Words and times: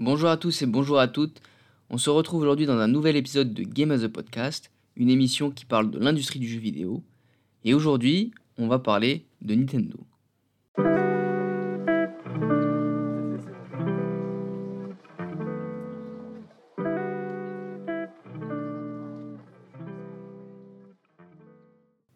Bonjour 0.00 0.28
à 0.28 0.36
tous 0.36 0.62
et 0.62 0.66
bonjour 0.66 1.00
à 1.00 1.08
toutes. 1.08 1.42
On 1.90 1.98
se 1.98 2.08
retrouve 2.08 2.42
aujourd'hui 2.42 2.66
dans 2.66 2.78
un 2.78 2.86
nouvel 2.86 3.16
épisode 3.16 3.52
de 3.52 3.64
Game 3.64 3.90
as 3.90 4.04
a 4.04 4.08
Podcast, 4.08 4.70
une 4.94 5.10
émission 5.10 5.50
qui 5.50 5.64
parle 5.64 5.90
de 5.90 5.98
l'industrie 5.98 6.38
du 6.38 6.46
jeu 6.46 6.60
vidéo. 6.60 7.02
Et 7.64 7.74
aujourd'hui, 7.74 8.30
on 8.58 8.68
va 8.68 8.78
parler 8.78 9.24
de 9.42 9.56
Nintendo. 9.56 9.98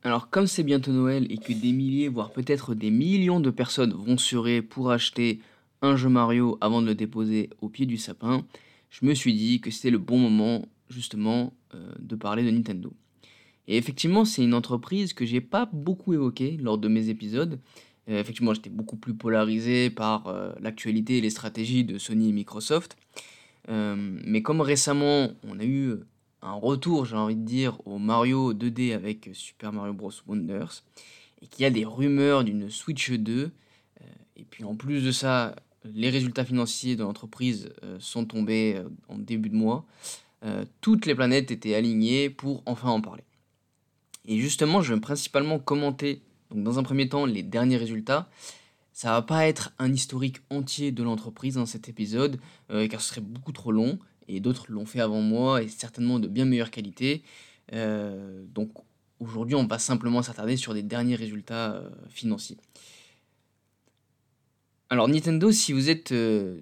Alors 0.05 0.31
comme 0.31 0.47
c'est 0.47 0.63
bientôt 0.63 0.93
Noël 0.93 1.27
et 1.31 1.39
que 1.39 1.53
des 1.53 1.73
milliers, 1.73 2.07
voire 2.07 2.31
peut-être 2.31 2.77
des 2.77 2.93
millions 2.93 3.41
de 3.41 3.51
personnes 3.51 3.93
vont 3.93 4.19
se 4.19 4.37
ruer 4.37 4.63
pour 4.63 4.93
acheter 4.93 5.41
un 5.83 5.97
jeu 5.97 6.09
Mario 6.09 6.57
avant 6.61 6.81
de 6.81 6.87
le 6.87 6.95
déposer 6.95 7.51
au 7.61 7.69
pied 7.69 7.87
du 7.87 7.99
sapin, 7.99 8.47
je 8.91 9.05
me 9.05 9.15
suis 9.15 9.35
dit 9.35 9.61
que 9.61 9.71
c'était 9.71 9.91
le 9.91 9.99
bon 9.99 10.19
moment 10.19 10.67
justement 10.89 11.53
euh, 11.75 11.93
de 11.99 12.15
parler 12.15 12.45
de 12.45 12.51
Nintendo. 12.51 12.93
Et 13.67 13.77
effectivement, 13.77 14.25
c'est 14.25 14.45
une 14.45 14.55
entreprise 14.55 15.13
que 15.13 15.25
j'ai 15.25 15.41
pas 15.41 15.69
beaucoup 15.73 16.15
évoquée 16.15 16.57
lors 16.61 16.79
de 16.79 16.89
mes 16.89 17.09
épisodes. 17.09 17.59
Euh, 18.09 18.21
effectivement, 18.21 18.55
j'étais 18.55 18.71
beaucoup 18.71 18.97
plus 18.97 19.15
polarisé 19.15 19.91
par 19.91 20.27
euh, 20.27 20.53
l'actualité 20.61 21.19
et 21.19 21.21
les 21.21 21.31
stratégies 21.31 21.85
de 21.85 21.99
Sony 21.99 22.29
et 22.29 22.33
Microsoft. 22.33 22.97
mais 23.69 24.43
comme 24.43 24.61
récemment, 24.61 25.31
on 25.49 25.59
a 25.59 25.65
eu 25.65 25.95
un 26.43 26.55
retour, 26.55 27.07
j'ai 27.07 27.17
envie 27.17 27.37
de 27.37 27.45
dire, 27.45 27.79
au 27.87 27.99
Mario 27.99 28.53
2D 28.53 28.95
avec 28.95 29.31
Super 29.33 29.73
Mario 29.73 29.93
Bros. 29.93 30.11
Wonders, 30.27 30.83
et 31.41 31.47
qu'il 31.47 31.63
y 31.63 31.67
a 31.67 31.71
des 31.71 31.85
rumeurs 31.85 32.43
d'une 32.43 32.69
Switch 32.69 33.13
2, 33.13 33.53
et 34.37 34.45
puis 34.45 34.65
en 34.65 34.75
plus 34.75 35.05
de 35.05 35.13
ça, 35.13 35.55
les 35.85 36.11
résultats 36.11 36.45
financiers 36.45 36.97
de 36.97 37.03
l'entreprise 37.03 37.71
euh, 37.83 37.97
sont 38.01 38.25
tombés 38.25 38.75
euh, 38.77 38.89
en 39.09 39.19
début 39.19 39.49
de 39.49 39.57
mois. 39.57 39.85
Euh, 40.45 40.65
toutes 40.81 41.07
les 41.07 41.15
planètes 41.15 41.51
étaient 41.51 41.75
alignées 41.75 42.31
pour 42.31 42.63
enfin 42.67 42.91
en 42.91 43.01
parler. 43.01 43.25
Et 44.25 44.39
justement, 44.39 44.81
je 44.83 44.95
vais 44.95 45.01
principalement 45.01 45.59
commenter, 45.59 46.23
donc 46.51 46.65
dans 46.65 46.79
un 46.79 46.83
premier 46.83 47.09
temps, 47.09 47.27
les 47.27 47.43
derniers 47.43 47.77
résultats. 47.77 48.29
Ça 48.93 49.13
va 49.13 49.23
pas 49.23 49.47
être 49.47 49.73
un 49.79 49.93
historique 49.93 50.39
entier 50.51 50.93
de 50.93 51.03
l'entreprise 51.03 51.55
dans 51.55 51.67
cet 51.67 51.89
épisode, 51.89 52.39
car 52.69 53.01
ce 53.01 53.09
serait 53.09 53.21
beaucoup 53.23 53.51
trop 53.51 53.73
long, 53.73 53.99
et 54.29 54.39
d'autres 54.39 54.67
l'ont 54.69 54.85
fait 54.85 55.01
avant 55.01 55.23
moi, 55.23 55.63
et 55.63 55.69
certainement 55.69 56.19
de 56.19 56.29
bien 56.29 56.45
meilleure 56.45 56.71
qualité. 56.71 57.23
donc 57.73 58.71
aujourd'hui, 59.19 59.55
on 59.55 59.67
va 59.67 59.79
simplement 59.79 60.23
s'attarder 60.23 60.57
sur 60.57 60.75
des 60.75 60.83
derniers 60.83 61.17
résultats 61.17 61.83
financiers. 62.11 62.59
Alors 64.93 65.09
Nintendo, 65.09 65.51
si 65.51 65.73
vous 65.73 65.89
êtes 65.89 66.13
euh, 66.13 66.61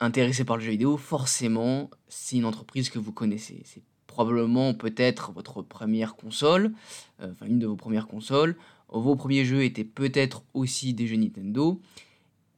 intéressé 0.00 0.44
par 0.44 0.56
le 0.56 0.64
jeu 0.64 0.72
vidéo, 0.72 0.96
forcément, 0.96 1.88
c'est 2.08 2.34
une 2.34 2.44
entreprise 2.44 2.90
que 2.90 2.98
vous 2.98 3.12
connaissez. 3.12 3.62
C'est 3.64 3.84
probablement 4.08 4.74
peut-être 4.74 5.30
votre 5.30 5.62
première 5.62 6.16
console, 6.16 6.72
euh, 7.20 7.30
enfin 7.30 7.46
une 7.46 7.60
de 7.60 7.68
vos 7.68 7.76
premières 7.76 8.08
consoles. 8.08 8.56
Vos 8.88 9.14
premiers 9.14 9.44
jeux 9.44 9.62
étaient 9.62 9.84
peut-être 9.84 10.42
aussi 10.54 10.92
des 10.92 11.06
jeux 11.06 11.14
Nintendo. 11.14 11.80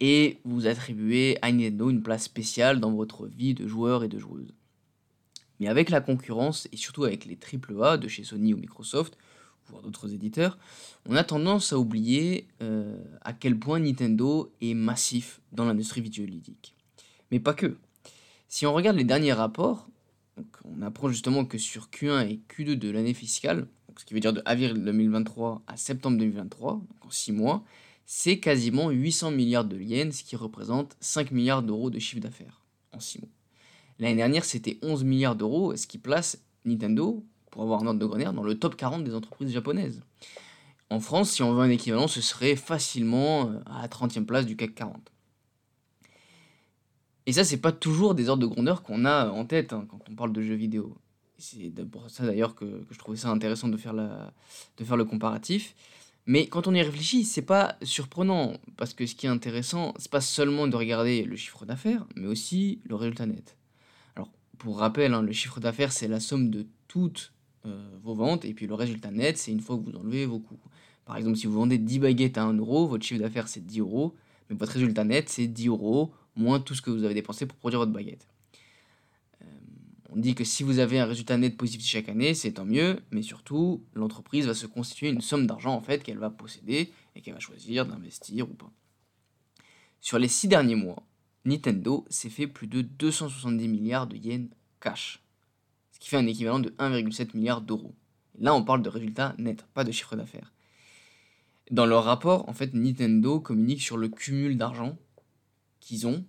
Et 0.01 0.39
vous 0.47 0.67
attribuez 0.67 1.37
à 1.43 1.53
Nintendo 1.53 1.91
une 1.91 2.03
place 2.03 2.25
spéciale 2.25 2.81
dans 2.81 2.93
votre 2.93 3.27
vie 3.27 3.53
de 3.53 3.69
joueur 3.69 4.05
et 4.05 4.09
de 4.09 4.19
joueuse. 4.19 4.55
Mais 5.61 5.69
avec 5.69 5.91
la 5.91 6.01
concurrence, 6.01 6.67
et 6.73 6.79
surtout 6.79 7.05
avec 7.05 7.27
les 7.27 7.37
AAA 7.37 7.99
de 7.99 8.09
chez 8.09 8.25
Sony 8.25 8.55
ou 8.55 8.57
Microsoft, 8.57 9.19
voire 9.69 9.83
d'autres 9.83 10.13
éditeurs, 10.13 10.59
on 11.09 11.17
a 11.17 11.25
tendance 11.25 11.73
à 11.73 11.79
oublier 11.79 12.47
euh, 12.63 12.97
à 13.23 13.33
quel 13.33 13.59
point 13.59 13.79
Nintendo 13.79 14.53
est 14.61 14.75
massif 14.75 15.41
dans 15.53 15.65
l'industrie 15.65 16.01
vidéoludique. 16.01 16.75
Mais 17.31 17.41
pas 17.41 17.55
que. 17.55 17.77
Si 18.49 18.67
on 18.67 18.73
regarde 18.73 18.97
les 18.97 19.05
derniers 19.05 19.33
rapports, 19.33 19.89
on 20.65 20.83
apprend 20.83 21.09
justement 21.09 21.45
que 21.45 21.59
sur 21.59 21.89
Q1 21.89 22.29
et 22.29 22.41
Q2 22.49 22.75
de 22.75 22.91
l'année 22.91 23.15
fiscale, 23.15 23.67
ce 23.99 24.05
qui 24.05 24.15
veut 24.15 24.21
dire 24.21 24.33
de 24.33 24.43
avril 24.45 24.75
2023 24.75 25.63
à 25.67 25.77
septembre 25.77 26.19
2023, 26.19 26.73
donc 26.75 26.87
en 27.01 27.11
6 27.11 27.33
mois, 27.33 27.65
c'est 28.05 28.39
quasiment 28.39 28.91
800 28.91 29.31
milliards 29.33 29.65
de 29.65 29.81
yens, 29.81 30.19
ce 30.19 30.25
qui 30.25 30.37
représente 30.37 30.97
5 31.01 31.31
milliards 31.33 31.63
d'euros 31.63 31.91
de 31.91 31.99
chiffre 31.99 32.21
d'affaires 32.21 32.63
en 32.93 33.01
6 33.01 33.21
mois. 33.21 33.29
L'année 33.99 34.17
dernière, 34.17 34.45
c'était 34.45 34.79
11 34.83 35.05
milliards 35.05 35.37
d'euros, 35.37 35.75
ce 35.75 35.87
qui 35.87 35.99
place 35.99 36.39
Nintendo 36.65 37.25
pour 37.57 37.63
avoir 37.63 37.83
un 37.83 37.87
ordre 37.87 37.99
de 37.99 38.05
grandeur, 38.05 38.35
dans 38.35 38.43
le 38.43 38.59
top 38.59 38.77
40 38.77 39.03
des 39.03 39.15
entreprises 39.15 39.51
japonaises. 39.51 40.03
En 40.91 41.01
France, 41.01 41.31
si 41.31 41.43
on 41.43 41.55
veut 41.55 41.63
un 41.63 41.71
équivalent, 41.71 42.07
ce 42.07 42.21
serait 42.21 42.55
facilement 42.55 43.49
euh, 43.49 43.61
à 43.65 43.81
la 43.81 43.89
30e 43.89 44.27
place 44.27 44.45
du 44.45 44.57
CAC 44.57 44.75
40. 44.75 45.11
Et 47.25 47.33
ça, 47.33 47.45
c'est 47.45 47.57
pas 47.57 47.73
toujours 47.73 48.15
des 48.15 48.29
ordres 48.29 48.43
de 48.43 48.47
grandeur 48.47 48.83
qu'on 48.83 49.07
a 49.07 49.31
en 49.31 49.47
tête 49.47 49.73
hein, 49.73 49.87
quand 49.89 50.01
on 50.11 50.15
parle 50.15 50.35
de 50.35 50.43
jeux 50.43 50.55
vidéo. 50.55 50.99
C'est 51.39 51.73
pour 51.91 52.11
ça 52.11 52.27
d'ailleurs 52.27 52.55
que, 52.55 52.85
je 52.91 52.99
trouvais 52.99 53.17
ça 53.17 53.31
intéressant 53.31 53.69
de 53.69 53.79
faire, 53.79 53.95
le 53.95 55.05
comparatif. 55.05 55.75
Mais 56.27 56.49
quand 56.49 56.67
on 56.67 56.75
y 56.75 56.83
réfléchit, 56.83 57.25
c'est 57.25 57.41
pas 57.41 57.77
surprenant, 57.83 58.53
parce 58.77 58.93
que 58.93 59.07
ce 59.07 59.15
qui 59.15 59.25
est 59.25 59.31
intéressant, 59.31 59.95
c'est 59.97 60.11
pas 60.11 60.21
seulement 60.21 60.69
de 60.69 60.77
regarder 60.77 61.23
le 61.23 61.37
chiffre 61.37 61.65
d'affaires, 61.65 62.05
mais 62.17 62.27
aussi 62.27 62.83
le 62.85 62.97
résultat 62.97 63.25
net. 63.25 63.57
Alors, 64.15 64.29
pour 64.59 64.79
rappel, 64.79 65.15
hein, 65.15 65.23
le 65.23 65.33
chiffre 65.33 65.59
d'affaires, 65.59 65.93
c'est 65.93 66.09
la 66.09 66.21
somme 66.21 66.51
de 66.51 66.67
toutes 66.87 67.33
euh, 67.33 67.36
vos 68.03 68.15
ventes, 68.15 68.45
et 68.45 68.55
puis 68.55 68.67
le 68.67 68.75
résultat 68.75 69.11
net, 69.11 69.39
c'est 69.39 69.53
une 69.53 69.61
fois 69.61 69.77
que 69.77 69.83
vous 69.83 69.97
enlevez 69.97 70.27
vos 70.27 70.39
coûts. 70.39 70.59
Par 71.05 71.17
exemple, 71.17 71.37
si 71.37 71.47
vous 71.47 71.55
vendez 71.55 71.79
10 71.79 72.01
baguettes 72.01 72.37
à 72.37 72.45
1 72.45 72.55
euro, 72.55 72.87
votre 72.87 73.05
chiffre 73.05 73.21
d'affaires 73.21 73.49
c'est 73.49 73.65
10 73.65 73.81
euros, 73.81 74.15
mais 74.51 74.57
votre 74.57 74.73
résultat 74.73 75.05
net 75.05 75.29
c'est 75.29 75.47
10 75.47 75.69
euros 75.69 76.13
moins 76.35 76.61
tout 76.61 76.75
ce 76.75 76.83
que 76.83 76.91
vous 76.91 77.05
avez 77.05 77.15
dépensé 77.15 77.47
pour 77.47 77.57
produire 77.57 77.81
votre 77.81 77.93
baguette. 77.93 78.27
Euh, 79.43 79.47
on 80.11 80.17
dit 80.17 80.35
que 80.35 80.45
si 80.45 80.63
vous 80.63 80.79
avez 80.79 80.99
un 80.99 81.07
résultat 81.07 81.37
net 81.39 81.57
positif 81.57 81.87
chaque 81.87 82.09
année, 82.09 82.35
c'est 82.35 82.53
tant 82.53 82.65
mieux, 82.65 83.01
mais 83.11 83.23
surtout, 83.23 83.83
l'entreprise 83.95 84.47
va 84.47 84.55
se 84.55 84.67
constituer 84.67 85.09
une 85.09 85.21
somme 85.21 85.47
d'argent 85.47 85.75
en 85.75 85.81
fait 85.81 86.03
qu'elle 86.03 86.19
va 86.19 86.31
posséder 86.31 86.93
et 87.15 87.21
qu'elle 87.23 87.35
va 87.35 87.41
choisir 87.41 87.87
d'investir 87.87 88.49
ou 88.51 88.55
pas. 88.55 88.71
Sur 90.01 90.19
les 90.19 90.29
6 90.29 90.49
derniers 90.49 90.77
mois, 90.77 91.03
Nintendo 91.45 92.05
s'est 92.11 92.31
fait 92.31 92.47
plus 92.47 92.67
de 92.67 92.83
270 92.83 93.69
milliards 93.69 94.07
de 94.07 94.17
yens 94.17 94.49
cash 94.81 95.23
ce 95.97 96.01
qui 96.01 96.11
fait 96.11 96.19
un 96.19 96.27
équivalent 96.27 96.59
de 96.59 96.69
1,7 96.79 97.35
milliard 97.35 97.63
d'euros. 97.63 97.95
Là, 98.39 98.55
on 98.55 98.63
parle 98.63 98.83
de 98.83 98.91
résultats 98.91 99.35
nets, 99.39 99.65
pas 99.73 99.83
de 99.83 99.91
chiffre 99.91 100.15
d'affaires. 100.15 100.53
Dans 101.71 101.87
leur 101.87 102.05
rapport, 102.05 102.47
en 102.51 102.53
fait, 102.53 102.75
Nintendo 102.75 103.41
communique 103.41 103.81
sur 103.81 103.97
le 103.97 104.11
cumul 104.11 104.59
d'argent 104.59 104.99
qu'ils 105.81 106.07
ont 106.07 106.23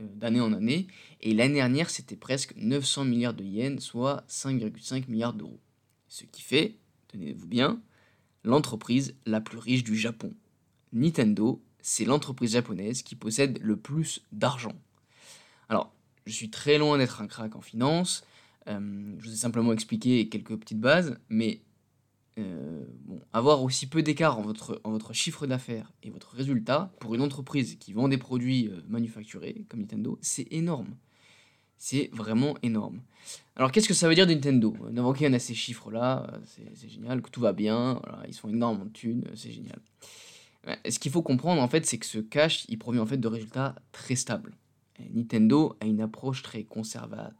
euh, 0.00 0.06
d'année 0.16 0.40
en 0.40 0.52
année, 0.52 0.88
et 1.20 1.34
l'année 1.34 1.54
dernière, 1.54 1.88
c'était 1.88 2.16
presque 2.16 2.52
900 2.56 3.04
milliards 3.04 3.34
de 3.34 3.44
yens, 3.44 3.80
soit 3.80 4.24
5,5 4.28 5.08
milliards 5.08 5.34
d'euros. 5.34 5.60
Ce 6.08 6.24
qui 6.24 6.42
fait, 6.42 6.74
tenez-vous 7.06 7.46
bien, 7.46 7.80
l'entreprise 8.42 9.14
la 9.24 9.40
plus 9.40 9.58
riche 9.58 9.84
du 9.84 9.94
Japon. 9.94 10.34
Nintendo, 10.92 11.62
c'est 11.80 12.04
l'entreprise 12.04 12.54
japonaise 12.54 13.02
qui 13.02 13.14
possède 13.14 13.60
le 13.62 13.76
plus 13.76 14.20
d'argent. 14.32 14.74
Alors, 15.68 15.92
je 16.26 16.32
suis 16.32 16.50
très 16.50 16.76
loin 16.76 16.98
d'être 16.98 17.20
un 17.20 17.28
crack 17.28 17.54
en 17.54 17.60
finance, 17.60 18.24
euh, 18.68 19.14
je 19.18 19.26
vous 19.28 19.32
ai 19.32 19.36
simplement 19.36 19.72
expliqué 19.72 20.28
quelques 20.28 20.56
petites 20.56 20.80
bases, 20.80 21.18
mais 21.28 21.62
euh, 22.38 22.84
avoir 23.32 23.62
aussi 23.62 23.86
peu 23.86 24.02
d'écart 24.02 24.38
en 24.38 24.42
votre, 24.42 24.80
en 24.84 24.98
chiffre 25.12 25.46
d'affaires 25.46 25.92
et 26.02 26.10
votre 26.10 26.34
résultat 26.34 26.92
pour 27.00 27.14
une 27.14 27.22
entreprise 27.22 27.76
qui 27.76 27.92
vend 27.92 28.08
des 28.08 28.18
produits 28.18 28.68
euh, 28.68 28.80
manufacturés 28.88 29.64
comme 29.68 29.80
Nintendo, 29.80 30.18
c'est 30.20 30.48
énorme. 30.50 30.96
C'est 31.78 32.10
vraiment 32.12 32.54
énorme. 32.62 33.02
Alors 33.54 33.70
qu'est-ce 33.70 33.88
que 33.88 33.94
ça 33.94 34.08
veut 34.08 34.14
dire 34.14 34.26
de 34.26 34.32
Nintendo 34.32 34.74
Donc 34.90 35.18
on 35.20 35.32
a 35.32 35.38
ces 35.38 35.54
chiffres-là, 35.54 36.40
c'est 36.46 36.88
génial, 36.88 37.20
que 37.20 37.28
tout 37.28 37.40
va 37.40 37.52
bien, 37.52 38.00
ils 38.26 38.32
sont 38.32 38.48
énormément 38.48 38.86
de 38.86 38.92
thunes, 38.92 39.24
c'est 39.34 39.52
génial. 39.52 39.78
Ce 40.88 40.98
qu'il 40.98 41.12
faut 41.12 41.20
comprendre 41.20 41.60
en 41.60 41.68
fait, 41.68 41.84
c'est 41.84 41.98
que 41.98 42.06
ce 42.06 42.18
cash, 42.18 42.64
il 42.70 42.78
provient 42.78 43.02
en 43.02 43.06
fait 43.06 43.18
de 43.18 43.28
résultats 43.28 43.74
très 43.92 44.14
stables. 44.14 44.56
Nintendo 45.12 45.76
a 45.82 45.84
une 45.84 46.00
approche 46.00 46.42
très 46.42 46.64
conservatrice 46.64 47.34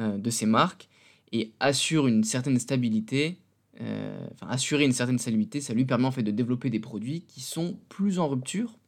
euh, 0.00 0.18
de 0.18 0.30
ces 0.30 0.46
marques 0.46 0.88
et 1.32 1.52
assure 1.60 2.06
une 2.06 2.24
certaine 2.24 2.58
stabilité, 2.58 3.38
euh, 3.80 4.26
assurer 4.40 4.84
une 4.84 4.92
certaine 4.92 5.18
stabilité, 5.18 5.60
ça 5.60 5.74
lui 5.74 5.84
permet 5.84 6.06
en 6.06 6.10
fait 6.10 6.22
de 6.22 6.30
développer 6.30 6.70
des 6.70 6.80
produits 6.80 7.22
qui 7.22 7.40
sont 7.40 7.78
plus 7.88 8.18
en 8.18 8.28
rupture. 8.28 8.78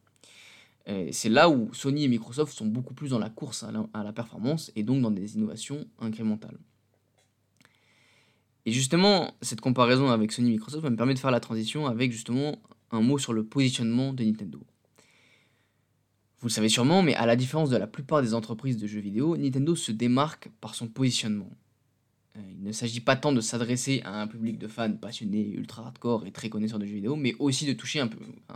C'est 1.13 1.29
là 1.29 1.51
où 1.51 1.69
Sony 1.75 2.05
et 2.05 2.09
Microsoft 2.09 2.51
sont 2.57 2.65
beaucoup 2.65 2.95
plus 2.95 3.11
dans 3.11 3.19
la 3.19 3.29
course 3.29 3.63
à 3.63 4.03
la, 4.03 4.13
performance 4.15 4.73
et 4.75 4.83
donc 4.83 5.03
dans 5.03 5.11
des 5.11 5.35
innovations 5.35 5.87
incrémentales. 5.99 6.57
Et 8.65 8.73
justement, 8.73 9.35
cette 9.43 9.61
comparaison 9.61 10.09
avec 10.09 10.33
Sony 10.33 10.49
et 10.49 10.53
Microsoft 10.53 10.89
me 10.89 10.97
permet 10.97 11.13
de 11.13 11.19
faire 11.19 11.31
la 11.31 11.41
transition 11.41 11.87
avec 11.87 12.11
justement 12.11 12.57
un 12.91 13.03
mot 13.03 13.19
sur 13.19 13.35
le 13.35 13.45
positionnement 13.45 14.15
de 14.15 14.25
Nintendo. 14.25 14.61
Vous 16.41 16.47
le 16.47 16.53
savez 16.53 16.69
sûrement, 16.69 17.03
mais 17.03 17.17
à 17.17 17.27
la 17.27 17.35
différence 17.35 17.69
de 17.69 17.77
la 17.77 17.89
plupart 17.89 18.23
des 18.23 18.33
entreprises 18.33 18.77
de 18.77 18.87
jeux 18.87 19.01
vidéo, 19.01 19.37
Nintendo 19.37 19.75
se 19.75 19.91
démarque 19.91 20.51
par 20.61 20.77
son 20.77 20.87
positionnement. 20.87 21.51
Euh, 22.37 22.41
il 22.53 22.63
ne 22.63 22.71
s'agit 22.71 23.01
pas 23.01 23.17
tant 23.17 23.33
de 23.33 23.41
s'adresser 23.41 24.03
à 24.05 24.21
un 24.21 24.29
public 24.29 24.57
de 24.57 24.69
fans 24.69 24.93
passionnés, 24.93 25.49
ultra 25.49 25.83
hardcore 25.83 26.27
et 26.27 26.31
très 26.31 26.49
connaisseurs 26.49 26.79
de 26.79 26.87
jeux 26.87 26.95
vidéo, 26.95 27.17
mais 27.17 27.35
aussi 27.41 27.67
de 27.67 27.73
toucher 27.73 27.99
un, 27.99 28.09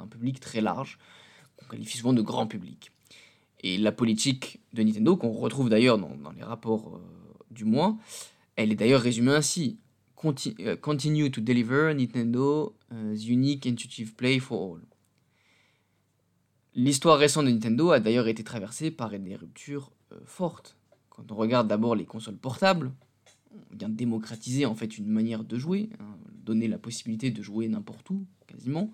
public 0.07 0.39
très 0.39 0.61
large, 0.61 0.99
qu'on 1.57 1.67
qualifie 1.67 1.99
souvent 1.99 2.13
de 2.13 2.23
grand 2.23 2.47
public. 2.47 2.93
Et 3.65 3.79
la 3.79 3.91
politique 3.91 4.61
de 4.75 4.85
Nintendo, 4.85 5.17
qu'on 5.17 5.33
retrouve 5.33 5.69
d'ailleurs 5.69 5.99
dans, 5.99 6.33
les 6.37 6.45
rapports 6.45 7.01
du 7.51 7.65
mois, 7.65 7.97
elle 8.55 8.71
est 8.71 8.77
d'ailleurs 8.77 9.01
résumée 9.01 9.33
ainsi. 9.33 9.79
continue 10.15 11.33
to 11.33 11.41
deliver 11.41 11.95
Nintendo 11.95 12.77
the 12.91 13.27
unique 13.27 13.67
intuitive 13.67 14.15
play 14.15 14.39
for 14.39 14.77
all. 14.77 14.92
L'histoire 16.75 17.19
récente 17.19 17.47
de 17.47 17.51
Nintendo 17.51 17.91
a 17.91 18.01
d'ailleurs 18.01 18.29
été 18.29 18.43
traversée 18.43 18.91
par 18.91 19.11
des 19.11 19.37
ruptures 19.37 19.91
fortes. 20.25 20.77
Quand 21.11 21.31
on 21.31 21.35
regarde 21.35 21.69
d'abord 21.69 21.95
les 21.95 22.07
consoles 22.07 22.37
portables, 22.37 22.93
on 23.55 23.77
vient 23.77 23.89
démocratiser 23.89 24.65
en 24.65 24.75
fait 24.75 24.97
une 24.97 25.09
manière 25.09 25.45
de 25.45 25.59
jouer, 25.59 25.91
hein, 26.01 26.17
donner 26.45 26.69
la 26.69 26.79
possibilité 26.79 27.31
de 27.31 27.43
jouer 27.43 27.69
n'importe 27.69 28.09
où, 28.11 28.25
quasiment. 28.47 28.91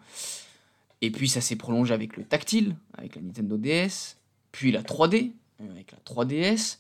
Et 1.01 1.11
puis 1.11 1.29
ça 1.29 1.41
s'est 1.41 1.57
prolongé 1.57 1.95
avec 1.95 2.17
le 2.17 2.25
tactile, 2.25 2.77
avec 2.95 3.15
la 3.17 3.23
Nintendo 3.23 3.57
DS, 3.57 4.17
puis 4.51 4.73
la 4.73 4.83
3D, 4.83 5.33
euh, 5.61 5.71
avec 5.71 5.93
la 5.93 5.99
3DS. 5.99 6.79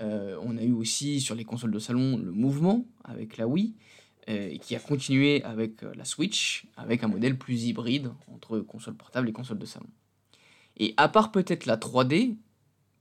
Euh, 0.00 0.38
on 0.42 0.56
a 0.56 0.62
eu 0.62 0.72
aussi 0.72 1.20
sur 1.20 1.34
les 1.34 1.44
consoles 1.44 1.70
de 1.70 1.78
salon 1.78 2.16
le 2.16 2.32
mouvement 2.32 2.86
avec 3.04 3.36
la 3.36 3.46
Wii, 3.46 3.74
euh, 4.28 4.56
qui 4.58 4.74
a 4.74 4.78
continué 4.78 5.42
avec 5.44 5.82
la 5.82 6.04
Switch, 6.04 6.66
avec 6.76 7.04
un 7.04 7.08
modèle 7.08 7.36
plus 7.36 7.64
hybride 7.64 8.10
entre 8.32 8.60
consoles 8.60 8.94
portables 8.94 9.28
et 9.28 9.32
consoles 9.32 9.58
de 9.58 9.66
salon. 9.66 9.88
Et 10.76 10.94
à 10.96 11.08
part 11.08 11.32
peut-être 11.32 11.66
la 11.66 11.76
3D, 11.76 12.36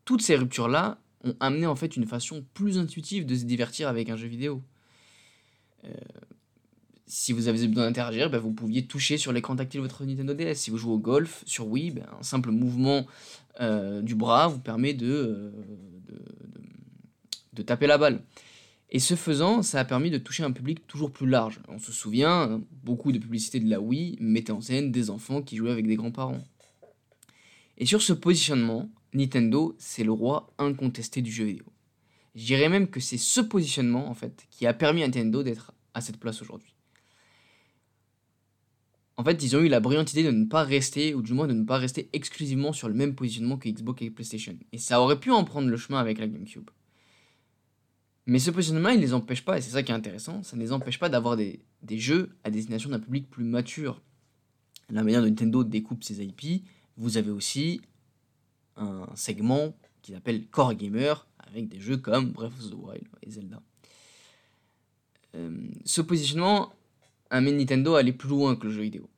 toutes 0.05 0.21
ces 0.21 0.35
ruptures-là 0.35 0.99
ont 1.23 1.35
amené 1.39 1.65
en 1.65 1.75
fait 1.75 1.95
une 1.95 2.05
façon 2.05 2.45
plus 2.53 2.77
intuitive 2.77 3.25
de 3.25 3.35
se 3.35 3.43
divertir 3.43 3.87
avec 3.87 4.09
un 4.09 4.15
jeu 4.15 4.27
vidéo. 4.27 4.61
Euh, 5.83 5.89
si 7.05 7.33
vous 7.33 7.49
avez 7.49 7.67
besoin 7.67 7.85
d'interagir, 7.85 8.29
ben, 8.29 8.39
vous 8.39 8.53
pouviez 8.53 8.85
toucher 8.85 9.17
sur 9.17 9.33
l'écran 9.33 9.55
tactile 9.55 9.81
de 9.81 9.85
votre 9.85 10.05
Nintendo 10.05 10.33
DS. 10.33 10.55
Si 10.55 10.71
vous 10.71 10.77
jouez 10.77 10.93
au 10.93 10.97
golf 10.97 11.43
sur 11.45 11.67
Wii, 11.67 11.91
ben, 11.91 12.05
un 12.17 12.23
simple 12.23 12.51
mouvement 12.51 13.05
euh, 13.59 14.01
du 14.01 14.15
bras 14.15 14.47
vous 14.47 14.59
permet 14.59 14.95
euh, 15.01 15.51
de, 16.07 16.21
de, 17.51 17.61
taper 17.63 17.87
la 17.87 17.97
balle. 17.97 18.21
Et 18.89 18.99
ce 18.99 19.15
faisant, 19.15 19.61
ça 19.61 19.81
a 19.81 19.85
permis 19.85 20.09
de 20.09 20.17
toucher 20.17 20.43
un 20.43 20.51
public 20.51 20.87
toujours 20.87 21.11
plus 21.11 21.27
large. 21.27 21.59
On 21.67 21.79
se 21.79 21.91
souvient, 21.91 22.61
beaucoup 22.83 23.11
de 23.11 23.19
publicités 23.19 23.59
de 23.59 23.69
la 23.69 23.81
Wii 23.81 24.17
mettaient 24.21 24.51
en 24.51 24.61
scène 24.61 24.91
des 24.91 25.09
enfants 25.09 25.41
qui 25.41 25.57
jouaient 25.57 25.71
avec 25.71 25.87
des 25.87 25.95
grands-parents. 25.95 26.41
Et 27.81 27.87
sur 27.87 28.03
ce 28.03 28.13
positionnement, 28.13 28.91
Nintendo, 29.11 29.75
c'est 29.79 30.03
le 30.03 30.11
roi 30.11 30.53
incontesté 30.59 31.23
du 31.23 31.31
jeu 31.31 31.45
vidéo. 31.45 31.65
Je 32.35 32.45
dirais 32.45 32.69
même 32.69 32.87
que 32.87 32.99
c'est 32.99 33.17
ce 33.17 33.41
positionnement, 33.41 34.07
en 34.07 34.13
fait, 34.13 34.45
qui 34.51 34.67
a 34.67 34.73
permis 34.75 35.01
à 35.01 35.07
Nintendo 35.07 35.41
d'être 35.41 35.73
à 35.95 35.99
cette 35.99 36.17
place 36.17 36.43
aujourd'hui. 36.43 36.75
En 39.17 39.23
fait, 39.23 39.41
ils 39.41 39.55
ont 39.55 39.61
eu 39.61 39.67
la 39.67 39.79
brillante 39.79 40.13
idée 40.13 40.23
de 40.23 40.29
ne 40.29 40.45
pas 40.45 40.63
rester, 40.63 41.15
ou 41.15 41.23
du 41.23 41.33
moins 41.33 41.47
de 41.47 41.53
ne 41.53 41.63
pas 41.63 41.79
rester 41.79 42.07
exclusivement 42.13 42.71
sur 42.71 42.87
le 42.87 42.93
même 42.93 43.15
positionnement 43.15 43.57
que 43.57 43.67
Xbox 43.67 44.03
et 44.03 44.11
PlayStation. 44.11 44.55
Et 44.71 44.77
ça 44.77 45.01
aurait 45.01 45.19
pu 45.19 45.31
en 45.31 45.43
prendre 45.43 45.67
le 45.67 45.77
chemin 45.77 45.97
avec 45.97 46.19
la 46.19 46.27
GameCube. 46.27 46.69
Mais 48.27 48.37
ce 48.37 48.51
positionnement, 48.51 48.89
il 48.89 48.97
ne 48.97 49.01
les 49.01 49.15
empêche 49.15 49.43
pas, 49.43 49.57
et 49.57 49.61
c'est 49.61 49.71
ça 49.71 49.81
qui 49.81 49.91
est 49.91 49.95
intéressant, 49.95 50.43
ça 50.43 50.55
ne 50.55 50.61
les 50.61 50.71
empêche 50.71 50.99
pas 50.99 51.09
d'avoir 51.09 51.35
des, 51.35 51.65
des, 51.81 51.97
jeux 51.97 52.37
à 52.43 52.51
destination 52.51 52.91
d'un 52.91 52.99
public 52.99 53.27
plus 53.27 53.43
mature. 53.43 54.03
La 54.91 55.03
manière 55.03 55.21
dont 55.21 55.27
Nintendo 55.29 55.63
découpe 55.63 56.03
ses 56.03 56.23
IP, 56.23 56.63
vous 56.97 57.17
avez 57.17 57.31
aussi 57.31 57.81
un 58.77 59.07
segment 59.15 59.73
qui 60.01 60.13
s'appelle 60.13 60.47
Core 60.47 60.73
Gamer, 60.73 61.27
avec 61.39 61.67
des 61.67 61.79
jeux 61.79 61.97
comme 61.97 62.31
Breath 62.31 62.53
of 62.53 62.69
the 62.69 62.73
Wild 62.73 63.07
et 63.21 63.31
Zelda. 63.31 63.61
Euh, 65.35 65.67
ce 65.85 66.01
positionnement 66.01 66.73
amène 67.29 67.57
Nintendo 67.57 67.95
à 67.95 67.99
aller 67.99 68.13
plus 68.13 68.29
loin 68.29 68.55
que 68.55 68.67
le 68.67 68.73
jeu 68.73 68.81
vidéo. 68.81 69.09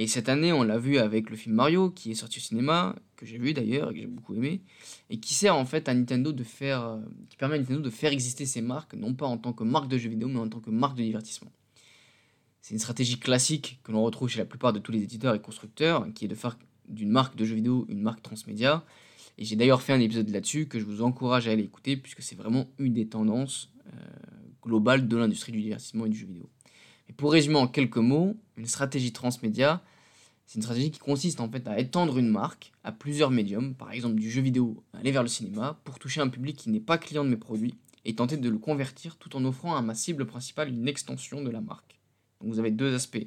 Et 0.00 0.06
cette 0.06 0.28
année, 0.28 0.52
on 0.52 0.62
l'a 0.62 0.78
vu 0.78 0.98
avec 0.98 1.28
le 1.28 1.36
film 1.36 1.56
Mario, 1.56 1.90
qui 1.90 2.12
est 2.12 2.14
sorti 2.14 2.38
au 2.38 2.40
cinéma, 2.40 2.94
que 3.16 3.26
j'ai 3.26 3.36
vu 3.36 3.52
d'ailleurs 3.52 3.90
et 3.90 3.94
que 3.94 4.00
j'ai 4.00 4.06
beaucoup 4.06 4.34
aimé, 4.34 4.62
et 5.10 5.18
qui 5.18 5.34
sert 5.34 5.56
en 5.56 5.64
fait 5.64 5.88
à 5.88 5.94
Nintendo 5.94 6.30
de 6.30 6.44
faire, 6.44 6.84
euh, 6.84 7.00
qui 7.28 7.36
permet 7.36 7.56
à 7.56 7.58
Nintendo 7.58 7.80
de 7.80 7.90
faire 7.90 8.12
exister 8.12 8.46
ses 8.46 8.60
marques, 8.60 8.94
non 8.94 9.14
pas 9.14 9.26
en 9.26 9.38
tant 9.38 9.52
que 9.52 9.64
marque 9.64 9.88
de 9.88 9.98
jeux 9.98 10.10
vidéo, 10.10 10.28
mais 10.28 10.38
en 10.38 10.48
tant 10.48 10.60
que 10.60 10.70
marque 10.70 10.96
de 10.96 11.02
divertissement. 11.02 11.50
C'est 12.62 12.74
une 12.74 12.80
stratégie 12.80 13.18
classique 13.18 13.80
que 13.82 13.90
l'on 13.90 14.02
retrouve 14.02 14.28
chez 14.28 14.38
la 14.38 14.44
plupart 14.44 14.72
de 14.72 14.78
tous 14.78 14.92
les 14.92 15.02
éditeurs 15.02 15.34
et 15.34 15.40
constructeurs, 15.40 16.06
qui 16.14 16.26
est 16.26 16.28
de 16.28 16.34
faire 16.36 16.58
d'une 16.88 17.10
marque 17.10 17.36
de 17.36 17.44
jeux 17.44 17.54
vidéo 17.54 17.86
une 17.88 18.02
marque 18.02 18.22
transmédia, 18.22 18.84
et 19.38 19.44
j'ai 19.44 19.54
d'ailleurs 19.54 19.82
fait 19.82 19.92
un 19.92 20.00
épisode 20.00 20.28
là-dessus 20.30 20.66
que 20.66 20.80
je 20.80 20.84
vous 20.84 21.02
encourage 21.02 21.46
à 21.46 21.52
aller 21.52 21.62
écouter 21.62 21.96
puisque 21.96 22.22
c'est 22.22 22.34
vraiment 22.34 22.66
une 22.78 22.94
des 22.94 23.06
tendances 23.06 23.70
euh, 23.86 23.90
globales 24.62 25.06
de 25.06 25.16
l'industrie 25.16 25.52
du 25.52 25.62
divertissement 25.62 26.06
et 26.06 26.08
du 26.08 26.18
jeu 26.18 26.26
vidéo. 26.26 26.50
Et 27.08 27.12
pour 27.12 27.32
résumer 27.32 27.56
en 27.56 27.68
quelques 27.68 27.98
mots, 27.98 28.36
une 28.56 28.66
stratégie 28.66 29.12
transmédia, 29.12 29.82
c'est 30.44 30.56
une 30.56 30.62
stratégie 30.62 30.90
qui 30.90 30.98
consiste 30.98 31.40
en 31.40 31.48
fait 31.48 31.68
à 31.68 31.78
étendre 31.78 32.18
une 32.18 32.28
marque 32.28 32.72
à 32.82 32.90
plusieurs 32.90 33.30
médiums, 33.30 33.74
par 33.74 33.92
exemple 33.92 34.16
du 34.16 34.30
jeu 34.30 34.40
vidéo, 34.40 34.82
aller 34.92 35.12
vers 35.12 35.22
le 35.22 35.28
cinéma, 35.28 35.80
pour 35.84 35.98
toucher 35.98 36.20
un 36.20 36.28
public 36.28 36.56
qui 36.56 36.70
n'est 36.70 36.80
pas 36.80 36.98
client 36.98 37.24
de 37.24 37.30
mes 37.30 37.36
produits 37.36 37.74
et 38.04 38.14
tenter 38.14 38.36
de 38.36 38.48
le 38.48 38.58
convertir 38.58 39.16
tout 39.16 39.36
en 39.36 39.44
offrant 39.44 39.76
à 39.76 39.82
ma 39.82 39.94
cible 39.94 40.26
principale 40.26 40.70
une 40.70 40.88
extension 40.88 41.42
de 41.42 41.50
la 41.50 41.60
marque. 41.60 42.00
Donc 42.40 42.50
vous 42.50 42.58
avez 42.58 42.70
deux 42.70 42.94
aspects. 42.94 43.26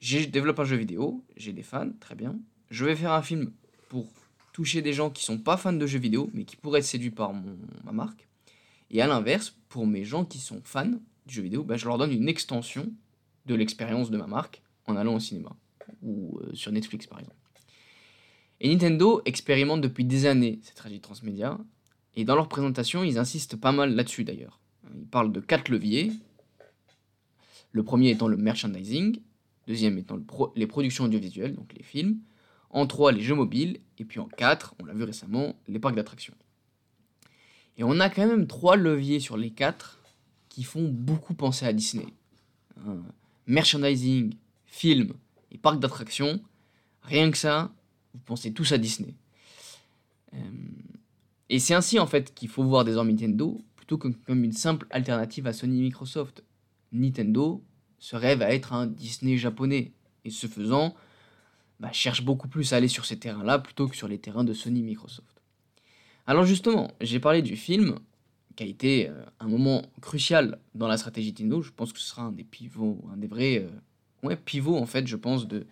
Je 0.00 0.24
développe 0.24 0.58
un 0.58 0.64
jeu 0.64 0.76
vidéo, 0.76 1.24
j'ai 1.36 1.52
des 1.52 1.62
fans, 1.62 1.90
très 2.00 2.14
bien. 2.14 2.38
Je 2.70 2.84
vais 2.84 2.96
faire 2.96 3.12
un 3.12 3.22
film 3.22 3.52
pour 3.88 4.06
toucher 4.52 4.82
des 4.82 4.92
gens 4.92 5.10
qui 5.10 5.24
sont 5.24 5.38
pas 5.38 5.56
fans 5.56 5.72
de 5.72 5.86
jeux 5.86 5.98
vidéo, 5.98 6.30
mais 6.32 6.44
qui 6.44 6.56
pourraient 6.56 6.80
être 6.80 6.84
séduits 6.84 7.10
par 7.10 7.32
ma 7.84 7.92
marque. 7.92 8.26
Et 8.90 9.02
à 9.02 9.06
l'inverse, 9.06 9.54
pour 9.68 9.86
mes 9.86 10.04
gens 10.04 10.24
qui 10.24 10.38
sont 10.38 10.60
fans 10.64 10.92
du 11.26 11.34
jeu 11.34 11.42
vidéo, 11.42 11.62
bah, 11.62 11.76
je 11.76 11.86
leur 11.86 11.98
donne 11.98 12.12
une 12.12 12.28
extension 12.28 12.90
de 13.46 13.54
l'expérience 13.54 14.10
de 14.10 14.16
ma 14.16 14.26
marque 14.26 14.62
en 14.86 14.96
allant 14.96 15.14
au 15.14 15.20
cinéma 15.20 15.50
ou 16.02 16.38
euh, 16.40 16.54
sur 16.54 16.72
Netflix 16.72 17.06
par 17.06 17.18
exemple. 17.20 17.36
Et 18.60 18.68
Nintendo 18.68 19.20
expérimente 19.24 19.80
depuis 19.80 20.04
des 20.04 20.26
années 20.26 20.58
cette 20.62 20.72
stratégie 20.72 21.00
transmédia, 21.00 21.58
et 22.14 22.24
dans 22.24 22.34
leur 22.34 22.48
présentation, 22.48 23.04
ils 23.04 23.18
insistent 23.18 23.56
pas 23.56 23.72
mal 23.72 23.94
là-dessus 23.94 24.24
d'ailleurs. 24.24 24.58
Ils 24.94 25.06
parlent 25.06 25.32
de 25.32 25.40
quatre 25.40 25.68
leviers. 25.68 26.12
Le 27.72 27.82
premier 27.82 28.10
étant 28.10 28.28
le 28.28 28.38
merchandising, 28.38 29.20
deuxième 29.66 29.98
étant 29.98 30.18
les 30.54 30.66
productions 30.66 31.04
audiovisuelles, 31.04 31.54
donc 31.54 31.74
les 31.76 31.82
films, 31.82 32.18
en 32.70 32.86
3, 32.86 33.12
les 33.12 33.22
jeux 33.22 33.34
mobiles. 33.34 33.80
Et 33.98 34.04
puis 34.04 34.20
en 34.20 34.26
4, 34.26 34.74
on 34.80 34.84
l'a 34.84 34.94
vu 34.94 35.04
récemment, 35.04 35.54
les 35.68 35.78
parcs 35.78 35.94
d'attractions. 35.94 36.34
Et 37.78 37.84
on 37.84 38.00
a 38.00 38.08
quand 38.08 38.26
même 38.26 38.46
trois 38.46 38.76
leviers 38.76 39.20
sur 39.20 39.36
les 39.36 39.50
quatre 39.50 40.00
qui 40.48 40.64
font 40.64 40.88
beaucoup 40.88 41.34
penser 41.34 41.66
à 41.66 41.72
Disney. 41.72 42.06
Hein, 42.78 43.02
merchandising, 43.46 44.34
film 44.64 45.12
et 45.50 45.58
parcs 45.58 45.80
d'attractions. 45.80 46.40
Rien 47.02 47.30
que 47.30 47.36
ça, 47.36 47.72
vous 48.14 48.20
pensez 48.20 48.52
tous 48.52 48.72
à 48.72 48.78
Disney. 48.78 49.14
Euh, 50.34 50.38
et 51.48 51.58
c'est 51.58 51.74
ainsi 51.74 51.98
en 51.98 52.06
fait 52.06 52.34
qu'il 52.34 52.48
faut 52.48 52.64
voir 52.64 52.84
désormais 52.84 53.12
Nintendo 53.12 53.60
plutôt 53.76 53.98
que 53.98 54.08
comme 54.08 54.42
une 54.42 54.52
simple 54.52 54.86
alternative 54.90 55.46
à 55.46 55.52
Sony 55.52 55.78
et 55.78 55.82
Microsoft. 55.82 56.42
Nintendo 56.92 57.62
se 57.98 58.16
rêve 58.16 58.42
à 58.42 58.52
être 58.52 58.72
un 58.72 58.86
Disney 58.86 59.36
japonais. 59.36 59.92
Et 60.24 60.30
ce 60.30 60.46
faisant, 60.46 60.94
bah, 61.80 61.92
cherche 61.92 62.22
beaucoup 62.22 62.48
plus 62.48 62.72
à 62.72 62.76
aller 62.76 62.88
sur 62.88 63.04
ces 63.04 63.18
terrains-là 63.18 63.58
plutôt 63.58 63.88
que 63.88 63.96
sur 63.96 64.08
les 64.08 64.18
terrains 64.18 64.44
de 64.44 64.52
Sony 64.52 64.82
Microsoft. 64.82 65.42
Alors 66.26 66.44
justement, 66.44 66.90
j'ai 67.00 67.20
parlé 67.20 67.42
du 67.42 67.56
film, 67.56 67.98
qui 68.56 68.64
a 68.64 68.66
été 68.66 69.08
euh, 69.08 69.24
un 69.38 69.48
moment 69.48 69.82
crucial 70.00 70.58
dans 70.74 70.88
la 70.88 70.96
stratégie 70.96 71.28
Nintendo. 71.28 71.62
Je 71.62 71.70
pense 71.70 71.92
que 71.92 72.00
ce 72.00 72.06
sera 72.06 72.22
un 72.22 72.32
des 72.32 72.44
pivots, 72.44 73.04
un 73.12 73.16
des 73.16 73.26
vrais 73.26 73.68
euh, 74.24 74.36
pivots 74.36 74.76
en 74.76 74.86
fait, 74.86 75.06
je 75.06 75.16
pense, 75.16 75.46
de, 75.46 75.66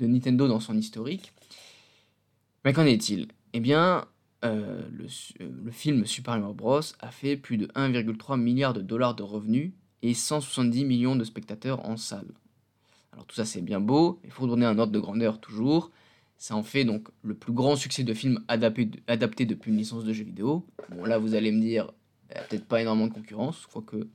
de 0.00 0.06
Nintendo 0.06 0.46
dans 0.48 0.60
son 0.60 0.76
historique. 0.76 1.32
Mais 2.64 2.72
qu'en 2.72 2.84
est-il? 2.84 3.28
Eh 3.52 3.60
bien, 3.60 4.04
euh, 4.44 4.82
le, 4.90 5.06
le, 5.40 5.70
film 5.70 6.04
Super 6.06 6.38
Mario 6.38 6.54
Bros. 6.54 6.80
a 7.00 7.10
fait 7.10 7.36
plus 7.36 7.56
de 7.56 7.66
1,3 7.68 8.38
milliard 8.38 8.74
de 8.74 8.82
dollars 8.82 9.14
de 9.14 9.22
revenus 9.22 9.72
et 10.02 10.12
170 10.12 10.84
millions 10.84 11.16
de 11.16 11.24
spectateurs 11.24 11.86
en 11.88 11.96
salle. 11.96 12.32
Alors 13.14 13.26
tout 13.26 13.36
ça 13.36 13.44
c'est 13.44 13.62
bien 13.62 13.80
beau, 13.80 14.20
il 14.24 14.30
faut 14.30 14.46
donner 14.46 14.66
un 14.66 14.78
ordre 14.78 14.92
de 14.92 14.98
grandeur 14.98 15.40
toujours. 15.40 15.90
Ça 16.36 16.56
en 16.56 16.64
fait 16.64 16.84
donc 16.84 17.08
le 17.22 17.34
plus 17.34 17.52
grand 17.52 17.76
succès 17.76 18.02
de 18.02 18.12
film 18.12 18.44
adapté, 18.48 19.46
depuis 19.46 19.70
une 19.70 19.78
licence 19.78 20.04
de 20.04 20.12
jeu 20.12 20.24
vidéo. 20.24 20.66
Bon 20.90 21.04
là 21.04 21.16
vous 21.16 21.34
allez 21.34 21.52
me 21.52 21.60
dire, 21.60 21.92
peut-être 22.28 22.66
pas 22.66 22.82
énormément 22.82 23.06
de 23.06 23.14
concurrence, 23.14 23.66
que, 23.86 24.08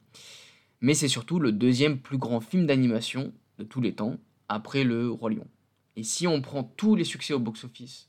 Mais 0.81 0.93
c'est 0.93 1.07
surtout 1.07 1.39
le 1.39 1.53
deuxième 1.53 1.97
plus 1.97 2.17
grand 2.17 2.41
film 2.41 2.65
d'animation 2.67 3.31
de 3.57 3.63
tous 3.63 3.79
les 3.79 3.93
temps, 3.93 4.17
après 4.49 4.83
le 4.83 5.09
Roi 5.09 5.29
Lion. 5.31 5.47
Et 5.95 6.03
si 6.03 6.27
on 6.27 6.41
prend 6.41 6.63
tous 6.63 6.95
les 6.95 7.03
succès 7.05 7.33
au 7.33 7.39
box-office 7.39 8.07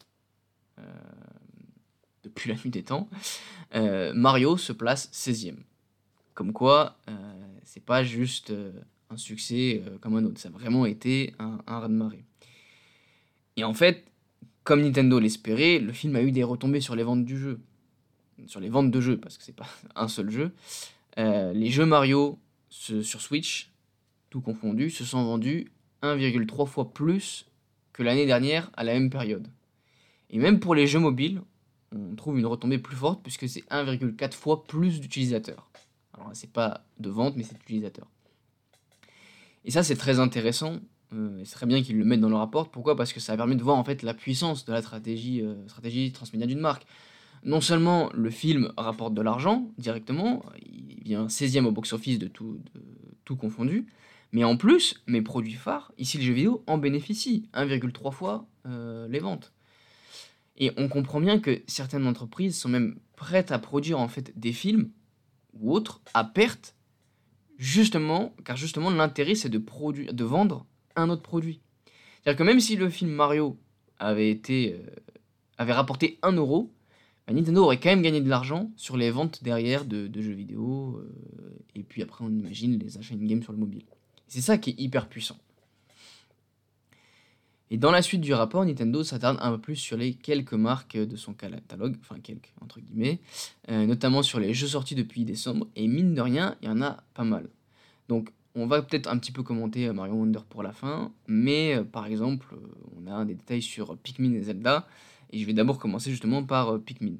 euh, 0.78 0.82
depuis 2.25 2.50
la 2.50 2.56
nuit 2.56 2.70
des 2.70 2.82
temps, 2.82 3.09
euh, 3.75 4.12
Mario 4.14 4.56
se 4.56 4.73
place 4.73 5.11
16e. 5.12 5.56
Comme 6.35 6.52
quoi, 6.52 6.99
euh, 7.09 7.12
c'est 7.64 7.85
pas 7.85 8.02
juste 8.02 8.52
un 9.11 9.17
succès 9.17 9.83
euh, 9.87 9.99
comme 9.99 10.17
un 10.17 10.25
autre. 10.25 10.40
Ça 10.40 10.49
a 10.49 10.52
vraiment 10.52 10.87
été 10.87 11.35
un, 11.38 11.59
un 11.67 11.81
raz-de-marée. 11.81 12.25
Et 13.57 13.64
en 13.64 13.75
fait, 13.75 14.05
comme 14.64 14.83
Nintendo 14.83 15.19
l'espérait, 15.19 15.79
le 15.79 15.93
film 15.93 16.17
a 16.17 16.23
eu 16.23 16.33
des 16.33 16.45
retombées 16.45 16.81
sur 16.81 16.97
les 16.97 17.02
ventes 17.02 17.25
du 17.25 17.37
jeu. 17.37 17.61
Sur 18.47 18.61
les 18.61 18.71
ventes 18.71 18.90
de 18.90 19.00
jeux, 19.00 19.19
parce 19.19 19.37
que 19.37 19.45
c'est 19.45 19.55
pas 19.55 19.69
un 19.95 20.09
seul 20.09 20.31
jeu. 20.31 20.52
Euh, 21.19 21.52
les 21.52 21.71
jeux 21.71 21.87
Mario 21.87 22.38
sur 22.71 23.21
Switch, 23.21 23.71
tout 24.31 24.40
confondu, 24.40 24.90
se 24.90 25.05
sont 25.05 25.25
vendus 25.25 25.73
1,3 26.02 26.67
fois 26.67 26.93
plus 26.93 27.47
que 27.93 28.02
l'année 28.02 28.26
dernière 28.26 28.71
à 28.75 28.85
la 28.85 28.95
même 28.95 29.11
période. 29.11 29.49
Et 30.31 30.38
même 30.38 30.61
pour 30.61 30.75
les 30.75 30.87
jeux 30.87 31.00
mobiles, 31.00 31.43
on 31.93 32.14
trouve 32.14 32.38
une 32.38 32.47
retombée 32.47 32.79
plus 32.79 32.97
forte 32.97 33.21
puisque 33.23 33.49
c'est 33.49 33.69
1,4 33.71 34.33
fois 34.33 34.64
plus 34.64 35.00
d'utilisateurs. 35.00 35.69
Alors 36.14 36.31
c'est 36.33 36.52
pas 36.52 36.85
de 36.99 37.11
vente, 37.11 37.37
mais 37.37 37.43
c'est 37.43 37.59
d'utilisateurs. 37.59 38.07
Et 39.64 39.71
ça 39.71 39.83
c'est 39.83 39.97
très 39.97 40.19
intéressant. 40.19 40.81
Euh, 41.12 41.43
c'est 41.45 41.55
très 41.55 41.67
bien 41.67 41.83
qu'ils 41.83 41.99
le 41.99 42.05
mettent 42.05 42.21
dans 42.21 42.29
le 42.29 42.37
rapport. 42.37 42.71
Pourquoi? 42.71 42.97
Parce 42.97 43.12
que 43.12 43.21
ça 43.21 43.37
permet 43.37 43.57
de 43.57 43.62
voir 43.62 43.76
en 43.76 43.85
fait 43.85 44.02
la 44.02 44.14
puissance 44.14 44.64
de 44.64 44.73
la 44.73 44.81
stratégie, 44.81 45.43
euh, 45.43 45.67
stratégie 45.69 46.12
transmédia 46.12 46.47
d'une 46.47 46.61
marque. 46.61 46.87
Non 47.43 47.61
seulement 47.61 48.11
le 48.12 48.31
film 48.31 48.73
rapporte 48.76 49.14
de 49.14 49.23
l'argent 49.23 49.71
directement, 49.79 50.45
il 50.61 51.02
vient 51.02 51.26
16e 51.26 51.64
au 51.64 51.73
box-office 51.73 52.19
de 52.19 52.29
tout, 52.29 52.61
tout 53.25 53.37
confondu, 53.37 53.87
mais 54.33 54.45
en 54.45 54.57
plus, 54.57 55.02
mes 55.07 55.23
produits 55.23 55.55
phares, 55.55 55.93
ici 55.99 56.19
le 56.19 56.25
jeu 56.25 56.33
vidéo, 56.33 56.62
en 56.67 56.79
bénéficient 56.79 57.49
1,3 57.55 58.12
fois 58.12 58.47
euh, 58.67 59.09
les 59.09 59.19
ventes. 59.19 59.52
Et 60.57 60.73
on 60.76 60.88
comprend 60.88 61.21
bien 61.21 61.40
que 61.40 61.62
certaines 61.67 62.07
entreprises 62.07 62.59
sont 62.59 62.69
même 62.69 62.99
prêtes 63.17 63.50
à 63.50 63.59
produire 63.59 63.99
en 63.99 64.09
fait 64.09 64.38
des 64.38 64.52
films 64.52 64.90
ou 65.55 65.73
autres 65.73 66.00
à 66.14 66.25
perte, 66.25 66.76
justement, 67.61 68.35
car 68.45 68.57
justement 68.57 68.90
l'intérêt 68.90 69.35
c'est 69.37 69.50
de, 69.50 69.62
de 70.12 70.25
vendre 70.25 70.67
un 70.97 71.11
autre 71.11 71.23
produit. 71.23 71.61
C'est-à-dire 72.23 72.38
que 72.38 72.43
même 72.43 72.59
si 72.59 72.75
le 72.75 72.88
film 72.88 73.11
Mario 73.11 73.59
avait 73.99 74.31
été 74.31 74.75
euh, 74.75 74.90
avait 75.59 75.75
rapporté 75.75 76.19
1 76.23 76.33
euro, 76.33 76.73
bah, 77.26 77.35
Nintendo 77.35 77.62
aurait 77.62 77.79
quand 77.79 77.90
même 77.90 78.00
gagné 78.02 78.23
de 78.23 78.29
l'argent 78.31 78.71
sur 78.76 78.97
les 78.97 79.11
ventes 79.11 79.45
derrière 79.45 79.85
de, 79.85 80.11
jeux 80.21 80.33
vidéo, 80.33 80.97
euh, 80.97 81.62
et 81.75 81.83
puis 81.83 82.02
après 82.02 82.25
on 82.25 82.31
imagine 82.31 82.79
les 82.79 82.97
achats 82.97 83.14
in-game 83.14 83.43
sur 83.43 83.52
le 83.52 83.59
mobile. 83.59 83.85
C'est 84.26 84.40
ça 84.40 84.57
qui 84.57 84.71
est 84.71 84.81
hyper 84.81 85.09
puissant. 85.09 85.37
Et 87.73 87.79
dans 87.79 87.93
la 87.93 88.03
suite 88.03 88.21
du 88.21 88.35
rapport, 88.35 88.65
Nintendo 88.65 89.05
s'attarde 89.05 89.39
un 89.41 89.53
peu 89.53 89.59
plus 89.59 89.77
sur 89.77 89.97
les 89.97 90.15
quelques 90.15 90.55
marques 90.55 90.97
de 90.97 91.17
son 91.17 91.35
catalogue, 91.35 91.97
enfin 92.00 92.17
quelques 92.21 92.53
entre 92.61 92.81
guillemets, 92.81 93.21
euh, 93.71 93.87
notamment 93.87 94.23
sur 94.23 94.41
les 94.41 94.53
jeux 94.55 94.67
sortis 94.67 94.97
depuis 94.97 95.25
décembre, 95.25 95.69
et 95.77 95.87
mine 95.87 96.15
de 96.15 96.21
rien, 96.21 96.57
il 96.62 96.69
y 96.69 96.71
en 96.71 96.83
a 96.83 96.97
pas 97.15 97.23
mal. 97.23 97.49
Donc 98.09 98.31
on 98.57 98.67
va 98.67 98.83
peut-être 98.83 99.07
un 99.07 99.17
petit 99.19 99.31
peu 99.31 99.45
commenter 99.45 99.87
euh, 99.87 99.93
Mario 99.93 100.15
Wonder 100.15 100.41
pour 100.49 100.65
la 100.65 100.73
fin, 100.73 101.12
mais 101.29 101.77
euh, 101.77 101.85
par 101.85 102.07
exemple, 102.07 102.57
on 103.00 103.07
a 103.07 103.25
des 103.25 103.35
détails 103.35 103.62
sur 103.62 103.97
Pikmin 103.99 104.33
et 104.35 104.43
Zelda, 104.43 104.89
et 105.33 105.39
je 105.39 105.47
vais 105.47 105.53
d'abord 105.53 105.79
commencer 105.79 106.11
justement 106.11 106.43
par 106.43 106.81
Pikmin. 106.81 107.19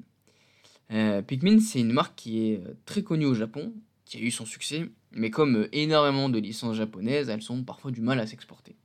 Pikmin, 1.25 1.61
c'est 1.61 1.79
une 1.79 1.93
marque 1.93 2.15
qui 2.17 2.39
est 2.39 2.61
très 2.83 3.01
connue 3.01 3.25
au 3.25 3.33
Japon, 3.33 3.71
qui 4.03 4.17
a 4.17 4.19
eu 4.19 4.31
son 4.31 4.45
succès, 4.45 4.89
mais 5.13 5.29
comme 5.29 5.69
énormément 5.71 6.27
de 6.27 6.37
licences 6.37 6.75
japonaises, 6.75 7.29
elles 7.29 7.49
ont 7.49 7.63
parfois 7.63 7.91
du 7.91 8.01
mal 8.01 8.19
à 8.19 8.27
s'exporter. 8.27 8.75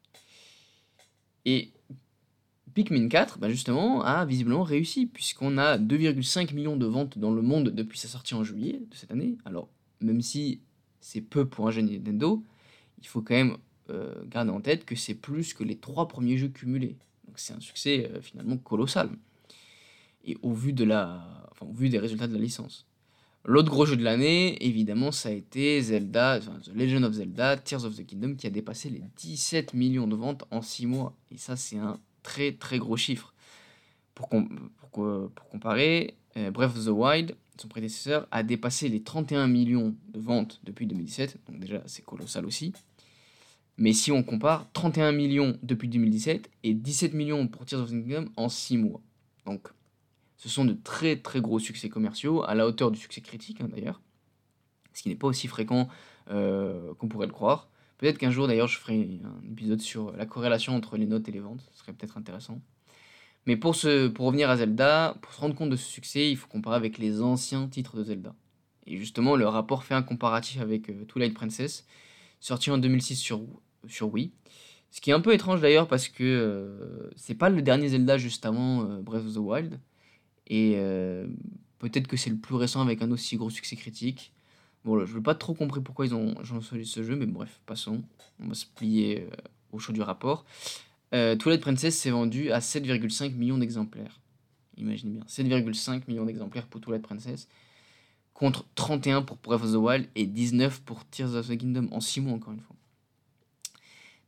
Et 1.47 1.71
Pikmin 2.75 3.09
4, 3.09 3.39
bah 3.39 3.49
justement, 3.49 4.03
a 4.03 4.27
visiblement 4.27 4.65
réussi, 4.65 5.07
puisqu'on 5.07 5.57
a 5.57 5.79
2,5 5.79 6.53
millions 6.53 6.77
de 6.77 6.85
ventes 6.85 7.17
dans 7.17 7.31
le 7.31 7.41
monde 7.41 7.71
depuis 7.71 7.99
sa 7.99 8.09
sortie 8.09 8.35
en 8.35 8.45
juillet 8.45 8.83
de 8.91 8.95
cette 8.95 9.13
année. 9.13 9.39
Alors, 9.47 9.71
même 10.03 10.21
si 10.21 10.61
c'est 11.01 11.23
peu 11.23 11.49
pour 11.49 11.69
un 11.69 11.71
jeu 11.71 11.81
Nintendo, 11.81 12.43
il 13.01 13.07
faut 13.07 13.23
quand 13.23 13.35
même 13.35 13.57
euh, 13.91 14.25
garder 14.27 14.51
en 14.51 14.61
tête 14.61 14.85
que 14.85 14.97
c'est 14.97 15.15
plus 15.15 15.55
que 15.55 15.63
les 15.63 15.77
trois 15.77 16.09
premiers 16.09 16.37
jeux 16.37 16.49
cumulés. 16.49 16.97
Donc 17.27 17.39
c'est 17.39 17.55
un 17.55 17.61
succès 17.61 18.11
euh, 18.13 18.21
finalement 18.21 18.59
colossal. 18.59 19.09
Et 20.25 20.37
au 20.43 20.53
vu 20.53 20.73
des 20.73 21.99
résultats 21.99 22.27
de 22.27 22.35
la 22.35 22.41
licence. 22.41 22.87
L'autre 23.49 23.71
gros 23.71 23.87
jeu 23.87 23.97
de 23.97 24.03
l'année, 24.03 24.61
évidemment, 24.67 25.13
ça 25.13 25.29
a 25.29 25.33
été 25.33 25.81
Zelda, 25.81 26.41
The 26.41 26.75
Legend 26.75 27.05
of 27.05 27.13
Zelda, 27.13 27.57
Tears 27.57 27.85
of 27.85 27.95
the 27.95 28.05
Kingdom, 28.05 28.35
qui 28.35 28.49
a 28.49 28.51
dépassé 28.51 28.91
les 28.91 29.05
17 29.19 29.73
millions 29.73 30.09
de 30.09 30.17
ventes 30.17 30.45
en 30.51 30.63
6 30.63 30.87
mois. 30.87 31.17
Et 31.31 31.39
ça, 31.39 31.55
c'est 31.55 31.79
un 31.79 32.01
très 32.25 32.51
très 32.53 32.79
gros 32.79 32.97
chiffre. 32.97 33.35
Pour, 34.17 34.29
pour, 34.29 35.31
comparer, 35.49 36.17
euh, 36.37 36.51
Breath 36.51 36.77
of 36.77 36.87
the 36.87 36.89
Wild, 36.89 37.37
son 37.57 37.69
prédécesseur, 37.69 38.27
a 38.33 38.43
dépassé 38.43 38.89
les 38.89 39.05
31 39.05 39.47
millions 39.47 39.95
de 40.09 40.19
ventes 40.19 40.61
depuis 40.65 40.89
2017. 40.89 41.39
Donc 41.49 41.61
déjà, 41.61 41.85
c'est 41.87 42.05
colossal 42.05 42.47
aussi. 42.47 42.73
Mais 43.79 43.93
si 43.93 44.11
on 44.11 44.25
compare, 44.25 44.67
31 44.73 45.13
millions 45.13 45.57
depuis 45.63 45.89
2017 45.89 46.51
et 46.65 46.75
17 46.75 47.15
millions 47.15 47.47
pour 47.47 47.65
Tears 47.65 47.83
of 47.83 47.91
the 47.91 47.93
Kingdom 47.93 48.29
en 48.37 48.49
6 48.49 48.79
mois. 48.79 49.01
Donc 49.45 49.69
ce 50.37 50.49
sont 50.49 50.65
de 50.65 50.75
très 50.75 51.17
très 51.17 51.41
gros 51.41 51.59
succès 51.59 51.89
commerciaux, 51.89 52.43
à 52.45 52.55
la 52.55 52.67
hauteur 52.67 52.91
du 52.91 52.99
succès 52.99 53.21
critique 53.21 53.61
hein, 53.61 53.69
d'ailleurs, 53.71 54.01
ce 54.93 55.03
qui 55.03 55.09
n'est 55.09 55.17
pas 55.17 55.27
aussi 55.27 55.49
fréquent 55.49 55.89
euh, 56.31 56.95
qu'on 56.95 57.09
pourrait 57.09 57.27
le 57.27 57.33
croire. 57.33 57.69
Peut-être 57.99 58.19
qu'un 58.19 58.31
jour 58.31 58.47
d'ailleurs 58.47 58.69
je 58.69 58.79
ferai 58.79 59.21
un 59.25 59.51
épisode 59.51 59.81
sur 59.81 60.13
la 60.13 60.27
corrélation 60.27 60.77
entre 60.77 60.97
les 60.97 61.07
notes 61.07 61.29
et 61.29 61.33
les 61.33 61.41
ventes, 61.41 61.67
ce 61.73 61.81
serait 61.81 61.93
peut-être 61.93 62.19
intéressant. 62.19 62.61
Mais 63.47 63.57
pour, 63.57 63.77
pour 64.15 64.27
revenir 64.27 64.51
à 64.51 64.57
Zelda, 64.57 65.17
pour 65.23 65.33
se 65.33 65.41
rendre 65.41 65.55
compte 65.55 65.71
de 65.71 65.77
ce 65.77 65.89
succès, 65.89 66.31
il 66.31 66.37
faut 66.37 66.49
comparer 66.49 66.77
avec 66.77 66.99
les 66.99 67.23
anciens 67.23 67.69
titres 67.69 67.97
de 67.97 68.03
Zelda. 68.03 68.35
Et 68.87 68.97
justement, 68.97 69.37
le 69.37 69.47
rapport 69.47 69.85
fait 69.85 69.95
un 69.95 70.03
comparatif 70.03 70.61
avec 70.61 70.91
euh, 70.91 71.05
Twilight 71.07 71.33
Princess, 71.33 71.87
sorti 72.41 72.71
en 72.71 72.79
2006 72.79 73.17
sur, 73.17 73.43
sur 73.87 74.13
Wii. 74.13 74.33
Ce 74.91 75.01
qui 75.01 75.11
est 75.11 75.13
un 75.13 75.21
peu 75.21 75.33
étrange 75.33 75.61
d'ailleurs 75.61 75.89
parce 75.89 76.09
que 76.09 76.25
euh, 76.25 77.11
c'est 77.17 77.35
pas 77.35 77.49
le 77.49 77.63
dernier 77.63 77.89
Zelda 77.89 78.19
juste 78.19 78.45
avant 78.47 78.83
Breath 79.01 79.25
of 79.25 79.35
the 79.35 79.39
Wild. 79.39 79.81
Et 80.47 80.75
euh, 80.77 81.27
peut-être 81.79 82.07
que 82.07 82.17
c'est 82.17 82.31
le 82.31 82.37
plus 82.37 82.55
récent 82.55 82.81
avec 82.81 83.03
un 83.03 83.11
aussi 83.11 83.37
gros 83.37 83.51
succès 83.51 83.77
critique. 83.77 84.33
Bon, 84.85 85.05
je 85.05 85.17
n'ai 85.17 85.23
pas 85.23 85.35
trop 85.35 85.55
compris 85.55 85.81
pourquoi 85.81 86.07
ils 86.07 86.15
ont 86.15 86.35
choisi 86.45 86.87
ce 86.87 87.03
jeu, 87.03 87.17
mais 87.17 87.27
bref, 87.27 87.61
passons. 87.67 88.03
On 88.41 88.49
va 88.49 88.55
se 88.55 88.67
plier 88.67 89.23
euh, 89.23 89.37
au 89.73 89.79
chaud 89.79 89.93
du 89.93 90.03
rapport. 90.03 90.45
Euh, 91.15 91.37
Twilight 91.37 91.61
Princess 91.61 91.99
s'est 91.99 92.11
vendu 92.11 92.51
à 92.53 92.61
7,5 92.61 93.35
millions 93.35 93.59
d'exemplaires. 93.59 94.21
Imaginez 94.77 95.13
bien, 95.13 95.25
7,5 95.29 96.03
millions 96.09 96.25
d'exemplaires 96.25 96.67
pour 96.67 96.81
Twilight 96.81 97.03
Princess, 97.03 97.49
contre 98.35 98.67
31 98.75 99.23
pour 99.23 99.39
Breath 99.39 99.63
of 99.63 99.73
the 99.73 99.77
Wild 99.77 100.09
et 100.15 100.27
19 100.27 100.83
pour 100.83 101.05
Tears 101.07 101.35
of 101.35 101.49
the 101.49 101.57
Kingdom 101.57 101.89
en 101.93 102.01
6 102.01 102.21
mois 102.21 102.35
encore 102.35 102.53
une 102.53 102.61
fois. 102.61 102.77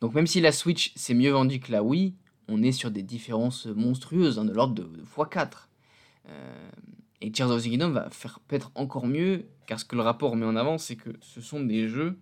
Donc 0.01 0.15
même 0.15 0.27
si 0.27 0.41
la 0.41 0.53
Switch 0.53 0.93
s'est 0.95 1.15
mieux 1.15 1.31
vendue 1.31 1.61
que 1.61 1.73
la 1.73 1.83
Wii, 1.83 2.15
on 2.49 2.63
est 2.63 2.73
sur 2.73 2.91
des 2.91 3.03
différences 3.03 3.67
monstrueuses, 3.67 4.39
hein, 4.39 4.45
de 4.45 4.53
l'ordre 4.53 4.75
de, 4.75 4.83
de 4.83 5.05
x4. 5.05 5.68
Euh, 6.29 6.71
et 7.21 7.33
Tears 7.33 7.51
of 7.51 7.63
the 7.63 7.67
Kingdom 7.67 7.91
va 7.91 8.11
faire 8.11 8.41
peut-être 8.41 8.71
encore 8.75 9.07
mieux, 9.07 9.47
car 9.67 9.81
ce 9.81 9.85
que 9.85 9.97
le 9.97 10.03
rapport 10.03 10.37
met 10.37 10.47
en 10.47 10.57
avant, 10.57 10.79
c'est 10.79 10.97
que 10.97 11.11
ce 11.21 11.41
sont 11.41 11.61
des 11.61 11.89
jeux, 11.89 12.19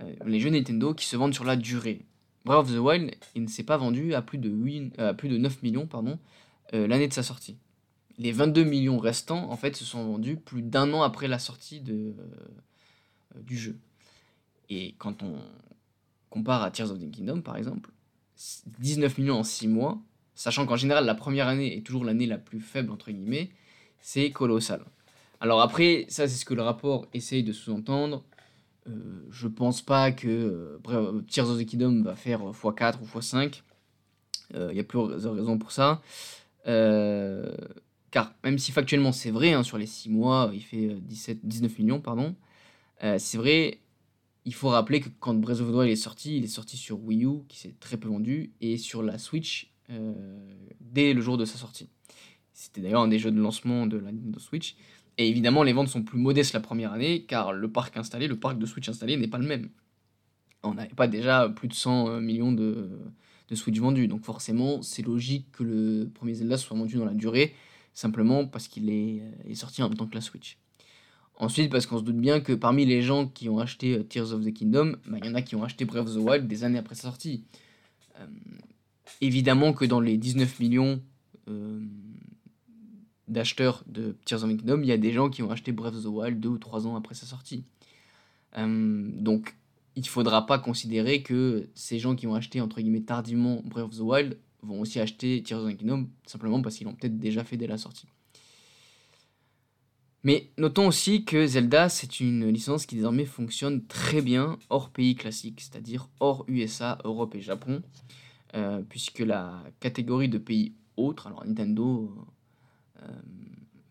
euh, 0.00 0.14
les 0.26 0.40
jeux 0.40 0.50
Nintendo, 0.50 0.94
qui 0.94 1.06
se 1.06 1.16
vendent 1.16 1.34
sur 1.34 1.44
la 1.44 1.56
durée. 1.56 2.06
Breath 2.44 2.60
of 2.60 2.72
the 2.72 2.78
Wild, 2.78 3.14
il 3.34 3.42
ne 3.42 3.48
s'est 3.48 3.64
pas 3.64 3.76
vendu 3.76 4.14
à 4.14 4.22
plus 4.22 4.38
de, 4.38 4.48
8, 4.48 4.98
euh, 4.98 5.12
plus 5.12 5.28
de 5.28 5.36
9 5.36 5.62
millions 5.62 5.86
pardon, 5.86 6.18
l'année 6.72 7.08
de 7.08 7.12
sa 7.12 7.24
sortie. 7.24 7.58
Les 8.16 8.30
22 8.30 8.62
millions 8.62 8.98
restants, 8.98 9.50
en 9.50 9.56
fait, 9.56 9.74
se 9.74 9.84
sont 9.84 10.04
vendus 10.04 10.36
plus 10.36 10.62
d'un 10.62 10.92
an 10.92 11.02
après 11.02 11.26
la 11.26 11.40
sortie 11.40 11.80
de, 11.80 12.14
du 13.34 13.58
jeu. 13.58 13.76
Et 14.68 14.94
quand 14.98 15.24
on 15.24 15.38
compare 16.28 16.62
à 16.62 16.70
Tears 16.70 16.92
of 16.92 17.00
the 17.00 17.10
Kingdom, 17.10 17.40
par 17.40 17.56
exemple, 17.56 17.90
19 18.78 19.18
millions 19.18 19.40
en 19.40 19.42
6 19.42 19.66
mois, 19.66 20.00
sachant 20.40 20.66
qu'en 20.66 20.76
général 20.76 21.04
la 21.04 21.14
première 21.14 21.48
année 21.48 21.76
est 21.76 21.82
toujours 21.82 22.04
l'année 22.04 22.26
la 22.26 22.38
plus 22.38 22.60
faible 22.60 22.90
entre 22.90 23.10
guillemets, 23.10 23.50
c'est 24.00 24.30
colossal. 24.30 24.84
Alors 25.40 25.60
après, 25.60 26.06
ça 26.08 26.28
c'est 26.28 26.36
ce 26.36 26.44
que 26.44 26.54
le 26.54 26.62
rapport 26.62 27.06
essaye 27.14 27.42
de 27.42 27.52
sous-entendre. 27.52 28.24
Euh, 28.88 29.24
je 29.30 29.48
pense 29.48 29.82
pas 29.82 30.12
que 30.12 30.28
euh, 30.88 31.22
Tears 31.28 31.50
of 31.50 31.58
the 31.58 31.66
Kingdom 31.66 32.02
va 32.02 32.14
faire 32.16 32.40
x4 32.40 32.94
ou 33.00 33.18
x5. 33.18 33.62
Il 34.52 34.76
y 34.76 34.80
a 34.80 34.84
plusieurs 34.84 35.34
raisons 35.34 35.58
pour 35.58 35.70
ça. 35.70 36.02
Euh, 36.66 37.54
car 38.10 38.34
même 38.44 38.58
si 38.58 38.72
factuellement 38.72 39.12
c'est 39.12 39.30
vrai, 39.30 39.52
hein, 39.52 39.62
sur 39.62 39.78
les 39.78 39.86
6 39.86 40.10
mois, 40.10 40.50
il 40.52 40.62
fait 40.62 40.96
17, 41.00 41.40
19 41.44 41.78
millions, 41.78 42.00
pardon, 42.00 42.34
euh, 43.04 43.16
c'est 43.18 43.38
vrai, 43.38 43.78
il 44.44 44.54
faut 44.54 44.68
rappeler 44.68 45.00
que 45.00 45.08
quand 45.20 45.34
Breath 45.34 45.60
of 45.60 45.68
the 45.68 45.74
Wild 45.74 45.90
est 45.90 45.96
sorti, 45.96 46.36
il 46.36 46.44
est 46.44 46.48
sorti 46.48 46.76
sur 46.76 47.02
Wii 47.02 47.24
U, 47.24 47.44
qui 47.48 47.58
s'est 47.58 47.74
très 47.80 47.96
peu 47.96 48.08
vendu, 48.08 48.52
et 48.60 48.78
sur 48.78 49.02
la 49.02 49.18
Switch, 49.18 49.70
euh, 49.79 49.79
dès 50.80 51.12
le 51.12 51.20
jour 51.20 51.36
de 51.36 51.44
sa 51.44 51.58
sortie. 51.58 51.88
C'était 52.52 52.82
d'ailleurs 52.82 53.02
un 53.02 53.08
des 53.08 53.18
jeux 53.18 53.30
de 53.30 53.40
lancement 53.40 53.86
de 53.86 53.96
la 53.96 54.12
Nintendo 54.12 54.38
Switch. 54.38 54.76
Et 55.16 55.28
évidemment, 55.28 55.62
les 55.62 55.72
ventes 55.72 55.88
sont 55.88 56.02
plus 56.02 56.18
modestes 56.18 56.52
la 56.52 56.60
première 56.60 56.92
année, 56.92 57.24
car 57.24 57.52
le 57.52 57.70
parc 57.70 57.96
installé, 57.96 58.28
le 58.28 58.38
parc 58.38 58.58
de 58.58 58.66
Switch 58.66 58.88
installé 58.88 59.16
n'est 59.16 59.28
pas 59.28 59.38
le 59.38 59.46
même. 59.46 59.70
On 60.62 60.74
n'avait 60.74 60.88
pas 60.88 61.08
déjà 61.08 61.48
plus 61.48 61.68
de 61.68 61.74
100 61.74 62.08
euh, 62.08 62.20
millions 62.20 62.52
de, 62.52 62.88
Switch 63.52 63.78
vendus, 63.78 64.08
donc 64.08 64.22
forcément, 64.24 64.80
c'est 64.82 65.02
logique 65.02 65.46
que 65.52 65.64
le 65.64 66.08
premier 66.14 66.34
Zelda 66.34 66.56
soit 66.56 66.76
vendu 66.76 66.96
dans 66.96 67.04
la 67.04 67.14
durée, 67.14 67.54
simplement 67.94 68.46
parce 68.46 68.68
qu'il 68.68 68.88
est, 68.90 69.22
est, 69.48 69.54
sorti 69.54 69.82
en 69.82 69.88
même 69.88 69.96
temps 69.96 70.06
que 70.06 70.14
la 70.14 70.20
Switch. 70.20 70.56
Ensuite, 71.36 71.70
parce 71.70 71.86
qu'on 71.86 71.98
se 71.98 72.04
doute 72.04 72.18
bien 72.18 72.40
que 72.40 72.52
parmi 72.52 72.84
les 72.84 73.02
gens 73.02 73.26
qui 73.26 73.48
ont 73.48 73.58
acheté 73.58 73.94
euh, 73.94 74.04
Tears 74.04 74.32
of 74.32 74.44
the 74.44 74.52
Kingdom, 74.52 74.96
bah, 75.06 75.18
il 75.20 75.26
y 75.26 75.30
en 75.30 75.34
a 75.34 75.42
qui 75.42 75.56
ont 75.56 75.64
acheté 75.64 75.84
Breath 75.84 76.06
of 76.06 76.14
the 76.14 76.18
Wild 76.18 76.46
des 76.46 76.62
années 76.62 76.78
après 76.78 76.94
sa 76.94 77.02
sortie. 77.02 77.44
Évidemment 79.20 79.72
que 79.72 79.84
dans 79.84 80.00
les 80.00 80.16
19 80.16 80.60
millions 80.60 81.02
euh, 81.48 81.80
d'acheteurs 83.28 83.84
de 83.86 84.16
Tears 84.24 84.44
of 84.44 84.50
the 84.50 84.56
Kingdom, 84.56 84.80
il 84.82 84.88
y 84.88 84.92
a 84.92 84.98
des 84.98 85.12
gens 85.12 85.30
qui 85.30 85.42
ont 85.42 85.50
acheté 85.50 85.72
Breath 85.72 85.94
of 85.94 86.02
the 86.02 86.06
Wild 86.06 86.40
deux 86.40 86.48
ou 86.48 86.58
trois 86.58 86.86
ans 86.86 86.96
après 86.96 87.14
sa 87.14 87.26
sortie. 87.26 87.64
Euh, 88.56 89.10
donc 89.14 89.56
il 89.96 90.02
ne 90.02 90.08
faudra 90.08 90.46
pas 90.46 90.58
considérer 90.58 91.22
que 91.22 91.68
ces 91.74 91.98
gens 91.98 92.14
qui 92.14 92.26
ont 92.26 92.34
acheté 92.34 92.60
entre 92.60 92.80
guillemets 92.80 93.02
tardivement 93.02 93.62
Breath 93.64 93.86
of 93.86 93.96
the 93.96 94.00
Wild 94.00 94.38
vont 94.62 94.80
aussi 94.80 95.00
acheter 95.00 95.42
Tears 95.42 95.60
of 95.64 95.72
the 95.72 95.76
Kingdom 95.76 96.08
simplement 96.26 96.60
parce 96.62 96.76
qu'ils 96.76 96.86
l'ont 96.86 96.94
peut-être 96.94 97.18
déjà 97.18 97.44
fait 97.44 97.56
dès 97.56 97.66
la 97.66 97.78
sortie. 97.78 98.06
Mais 100.22 100.50
notons 100.58 100.86
aussi 100.86 101.24
que 101.24 101.46
Zelda, 101.46 101.88
c'est 101.88 102.20
une 102.20 102.48
licence 102.48 102.84
qui 102.84 102.96
désormais 102.96 103.24
fonctionne 103.24 103.86
très 103.86 104.20
bien 104.20 104.58
hors 104.68 104.90
pays 104.90 105.14
classique, 105.14 105.60
c'est-à-dire 105.60 106.08
hors 106.20 106.44
USA, 106.46 106.98
Europe 107.04 107.34
et 107.34 107.40
Japon, 107.40 107.82
euh, 108.56 108.82
puisque 108.88 109.20
la 109.20 109.62
catégorie 109.78 110.28
de 110.28 110.38
pays 110.38 110.72
autres, 110.96 111.28
alors 111.28 111.46
Nintendo 111.46 112.12
euh, 113.00 113.06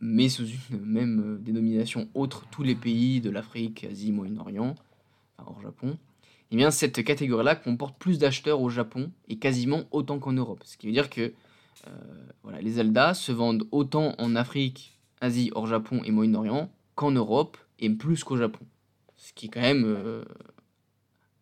met 0.01 0.27
sous 0.27 0.47
une 0.47 0.79
même 0.85 1.35
euh, 1.35 1.37
dénomination 1.37 2.09
autre 2.13 2.45
tous 2.51 2.63
les 2.63 2.75
pays 2.75 3.21
de 3.21 3.29
l'Afrique, 3.29 3.85
Asie, 3.85 4.11
Moyen-Orient, 4.11 4.75
hors 5.37 5.61
Japon, 5.61 5.91
et 5.91 6.55
eh 6.55 6.57
bien 6.57 6.71
cette 6.71 7.03
catégorie-là 7.03 7.55
comporte 7.55 7.97
plus 7.97 8.17
d'acheteurs 8.19 8.59
au 8.59 8.69
Japon 8.69 9.11
et 9.29 9.37
quasiment 9.37 9.83
autant 9.91 10.19
qu'en 10.19 10.33
Europe. 10.33 10.61
Ce 10.65 10.77
qui 10.77 10.87
veut 10.87 10.93
dire 10.93 11.09
que 11.09 11.31
voilà, 12.43 12.59
les 12.59 12.71
Zelda 12.71 13.13
se 13.13 13.31
vendent 13.31 13.67
autant 13.71 14.15
en 14.17 14.35
Afrique 14.35 14.97
Asie 15.21 15.51
hors 15.53 15.67
Japon 15.67 16.01
et 16.03 16.11
Moyen-Orient 16.11 16.69
qu'en 16.95 17.11
Europe 17.11 17.57
et 17.77 17.89
plus 17.91 18.23
qu'au 18.23 18.35
Japon. 18.35 18.65
Ce 19.15 19.31
qui 19.31 19.45
est 19.45 19.49
quand 19.49 19.61
même 19.61 20.25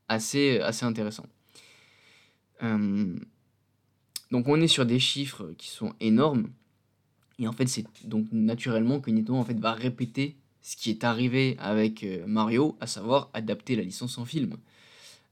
assez, 0.10 0.60
assez 0.60 0.86
intéressant. 0.86 1.26
Euh, 2.64 3.16
donc 4.32 4.48
on 4.48 4.60
est 4.60 4.68
sur 4.68 4.86
des 4.86 5.00
chiffres 5.00 5.54
qui 5.58 5.70
sont 5.70 5.94
énormes. 6.00 6.50
Et 7.40 7.48
en 7.48 7.52
fait, 7.52 7.68
c'est 7.68 7.86
donc 8.04 8.28
naturellement 8.32 9.00
que 9.00 9.12
Nintendo 9.12 9.36
en 9.36 9.46
fait, 9.46 9.60
va 9.60 9.74
répéter 9.74 10.36
ce 10.62 10.76
qui 10.76 10.90
est 10.90 11.04
arrivé 11.04 11.56
avec 11.60 12.04
euh, 12.04 12.26
Mario, 12.28 12.78
à 12.82 12.88
savoir 12.88 13.30
adapter 13.34 13.76
la 13.76 13.84
licence 13.84 14.18
en 14.18 14.26
film. 14.26 14.58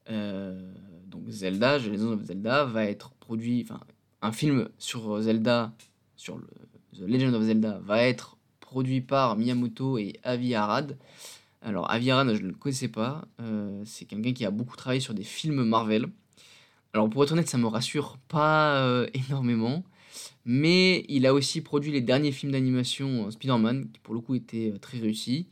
donc 0.07 1.29
Zelda, 1.29 1.79
The 1.79 1.87
Legend 1.87 2.13
of 2.13 2.23
Zelda, 2.23 2.65
va 2.65 2.85
être 2.85 3.11
produit, 3.19 3.63
enfin 3.63 3.79
un 4.21 4.31
film 4.31 4.69
sur 4.77 5.21
Zelda, 5.21 5.73
sur 6.15 6.39
The 6.93 7.01
Legend 7.01 7.33
of 7.33 7.43
Zelda, 7.43 7.79
va 7.83 8.03
être 8.03 8.37
produit 8.59 9.01
par 9.01 9.37
Miyamoto 9.37 9.97
et 9.97 10.19
Avi 10.23 10.53
Arad. 10.53 10.97
Alors, 11.61 11.89
Avi 11.89 12.11
Arad, 12.11 12.33
je 12.35 12.41
ne 12.41 12.49
le 12.49 12.53
connaissais 12.53 12.89
pas. 12.89 13.25
Euh, 13.39 13.81
c'est 13.85 14.05
quelqu'un 14.05 14.33
qui 14.33 14.45
a 14.45 14.51
beaucoup 14.51 14.75
travaillé 14.75 14.99
sur 14.99 15.13
des 15.13 15.23
films 15.23 15.63
Marvel. 15.63 16.07
Alors, 16.95 17.09
pour 17.09 17.25
être 17.25 17.33
honnête, 17.33 17.49
ça 17.49 17.57
me 17.57 17.67
rassure 17.67 18.17
pas 18.29 18.77
euh, 18.77 19.05
énormément. 19.29 19.83
Mais 20.45 21.03
il 21.09 21.25
a 21.25 21.33
aussi 21.33 21.59
produit 21.59 21.91
les 21.91 21.99
derniers 21.99 22.31
films 22.31 22.53
d'animation 22.53 23.27
euh, 23.27 23.31
Spider-Man, 23.31 23.91
qui 23.91 23.99
pour 23.99 24.13
le 24.13 24.21
coup 24.21 24.33
étaient 24.33 24.73
très 24.79 24.99
réussis. 24.99 25.49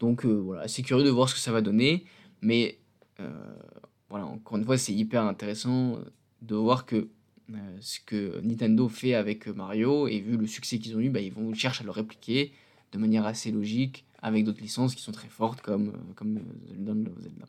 Donc, 0.00 0.26
voilà, 0.26 0.68
c'est 0.68 0.82
curieux 0.82 1.04
de 1.04 1.10
voir 1.10 1.30
ce 1.30 1.34
que 1.34 1.40
ça 1.40 1.50
va 1.50 1.62
donner. 1.62 2.04
Mais, 2.42 2.78
voilà, 4.10 4.26
encore 4.26 4.58
une 4.58 4.64
fois, 4.64 4.76
c'est 4.76 4.92
hyper 4.92 5.22
intéressant 5.22 5.98
de 6.42 6.56
voir 6.56 6.84
que 6.84 7.08
ce 7.80 8.00
que 8.00 8.40
Nintendo 8.40 8.88
fait 8.88 9.14
avec 9.14 9.46
Mario, 9.46 10.08
et 10.08 10.20
vu 10.20 10.36
le 10.36 10.46
succès 10.46 10.78
qu'ils 10.78 10.96
ont 10.96 11.00
eu, 11.00 11.08
bah, 11.08 11.20
ils 11.20 11.32
vont 11.32 11.54
chercher 11.54 11.82
à 11.82 11.84
le 11.84 11.92
répliquer 11.92 12.52
de 12.90 12.98
manière 12.98 13.24
assez 13.24 13.50
logique 13.50 14.04
avec 14.20 14.44
d'autres 14.44 14.60
licences 14.60 14.94
qui 14.94 15.02
sont 15.02 15.12
très 15.12 15.28
fortes 15.28 15.62
comme, 15.62 15.88
euh, 15.88 16.12
comme 16.14 16.40
Zelda 16.68 16.92
Zelda. 17.20 17.46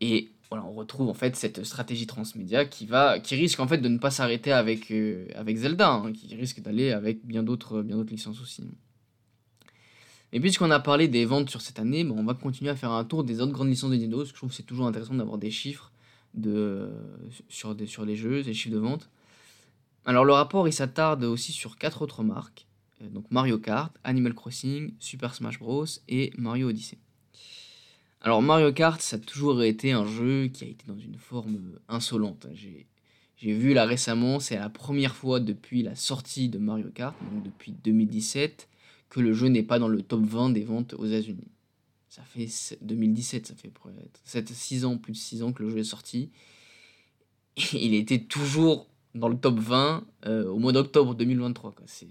Et 0.00 0.30
on 0.60 0.72
retrouve 0.72 1.08
en 1.08 1.14
fait 1.14 1.36
cette 1.36 1.64
stratégie 1.64 2.06
transmédia 2.06 2.64
qui, 2.64 2.86
va, 2.86 3.18
qui 3.18 3.34
risque 3.34 3.60
en 3.60 3.68
fait 3.68 3.78
de 3.78 3.88
ne 3.88 3.98
pas 3.98 4.10
s'arrêter 4.10 4.52
avec, 4.52 4.90
euh, 4.90 5.26
Zelda, 5.54 5.90
hein, 5.90 6.12
qui 6.12 6.34
risque 6.34 6.60
d'aller 6.60 6.92
avec 6.92 7.24
bien 7.24 7.42
d'autres, 7.42 7.82
bien 7.82 7.96
d'autres 7.96 8.12
licences 8.12 8.40
aussi. 8.40 8.62
Et 10.32 10.40
puisqu'on 10.40 10.70
a 10.70 10.80
parlé 10.80 11.08
des 11.08 11.24
ventes 11.24 11.50
sur 11.50 11.60
cette 11.60 11.78
année, 11.78 12.06
on 12.08 12.24
va 12.24 12.34
continuer 12.34 12.70
à 12.70 12.76
faire 12.76 12.90
un 12.92 13.04
tour 13.04 13.22
des 13.22 13.40
autres 13.40 13.52
grandes 13.52 13.68
licences 13.68 13.90
de 13.90 13.96
Nintendo, 13.96 14.18
parce 14.18 14.30
que 14.30 14.36
je 14.36 14.38
trouve 14.38 14.50
que 14.50 14.56
c'est 14.56 14.62
toujours 14.62 14.86
intéressant 14.86 15.14
d'avoir 15.14 15.38
des 15.38 15.50
chiffres 15.50 15.92
sur 17.48 17.74
les 17.74 18.16
jeux, 18.16 18.42
des 18.42 18.54
chiffres 18.54 18.74
de 18.74 18.80
vente. 18.80 19.10
Alors 20.04 20.24
le 20.24 20.32
rapport 20.32 20.66
il 20.66 20.72
s'attarde 20.72 21.22
aussi 21.22 21.52
sur 21.52 21.76
quatre 21.76 22.02
autres 22.02 22.24
marques, 22.24 22.66
euh, 23.02 23.08
donc 23.08 23.30
Mario 23.30 23.58
Kart, 23.58 23.94
Animal 24.02 24.34
Crossing, 24.34 24.94
Super 24.98 25.34
Smash 25.34 25.58
Bros 25.58 25.84
et 26.08 26.32
Mario 26.36 26.70
Odyssey. 26.70 26.98
Alors 28.24 28.40
Mario 28.40 28.72
Kart, 28.72 29.02
ça 29.02 29.16
a 29.16 29.18
toujours 29.18 29.64
été 29.64 29.90
un 29.90 30.06
jeu 30.06 30.46
qui 30.46 30.62
a 30.62 30.68
été 30.68 30.86
dans 30.86 30.96
une 30.96 31.18
forme 31.18 31.58
insolente. 31.88 32.46
J'ai, 32.54 32.86
vu 33.52 33.74
là 33.74 33.84
récemment, 33.84 34.38
c'est 34.38 34.56
la 34.56 34.68
première 34.68 35.16
fois 35.16 35.40
depuis 35.40 35.82
la 35.82 35.96
sortie 35.96 36.48
de 36.48 36.58
Mario 36.58 36.88
Kart, 36.94 37.16
donc 37.32 37.42
depuis 37.42 37.72
2017, 37.72 38.68
que 39.10 39.18
le 39.18 39.32
jeu 39.32 39.48
n'est 39.48 39.64
pas 39.64 39.80
dans 39.80 39.88
le 39.88 40.02
top 40.02 40.22
20 40.22 40.50
des 40.50 40.62
ventes 40.62 40.94
aux 40.94 41.04
États-Unis. 41.04 41.48
Ça 42.08 42.22
fait 42.22 42.46
2017, 42.82 43.48
ça 43.48 43.54
fait 43.56 43.72
7, 44.22 44.48
6 44.48 44.84
ans, 44.84 44.98
plus 44.98 45.14
de 45.14 45.18
6 45.18 45.42
ans 45.42 45.52
que 45.52 45.64
le 45.64 45.70
jeu 45.70 45.78
est 45.78 45.84
sorti. 45.84 46.30
il 47.72 47.92
était 47.92 48.20
toujours 48.20 48.86
dans 49.16 49.28
le 49.28 49.36
top 49.36 49.58
20 49.58 50.04
euh, 50.26 50.46
au 50.46 50.60
mois 50.60 50.70
d'octobre 50.70 51.16
2023. 51.16 51.74
C'est 51.86 52.06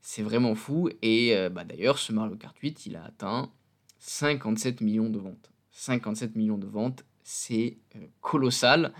c'est 0.00 0.22
vraiment 0.22 0.54
fou. 0.54 0.90
Et 1.02 1.34
euh, 1.34 1.48
bah, 1.48 1.64
d'ailleurs, 1.64 1.98
ce 1.98 2.12
Mario 2.12 2.36
Kart 2.36 2.56
8, 2.56 2.86
il 2.86 2.94
a 2.94 3.04
atteint 3.04 3.50
57 4.06 4.82
millions 4.82 5.08
de 5.08 5.18
ventes. 5.18 5.50
57 5.70 6.36
millions 6.36 6.58
de 6.58 6.66
ventes, 6.66 7.04
c'est 7.22 7.78
euh, 7.96 8.00
colossal. 8.20 8.92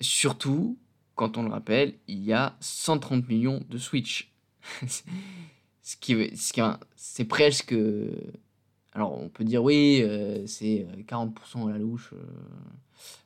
Surtout, 0.00 0.78
quand 1.14 1.36
on 1.36 1.42
le 1.42 1.50
rappelle, 1.50 1.94
il 2.08 2.24
y 2.24 2.32
a 2.32 2.56
130 2.60 3.28
millions 3.28 3.62
de 3.68 3.76
Switch. 3.76 4.32
ce 5.82 5.96
qui, 6.00 6.16
c'est 6.96 7.24
presque. 7.26 7.74
Alors, 8.94 9.20
on 9.20 9.28
peut 9.28 9.44
dire 9.44 9.62
oui, 9.62 10.00
euh, 10.02 10.46
c'est 10.46 10.86
40% 11.06 11.68
à 11.68 11.72
la 11.72 11.78
louche 11.78 12.14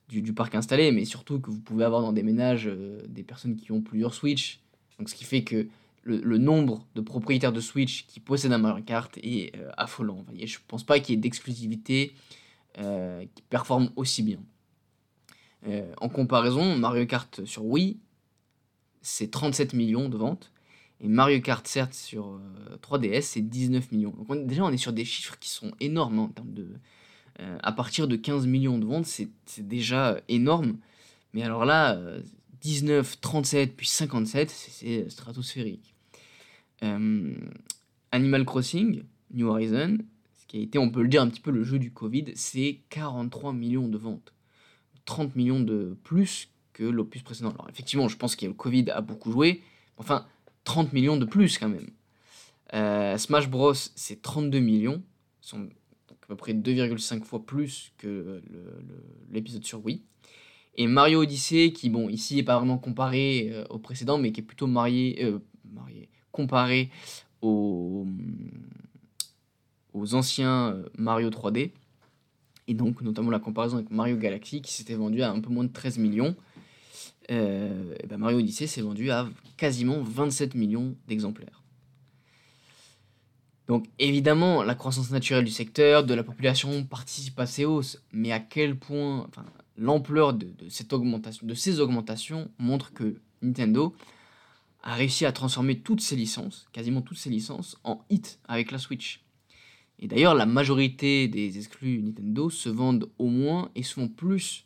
du, 0.08 0.22
du, 0.22 0.32
parc 0.32 0.54
installé, 0.56 0.90
mais 0.90 1.04
surtout 1.04 1.40
que 1.40 1.50
vous 1.50 1.60
pouvez 1.60 1.84
avoir 1.84 2.02
dans 2.02 2.12
des 2.12 2.22
ménages 2.22 2.68
des 3.08 3.22
personnes 3.22 3.56
qui 3.56 3.70
ont 3.70 3.80
plusieurs 3.80 4.12
Switch. 4.12 4.60
Donc, 4.98 5.08
ce 5.08 5.14
qui 5.14 5.24
fait 5.24 5.44
que 5.44 5.68
le, 6.06 6.38
nombre 6.38 6.86
de 6.94 7.00
propriétaires 7.00 7.52
de 7.52 7.60
Switch 7.60 8.06
qui 8.06 8.20
possèdent 8.20 8.52
un 8.52 8.58
Mario 8.58 8.84
Kart 8.84 9.16
est 9.18 9.56
euh, 9.56 9.70
affolant. 9.76 10.24
Je 10.34 10.46
je 10.46 10.58
pense 10.66 10.84
pas 10.84 11.00
qu'il 11.00 11.14
y 11.14 11.18
ait 11.18 11.20
d'exclusivité 11.20 12.14
euh, 12.78 13.24
qui 13.34 13.42
performe 13.42 13.90
aussi 13.96 14.22
bien. 14.22 14.38
Euh, 15.66 15.92
en 16.00 16.08
comparaison, 16.08 16.76
Mario 16.76 17.06
Kart 17.06 17.44
sur 17.44 17.64
Wii, 17.64 17.98
c'est 19.02 19.30
37 19.30 19.74
millions 19.74 20.08
de 20.08 20.16
ventes. 20.16 20.52
Et 21.00 21.08
Mario 21.08 21.40
Kart, 21.40 21.66
certes, 21.66 21.92
sur 21.92 22.40
3DS, 22.82 23.22
c'est 23.22 23.42
19 23.42 23.92
millions. 23.92 24.14
Déjà, 24.44 24.64
on 24.64 24.70
est 24.70 24.78
sur 24.78 24.94
des 24.94 25.04
chiffres 25.04 25.38
qui 25.38 25.50
sont 25.50 25.72
énormes 25.78 26.30
hein, 26.38 27.56
à 27.62 27.72
partir 27.72 28.08
de 28.08 28.16
15 28.16 28.46
millions 28.46 28.78
de 28.78 28.86
ventes, 28.86 29.04
c'est 29.04 29.28
déjà 29.58 30.18
énorme. 30.28 30.78
Mais 31.34 31.42
alors 31.42 31.66
là, 31.66 32.00
19, 32.62 33.20
37, 33.20 33.76
puis 33.76 33.86
57, 33.86 34.48
c'est 34.48 35.10
stratosphérique. 35.10 35.95
Euh, 36.82 37.34
Animal 38.12 38.44
Crossing, 38.44 39.04
New 39.32 39.48
Horizon, 39.48 39.98
ce 40.38 40.46
qui 40.46 40.58
a 40.58 40.60
été, 40.60 40.78
on 40.78 40.90
peut 40.90 41.02
le 41.02 41.08
dire, 41.08 41.22
un 41.22 41.28
petit 41.28 41.40
peu 41.40 41.50
le 41.50 41.62
jeu 41.62 41.78
du 41.78 41.92
Covid, 41.92 42.26
c'est 42.34 42.80
43 42.90 43.52
millions 43.52 43.88
de 43.88 43.98
ventes. 43.98 44.32
30 45.04 45.36
millions 45.36 45.60
de 45.60 45.96
plus 46.02 46.48
que 46.72 46.84
l'opus 46.84 47.22
précédent. 47.22 47.50
Alors 47.50 47.68
effectivement, 47.68 48.08
je 48.08 48.16
pense 48.16 48.36
que 48.36 48.46
le 48.46 48.52
Covid 48.52 48.90
a 48.90 49.00
beaucoup 49.00 49.30
joué. 49.30 49.62
Enfin, 49.98 50.26
30 50.64 50.92
millions 50.92 51.16
de 51.16 51.24
plus 51.24 51.58
quand 51.58 51.68
même. 51.68 51.88
Euh, 52.74 53.16
Smash 53.16 53.48
Bros, 53.48 53.74
c'est 53.74 54.20
32 54.20 54.58
millions. 54.58 55.02
sont 55.40 55.68
à 56.10 56.26
peu 56.26 56.36
près 56.36 56.54
2,5 56.54 57.22
fois 57.22 57.44
plus 57.44 57.92
que 57.98 58.42
l'épisode 59.30 59.64
sur 59.64 59.84
Wii. 59.84 60.02
Et 60.74 60.86
Mario 60.86 61.22
Odyssey, 61.22 61.72
qui, 61.72 61.88
bon, 61.88 62.08
ici 62.08 62.36
n'est 62.36 62.42
pas 62.42 62.58
vraiment 62.58 62.78
comparé 62.78 63.48
euh, 63.52 63.64
au 63.70 63.78
précédent, 63.78 64.18
mais 64.18 64.32
qui 64.32 64.40
est 64.40 64.44
plutôt 64.44 64.66
marié, 64.66 65.24
marié 65.72 66.10
comparé 66.36 66.90
aux, 67.40 68.06
anciens 70.12 70.68
euh, 70.68 70.88
Mario 70.98 71.30
3D. 71.30 71.70
Et 72.68 72.74
donc, 72.74 73.00
notamment 73.00 73.30
la 73.30 73.38
comparaison 73.38 73.76
avec 73.78 73.90
Mario 73.90 74.16
Galaxy 74.16 74.60
qui 74.60 74.72
s'était 74.72 74.94
vendu 74.94 75.22
à 75.22 75.30
un 75.30 75.40
peu 75.40 75.50
moins 75.50 75.64
de 75.64 75.72
13 75.72 75.98
millions. 75.98 76.36
Euh, 77.30 77.94
et 78.02 78.06
ben 78.06 78.18
Mario 78.18 78.38
Odyssey 78.38 78.66
s'est 78.66 78.82
vendu 78.82 79.10
à 79.10 79.28
quasiment 79.56 80.00
27 80.02 80.54
millions 80.54 80.94
d'exemplaires. 81.08 81.62
Donc 83.66 83.86
évidemment, 83.98 84.62
la 84.62 84.74
croissance 84.76 85.10
naturelle 85.10 85.44
du 85.44 85.50
secteur, 85.50 86.04
de 86.04 86.14
la 86.14 86.22
population 86.22 86.84
participe 86.84 87.38
à 87.40 87.46
ces 87.46 87.64
hausses, 87.64 88.00
mais 88.12 88.30
à 88.30 88.38
quel 88.38 88.76
point, 88.76 89.28
l'ampleur 89.76 90.34
de 90.34 90.68
ces 90.68 91.80
augmentations 91.80 92.48
montre 92.58 92.92
que 92.92 93.16
Nintendo 93.42 93.94
a 94.86 94.94
réussi 94.94 95.26
à 95.26 95.32
transformer 95.32 95.80
toutes 95.80 96.00
ses 96.00 96.14
licences, 96.14 96.68
quasiment 96.72 97.02
toutes 97.02 97.18
ses 97.18 97.28
licences, 97.28 97.76
en 97.82 98.04
hit 98.08 98.38
avec 98.46 98.70
la 98.70 98.78
Switch. 98.78 99.24
Et 99.98 100.06
d'ailleurs, 100.06 100.36
la 100.36 100.46
majorité 100.46 101.26
des 101.26 101.58
exclus 101.58 102.00
Nintendo 102.02 102.50
se 102.50 102.68
vendent 102.68 103.10
au 103.18 103.26
moins 103.26 103.68
et 103.74 103.82
souvent 103.82 104.06
plus 104.06 104.64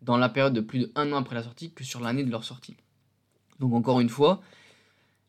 dans 0.00 0.16
la 0.16 0.30
période 0.30 0.54
de 0.54 0.62
plus 0.62 0.78
de 0.78 0.92
un 0.94 1.12
an 1.12 1.16
après 1.16 1.34
la 1.34 1.42
sortie 1.42 1.70
que 1.70 1.84
sur 1.84 2.00
l'année 2.00 2.24
de 2.24 2.30
leur 2.30 2.44
sortie. 2.44 2.76
Donc 3.60 3.74
encore 3.74 4.00
une 4.00 4.08
fois, 4.08 4.40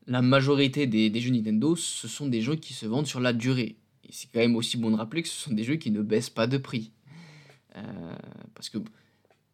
la 0.07 0.21
majorité 0.21 0.87
des, 0.87 1.19
jeux 1.19 1.31
Nintendo, 1.31 1.75
ce 1.75 2.07
sont 2.07 2.27
des 2.27 2.41
jeux 2.41 2.55
qui 2.55 2.73
se 2.73 2.85
vendent 2.85 3.07
sur 3.07 3.19
la 3.19 3.33
durée. 3.33 3.75
Et 4.05 4.11
c'est 4.11 4.31
quand 4.31 4.39
même 4.39 4.55
aussi 4.55 4.77
bon 4.77 4.91
de 4.91 4.95
rappeler 4.95 5.23
que 5.23 5.27
ce 5.27 5.35
sont 5.37 5.53
des 5.53 5.65
jeux 5.65 5.75
qui 5.75 5.91
ne 5.91 6.01
baissent 6.01 6.29
pas 6.29 6.47
de 6.47 6.57
prix. 6.57 6.93
Euh, 7.75 8.15
parce 8.55 8.69
que 8.69 8.77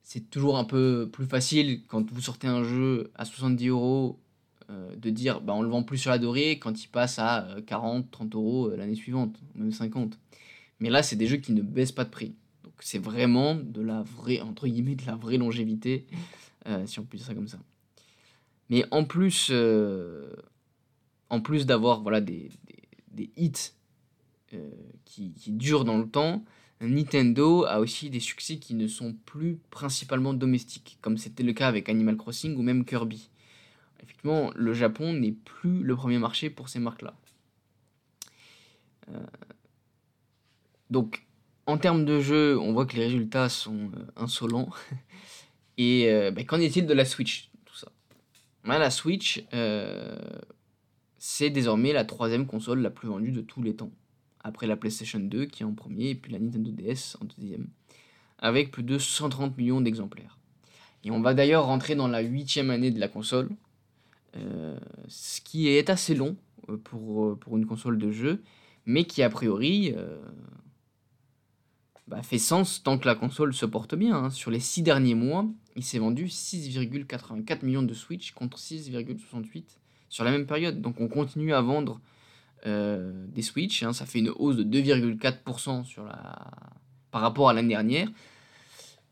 c'est 0.04 0.30
toujours 0.30 0.60
un 0.60 0.64
peu 0.64 1.10
plus 1.12 1.26
facile 1.26 1.82
quand 1.88 2.12
vous 2.12 2.22
sortez 2.22 2.48
un 2.48 2.64
jeu 2.64 3.12
à 3.16 3.26
70 3.26 3.68
euros 3.70 4.20
de 4.70 5.10
dire 5.10 5.42
bah, 5.42 5.54
on 5.54 5.62
le 5.62 5.70
vend 5.70 5.84
plus 5.84 5.98
sur 5.98 6.12
la 6.12 6.20
dorée 6.20 6.60
quand 6.60 6.84
il 6.84 6.88
passe 6.88 7.20
à 7.20 7.48
40, 7.66 8.12
30 8.12 8.36
euros 8.36 8.70
l'année 8.70 8.96
suivante, 8.96 9.36
même 9.56 9.72
50. 9.72 10.18
Mais 10.80 10.90
là, 10.90 11.04
c'est 11.04 11.16
des 11.16 11.28
jeux 11.28 11.38
qui 11.38 11.52
ne 11.54 11.62
baissent 11.62 11.92
pas 11.92 12.06
de 12.06 12.10
prix. 12.10 12.36
Donc 12.64 12.74
c'est 12.80 13.00
vraiment 13.00 13.56
de 13.56 13.82
la 13.82 14.04
vraie, 14.04 14.42
entre 14.42 14.68
guillemets, 14.68 14.96
de 14.96 15.06
la 15.06 15.16
vraie 15.16 15.38
longévité, 15.38 16.06
si 16.86 17.00
on 17.00 17.04
peut 17.04 17.18
dire 17.18 17.26
ça 17.26 17.34
comme 17.34 17.48
ça. 17.48 17.60
Mais 18.70 18.86
en 18.92 19.04
plus, 19.04 19.52
plus 21.44 21.66
d'avoir 21.66 22.02
voilà, 22.02 22.22
des, 22.22 22.50
des, 23.12 23.30
hits 23.36 23.74
qui 25.06 25.52
durent 25.52 25.86
dans 25.86 25.98
le 25.98 26.08
temps, 26.08 26.44
Nintendo 26.82 27.66
a 27.66 27.80
aussi 27.80 28.10
des 28.10 28.20
succès 28.20 28.58
qui 28.58 28.74
ne 28.74 28.88
sont 28.88 29.14
plus 29.26 29.60
principalement 29.70 30.34
domestiques, 30.34 30.98
comme 31.02 31.18
c'était 31.18 31.44
le 31.44 31.54
cas 31.54 31.68
avec 31.68 31.90
Animal 31.90 32.16
Crossing 32.16 32.56
ou 32.56 32.62
même 32.62 32.86
Kirby. 32.86 33.30
Effectivement, 34.04 34.52
le 34.56 34.74
Japon 34.74 35.14
n'est 35.14 35.32
plus 35.32 35.84
le 35.84 35.96
premier 35.96 36.18
marché 36.18 36.50
pour 36.50 36.70
ces 36.70 36.80
marques-là. 36.80 37.16
Euh, 39.10 39.26
donc, 40.90 41.26
en 41.66 41.78
termes 41.78 42.06
de 42.06 42.20
jeu, 42.20 42.58
on 42.60 42.74
voit 42.74 42.86
que 42.86 42.96
les 42.96 43.06
résultats 43.06 43.50
sont 43.50 43.92
euh, 43.96 44.06
insolents. 44.16 44.70
Et 45.78 46.12
euh, 46.12 46.32
bah, 46.32 46.44
qu'en 46.44 46.60
est-il 46.60 46.86
de 46.86 46.94
la 46.94 47.06
Switch. 47.06 47.50
Bah, 48.66 48.78
la 48.78 48.92
Switch, 48.92 49.44
c'est 51.18 51.50
désormais 51.50 51.94
la 51.94 52.06
troisième 52.06 52.46
console 52.46 52.82
la 52.82 52.90
plus 52.90 53.08
vendue 53.08 53.32
de 53.32 53.42
tous 53.42 53.64
les 53.64 53.76
temps 53.76 53.92
après 54.42 54.68
la 54.68 54.76
PlayStation 54.76 55.20
2 55.20 55.46
qui 55.46 55.64
est 55.64 55.66
en 55.66 55.74
premier, 55.74 56.10
et 56.10 56.16
puis 56.16 56.32
la 56.32 56.40
Nintendo 56.40 56.72
DS 56.72 57.18
en 57.22 57.26
deuxième, 57.26 57.68
avec 58.38 58.72
plus 58.72 58.84
de 58.84 58.98
130 58.98 59.58
millions 59.58 59.82
d'exemplaires. 59.82 60.38
Et 61.04 61.12
on 61.12 61.22
va 61.22 61.34
d'ailleurs 61.34 61.66
rentrer 61.66 61.96
dans 61.96 62.08
la 62.08 62.20
huitième 62.20 62.70
année 62.70 62.92
de 62.92 63.00
la 63.00 63.08
console, 63.08 63.50
ce 65.08 65.42
qui 65.42 65.70
est 65.70 65.90
assez 65.90 66.16
long 66.16 66.36
euh, 66.70 66.78
pour, 66.78 67.26
euh, 67.26 67.36
pour 67.36 67.58
une 67.58 67.66
console 67.66 67.98
de 67.98 68.12
jeu, 68.12 68.44
mais 68.86 69.04
qui 69.06 69.24
a 69.24 69.30
priori 69.30 69.94
bah, 72.08 72.24
fait 72.24 72.40
sens 72.40 72.82
tant 72.82 72.98
que 72.98 73.06
la 73.06 73.16
console 73.16 73.54
se 73.54 73.66
porte 73.66 73.96
bien. 73.96 74.16
Hein. 74.16 74.30
Sur 74.32 74.50
les 74.50 74.60
six 74.60 74.82
derniers 74.82 75.14
mois, 75.14 75.46
il 75.76 75.84
s'est 75.84 76.00
vendu 76.00 76.26
6,84 76.26 77.64
millions 77.64 77.84
de 77.84 77.94
Switch 77.94 78.32
contre 78.32 78.58
6,68 78.58 79.64
sur 80.10 80.24
la 80.24 80.32
même 80.32 80.48
période. 80.48 80.82
Donc 80.82 81.00
on 81.00 81.08
continue 81.08 81.54
à 81.54 81.62
vendre 81.62 82.02
euh, 82.66 83.14
des 83.28 83.44
Switch. 83.44 83.84
Hein, 83.84 83.94
ça 83.94 84.06
fait 84.08 84.20
une 84.20 84.30
hausse 84.30 84.56
de 84.56 84.64
2,4% 84.64 85.86
sur 85.86 86.04
la... 86.04 86.52
par 87.12 87.22
rapport 87.22 87.50
à 87.50 87.54
l'année 87.54 87.70
dernière. 87.70 88.10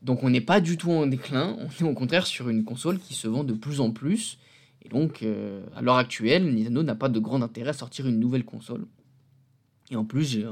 Donc 0.02 0.24
on 0.24 0.30
n'est 0.30 0.42
pas 0.42 0.60
du 0.60 0.78
tout 0.78 0.92
en 0.92 1.06
déclin, 1.06 1.56
on 1.60 1.70
est 1.70 1.88
au 1.88 1.94
contraire 1.94 2.28
sur 2.28 2.50
une 2.50 2.64
console 2.64 3.00
qui 3.00 3.14
se 3.14 3.28
vend 3.28 3.44
de 3.44 3.54
plus 3.54 3.80
en 3.80 3.92
plus. 3.92 4.38
Et 4.88 4.90
donc 4.90 5.22
euh, 5.22 5.64
à 5.76 5.82
l'heure 5.82 5.98
actuelle, 5.98 6.46
Nintendo 6.54 6.82
n'a 6.82 6.96
pas 6.96 7.10
de 7.10 7.20
grand 7.20 7.42
intérêt 7.42 7.70
à 7.70 7.74
sortir 7.74 8.08
une 8.08 8.20
nouvelle 8.20 8.46
console. 8.46 8.88
Et 9.92 9.96
en 9.96 10.06
plus, 10.06 10.26
je, 10.32 10.48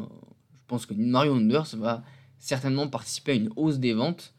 pense 0.68 0.86
que 0.86 0.94
Mario 0.94 1.34
Wonders 1.34 1.76
va 1.78 2.04
certainement 2.38 2.88
participer 2.88 3.32
à 3.32 3.36
une 3.36 3.50
hausse 3.56 3.80
des 3.80 3.94
ventes 3.94 4.34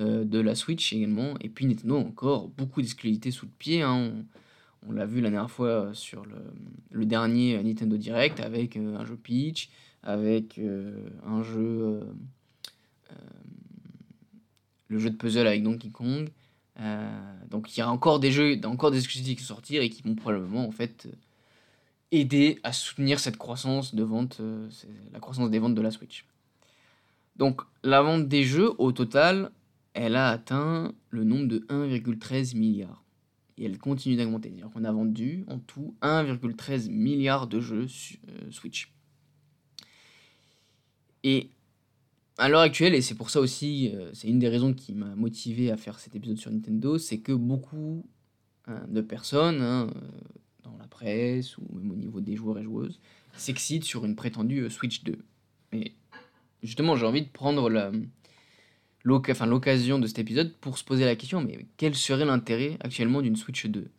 euh, 0.00 0.24
de 0.24 0.38
la 0.38 0.54
Switch 0.54 0.92
également. 0.92 1.34
Et 1.40 1.48
puis 1.48 1.66
Nintendo 1.66 1.96
a 1.96 2.00
encore 2.00 2.48
beaucoup 2.48 2.82
d'exclusivités 2.82 3.30
sous 3.30 3.46
le 3.46 3.52
pied. 3.58 3.82
Hein. 3.82 4.12
On 4.86 4.92
l'a 4.92 5.06
vu 5.06 5.20
la 5.20 5.30
dernière 5.30 5.50
fois 5.50 5.68
euh, 5.68 5.94
sur 5.94 6.24
le, 6.92 7.04
dernier 7.04 7.62
Nintendo 7.62 7.96
Direct 7.96 8.40
avec 8.40 8.76
euh, 8.76 8.96
un 8.96 9.04
jeu 9.04 9.16
Peach, 9.16 9.70
avec 10.02 10.58
euh, 10.58 11.08
un 11.26 11.42
jeu. 11.42 12.00
le 14.88 14.98
jeu 14.98 15.10
de 15.10 15.16
puzzle 15.16 15.46
avec 15.46 15.62
Donkey 15.62 15.90
Kong. 15.90 16.30
Donc 17.48 17.76
il 17.76 17.80
y 17.80 17.82
a 17.82 17.90
encore 17.90 18.20
des 18.20 18.30
jeux, 18.30 18.60
encore 18.64 18.90
des 18.90 18.98
exclusivités 18.98 19.36
qui 19.36 19.44
sortir 19.44 19.82
et 19.82 19.90
qui 19.90 20.02
vont 20.02 20.14
probablement 20.14 20.66
en 20.66 20.70
fait 20.70 21.08
aider 22.12 22.58
à 22.62 22.72
soutenir 22.72 23.20
cette 23.20 23.36
croissance 23.36 23.94
de 23.94 24.02
vente, 24.02 24.40
la 25.12 25.20
croissance 25.20 25.50
des 25.50 25.58
ventes 25.58 25.74
de 25.74 25.82
la 25.82 25.90
Switch. 25.90 26.24
Donc 27.36 27.62
la 27.82 28.02
vente 28.02 28.28
des 28.28 28.44
jeux 28.44 28.72
au 28.78 28.92
total, 28.92 29.50
elle 29.94 30.16
a 30.16 30.28
atteint 30.28 30.92
le 31.10 31.24
nombre 31.24 31.46
de 31.46 31.58
1,13 31.68 32.56
milliard 32.56 33.02
et 33.58 33.64
elle 33.64 33.78
continue 33.78 34.16
d'augmenter. 34.16 34.52
On 34.74 34.84
a 34.84 34.92
vendu 34.92 35.44
en 35.48 35.58
tout 35.58 35.94
1,13 36.02 36.90
milliard 36.90 37.46
de 37.46 37.60
jeux 37.60 37.86
euh, 38.28 38.50
Switch. 38.50 38.92
À 42.38 42.48
l'heure 42.48 42.60
actuelle, 42.60 42.94
et 42.94 43.02
c'est 43.02 43.16
pour 43.16 43.30
ça 43.30 43.40
aussi, 43.40 43.92
euh, 43.94 44.10
c'est 44.14 44.28
une 44.28 44.38
des 44.38 44.48
raisons 44.48 44.72
qui 44.72 44.94
m'a 44.94 45.14
motivé 45.16 45.70
à 45.72 45.76
faire 45.76 45.98
cet 45.98 46.14
épisode 46.14 46.38
sur 46.38 46.50
Nintendo, 46.52 46.96
c'est 46.96 47.18
que 47.18 47.32
beaucoup 47.32 48.06
hein, 48.66 48.80
de 48.88 49.00
personnes, 49.00 49.60
hein, 49.60 49.90
euh, 49.94 50.00
dans 50.62 50.76
la 50.78 50.86
presse 50.86 51.58
ou 51.58 51.66
même 51.72 51.90
au 51.90 51.96
niveau 51.96 52.20
des 52.20 52.36
joueurs 52.36 52.58
et 52.58 52.62
joueuses, 52.62 53.00
s'excitent 53.34 53.84
sur 53.84 54.04
une 54.04 54.14
prétendue 54.14 54.70
Switch 54.70 55.02
2. 55.02 55.18
Et 55.72 55.92
justement, 56.62 56.96
j'ai 56.96 57.06
envie 57.06 57.22
de 57.22 57.28
prendre 57.28 57.70
l'occasion 59.04 59.98
de 59.98 60.06
cet 60.06 60.20
épisode 60.20 60.54
pour 60.60 60.78
se 60.78 60.84
poser 60.84 61.04
la 61.04 61.16
question, 61.16 61.42
mais 61.42 61.66
quel 61.76 61.94
serait 61.94 62.24
l'intérêt 62.24 62.76
actuellement 62.80 63.20
d'une 63.20 63.36
Switch 63.36 63.66
2 63.66 63.90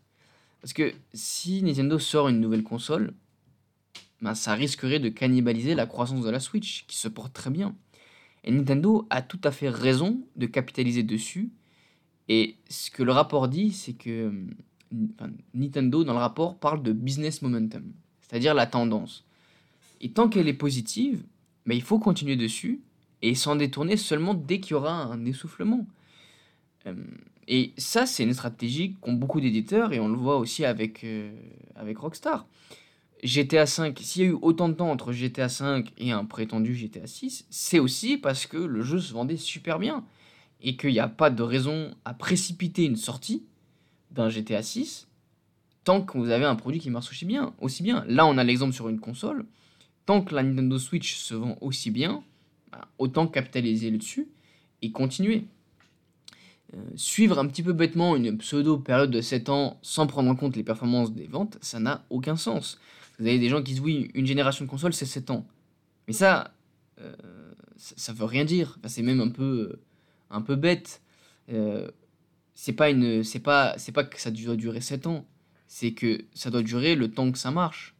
Parce 0.61 0.73
que 0.73 0.93
si 1.13 1.61
Nintendo 1.61 1.99
sort 1.99 2.29
une 2.29 2.39
nouvelle 2.39 2.63
console, 2.63 3.13
ben 4.21 4.33
ça 4.33 4.53
risquerait 4.53 4.99
de 4.99 5.09
cannibaliser 5.09 5.75
la 5.75 5.85
croissance 5.85 6.23
de 6.23 6.29
la 6.29 6.39
Switch, 6.39 6.85
qui 6.87 6.97
se 6.97 7.07
porte 7.07 7.33
très 7.33 7.49
bien. 7.49 7.75
Et 8.49 8.51
Nintendo 8.51 9.05
a 9.11 9.21
tout 9.21 9.39
à 9.43 9.51
fait 9.51 9.69
raison 9.69 10.21
de 10.35 10.47
capitaliser 10.47 11.03
dessus. 11.03 11.51
Et 12.29 12.55
ce 12.67 12.89
que 12.89 13.03
le 13.03 13.11
rapport 13.11 13.47
dit, 13.47 13.71
c'est 13.71 13.93
que 13.93 14.33
Nintendo, 15.53 16.03
dans 16.03 16.13
le 16.13 16.19
rapport, 16.19 16.57
parle 16.57 16.81
de 16.81 16.91
business 16.91 17.43
momentum, 17.43 17.83
c'est-à-dire 18.21 18.55
la 18.55 18.65
tendance. 18.65 19.23
Et 20.01 20.09
tant 20.09 20.29
qu'elle 20.29 20.47
est 20.47 20.53
positive, 20.55 21.21
ben 21.67 21.75
il 21.75 21.83
faut 21.83 21.99
continuer 21.99 22.37
dessus 22.37 22.81
et 23.21 23.35
s'en 23.35 23.55
détourner 23.55 23.97
seulement 23.97 24.33
dès 24.33 24.59
qu'il 24.59 24.71
y 24.71 24.73
aura 24.73 24.93
un 24.93 25.25
essoufflement. 25.25 25.85
Euh, 26.87 26.95
et 27.47 27.73
ça, 27.77 28.07
c'est 28.07 28.23
une 28.23 28.33
stratégie 28.33 28.95
qu'ont 28.99 29.13
beaucoup 29.13 29.41
d'éditeurs 29.41 29.93
et 29.93 29.99
on 29.99 30.07
le 30.07 30.17
voit 30.17 30.37
aussi 30.37 30.65
avec, 30.65 31.03
euh, 31.03 31.31
avec 31.75 31.99
Rockstar. 31.99 32.47
GTA 33.23 33.65
5, 33.65 33.99
s'il 33.99 34.21
y 34.21 34.25
a 34.25 34.29
eu 34.29 34.37
autant 34.41 34.69
de 34.69 34.73
temps 34.73 34.91
entre 34.91 35.11
GTA 35.11 35.49
5 35.49 35.91
et 35.97 36.11
un 36.11 36.25
prétendu 36.25 36.75
GTA 36.75 37.05
6, 37.05 37.45
c'est 37.49 37.79
aussi 37.79 38.17
parce 38.17 38.45
que 38.45 38.57
le 38.57 38.81
jeu 38.81 38.99
se 38.99 39.13
vendait 39.13 39.37
super 39.37 39.79
bien 39.79 40.05
et 40.61 40.77
qu'il 40.77 40.91
n'y 40.91 40.99
a 40.99 41.07
pas 41.07 41.29
de 41.29 41.43
raison 41.43 41.95
à 42.05 42.13
précipiter 42.13 42.85
une 42.85 42.95
sortie 42.95 43.43
d'un 44.11 44.29
GTA 44.29 44.61
6 44.61 45.07
tant 45.83 46.01
que 46.01 46.17
vous 46.17 46.29
avez 46.29 46.45
un 46.45 46.55
produit 46.55 46.79
qui 46.79 46.89
marche 46.89 47.09
aussi 47.09 47.25
bien, 47.25 47.53
aussi 47.59 47.83
bien. 47.83 48.03
Là, 48.07 48.25
on 48.25 48.37
a 48.37 48.43
l'exemple 48.43 48.73
sur 48.73 48.89
une 48.89 48.99
console. 48.99 49.45
Tant 50.05 50.21
que 50.21 50.35
la 50.35 50.43
Nintendo 50.43 50.77
Switch 50.77 51.15
se 51.15 51.33
vend 51.33 51.57
aussi 51.61 51.91
bien, 51.91 52.23
bah, 52.71 52.87
autant 52.99 53.27
capitaliser 53.27 53.89
là-dessus 53.89 54.27
et 54.81 54.91
continuer. 54.91 55.45
Euh, 56.75 56.77
suivre 56.95 57.39
un 57.39 57.47
petit 57.47 57.63
peu 57.63 57.73
bêtement 57.73 58.15
une 58.15 58.37
pseudo 58.37 58.77
période 58.77 59.09
de 59.09 59.21
7 59.21 59.49
ans 59.49 59.79
sans 59.81 60.05
prendre 60.05 60.29
en 60.29 60.35
compte 60.35 60.55
les 60.55 60.63
performances 60.63 61.11
des 61.11 61.25
ventes, 61.25 61.57
ça 61.61 61.79
n'a 61.79 62.05
aucun 62.11 62.35
sens. 62.35 62.79
Vous 63.19 63.27
avez 63.27 63.39
des 63.39 63.49
gens 63.49 63.61
qui 63.61 63.73
disent 63.73 63.81
oui, 63.81 64.09
une 64.13 64.25
génération 64.25 64.65
de 64.65 64.69
consoles 64.69 64.93
c'est 64.93 65.05
7 65.05 65.29
ans. 65.29 65.45
Mais 66.07 66.13
ça, 66.13 66.53
euh, 67.01 67.13
ça, 67.77 68.13
veut 68.13 68.25
rien 68.25 68.45
dire. 68.45 68.79
c'est 68.87 69.01
même 69.01 69.21
un 69.21 69.29
peu, 69.29 69.79
un 70.29 70.41
peu 70.41 70.55
bête. 70.55 71.01
Euh, 71.51 71.89
c'est 72.55 72.73
pas 72.73 72.89
c'est 73.23 73.39
pas, 73.39 73.77
c'est 73.77 73.91
pas 73.91 74.03
que 74.03 74.19
ça 74.19 74.31
doit 74.31 74.55
durer 74.55 74.81
7 74.81 75.07
ans. 75.07 75.25
C'est 75.67 75.91
que 75.91 76.25
ça 76.33 76.49
doit 76.49 76.63
durer 76.63 76.95
le 76.95 77.11
temps 77.11 77.31
que 77.31 77.37
ça 77.37 77.51
marche. 77.51 77.95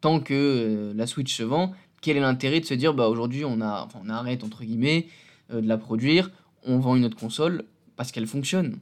Tant 0.00 0.20
que 0.20 0.92
la 0.96 1.06
Switch 1.06 1.34
se 1.36 1.44
vend, 1.44 1.72
quel 2.00 2.16
est 2.16 2.20
l'intérêt 2.20 2.60
de 2.60 2.66
se 2.66 2.74
dire 2.74 2.94
bah 2.94 3.08
aujourd'hui 3.08 3.44
on 3.44 3.60
on 3.60 4.08
arrête 4.08 4.42
entre 4.42 4.64
guillemets 4.64 5.06
euh, 5.52 5.60
de 5.60 5.68
la 5.68 5.78
produire, 5.78 6.30
on 6.64 6.78
vend 6.78 6.96
une 6.96 7.04
autre 7.04 7.16
console 7.16 7.64
parce 7.96 8.12
qu'elle 8.12 8.26
fonctionne. 8.26 8.78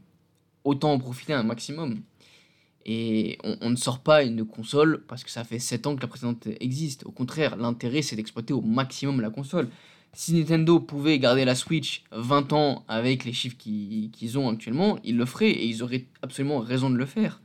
Autant 0.64 0.92
en 0.92 0.98
profiter 0.98 1.32
un 1.32 1.42
maximum. 1.42 2.00
Et 2.86 3.38
on, 3.44 3.70
ne 3.70 3.76
sort 3.76 4.00
pas 4.00 4.22
une 4.22 4.44
console 4.46 5.02
parce 5.06 5.22
que 5.22 5.30
ça 5.30 5.44
fait 5.44 5.58
7 5.58 5.86
ans 5.86 5.96
que 5.96 6.00
la 6.00 6.08
précédente 6.08 6.48
existe. 6.60 7.04
Au 7.04 7.10
contraire, 7.10 7.56
l'intérêt 7.56 8.02
c'est 8.02 8.16
d'exploiter 8.16 8.54
au 8.54 8.62
maximum 8.62 9.20
la 9.20 9.30
console. 9.30 9.68
Si 10.12 10.34
Nintendo 10.34 10.80
pouvait 10.80 11.18
garder 11.18 11.44
la 11.44 11.54
Switch 11.54 12.02
20 12.10 12.52
ans 12.52 12.84
avec 12.88 13.24
les 13.24 13.32
chiffres 13.32 13.56
qu'ils 13.56 14.38
ont 14.38 14.48
actuellement, 14.48 14.98
ils 15.04 15.16
le 15.16 15.24
feraient 15.24 15.50
et 15.50 15.66
ils 15.66 15.82
auraient 15.82 16.06
absolument 16.22 16.58
raison 16.58 16.90
de 16.90 16.96
le 16.96 17.06
faire. 17.06 17.40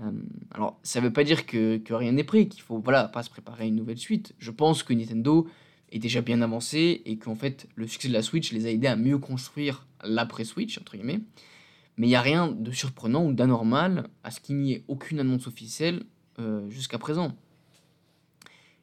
Euh, 0.00 0.10
alors, 0.52 0.78
ça 0.82 1.00
ne 1.00 1.06
veut 1.06 1.12
pas 1.12 1.24
dire 1.24 1.46
que, 1.46 1.80
rien 1.90 2.12
n'est 2.12 2.24
prêt, 2.24 2.46
qu'il 2.46 2.62
faut 2.62 2.78
voilà, 2.78 3.04
pas 3.04 3.22
se 3.22 3.30
préparer 3.30 3.64
à 3.64 3.66
une 3.66 3.76
nouvelle 3.76 3.98
suite. 3.98 4.34
Je 4.38 4.50
pense 4.50 4.82
que 4.82 4.92
Nintendo 4.92 5.46
est 5.90 5.98
déjà 5.98 6.22
bien 6.22 6.40
avancé 6.40 7.02
et 7.04 7.18
qu'en 7.18 7.34
fait, 7.34 7.68
le 7.76 7.86
succès 7.86 8.08
de 8.08 8.14
la 8.14 8.22
Switch 8.22 8.52
les 8.52 8.66
a 8.66 8.70
aidés 8.70 8.88
à 8.88 8.96
mieux 8.96 9.18
construire 9.18 9.86
l'après-Switch, 10.02 10.78
entre 10.78 10.96
guillemets. 10.96 11.20
Mais 11.96 12.06
il 12.06 12.10
n'y 12.10 12.16
a 12.16 12.22
rien 12.22 12.48
de 12.48 12.70
surprenant 12.70 13.26
ou 13.26 13.32
d'anormal 13.32 14.08
à 14.24 14.30
ce 14.30 14.40
qu'il 14.40 14.56
n'y 14.56 14.72
ait 14.72 14.84
aucune 14.88 15.20
annonce 15.20 15.46
officielle 15.46 16.04
euh, 16.38 16.68
jusqu'à 16.70 16.98
présent. 16.98 17.36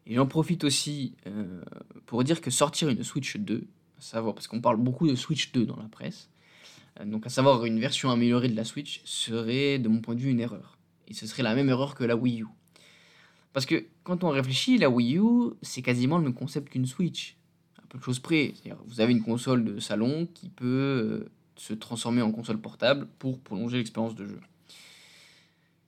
Et 0.06 0.16
j'en 0.16 0.28
profite 0.28 0.64
aussi 0.64 1.16
euh, 1.28 1.62
pour 2.06 2.24
dire 2.24 2.42
que 2.42 2.52
sortir 2.52 2.90
une 2.90 3.04
Switch 3.04 3.38
2, 3.38 3.68
à 3.98 4.02
savoir, 4.02 4.34
parce 4.34 4.48
qu'on 4.48 4.62
parle 4.62 4.78
beaucoup 4.78 5.08
de 5.08 5.16
Switch 5.16 5.52
2 5.52 5.66
dans 5.66 5.78
la 5.78 5.88
presse, 5.88 6.30
donc 7.06 7.26
à 7.26 7.30
savoir 7.30 7.64
une 7.66 7.80
version 7.80 8.10
améliorée 8.10 8.50
de 8.50 8.56
la 8.56 8.66
Switch, 8.66 9.02
serait 9.06 9.80
de 9.80 9.88
mon 9.88 10.02
point 10.02 10.16
de 10.16 10.20
vue 10.20 10.32
une 10.32 10.40
erreur. 10.40 10.78
Et 11.08 11.14
ce 11.14 11.26
serait 11.28 11.44
la 11.44 11.56
même 11.56 11.70
erreur 11.70 11.96
que 11.96 12.04
la 12.04 12.16
Wii 12.16 12.42
U. 12.42 12.48
Parce 13.54 13.66
que 13.66 13.86
quand 14.04 14.24
on 14.24 14.30
réfléchit, 14.30 14.78
la 14.78 14.90
Wii 14.90 15.18
U, 15.18 15.54
c'est 15.62 15.82
quasiment 15.82 16.18
le 16.18 16.24
même 16.24 16.34
concept 16.34 16.70
qu'une 16.70 16.86
Switch. 16.86 17.38
À 17.78 17.88
peu 17.88 17.98
de 17.98 18.04
choses 18.04 18.20
près. 18.20 18.54
Vous 18.86 19.02
avez 19.02 19.12
une 19.12 19.24
console 19.24 19.66
de 19.66 19.80
salon 19.80 20.28
qui 20.34 20.50
peut 20.50 20.66
euh, 20.66 21.32
se 21.60 21.74
transformer 21.74 22.22
en 22.22 22.32
console 22.32 22.60
portable 22.60 23.08
pour 23.20 23.40
prolonger 23.40 23.78
l'expérience 23.78 24.16
de 24.16 24.26
jeu. 24.26 24.40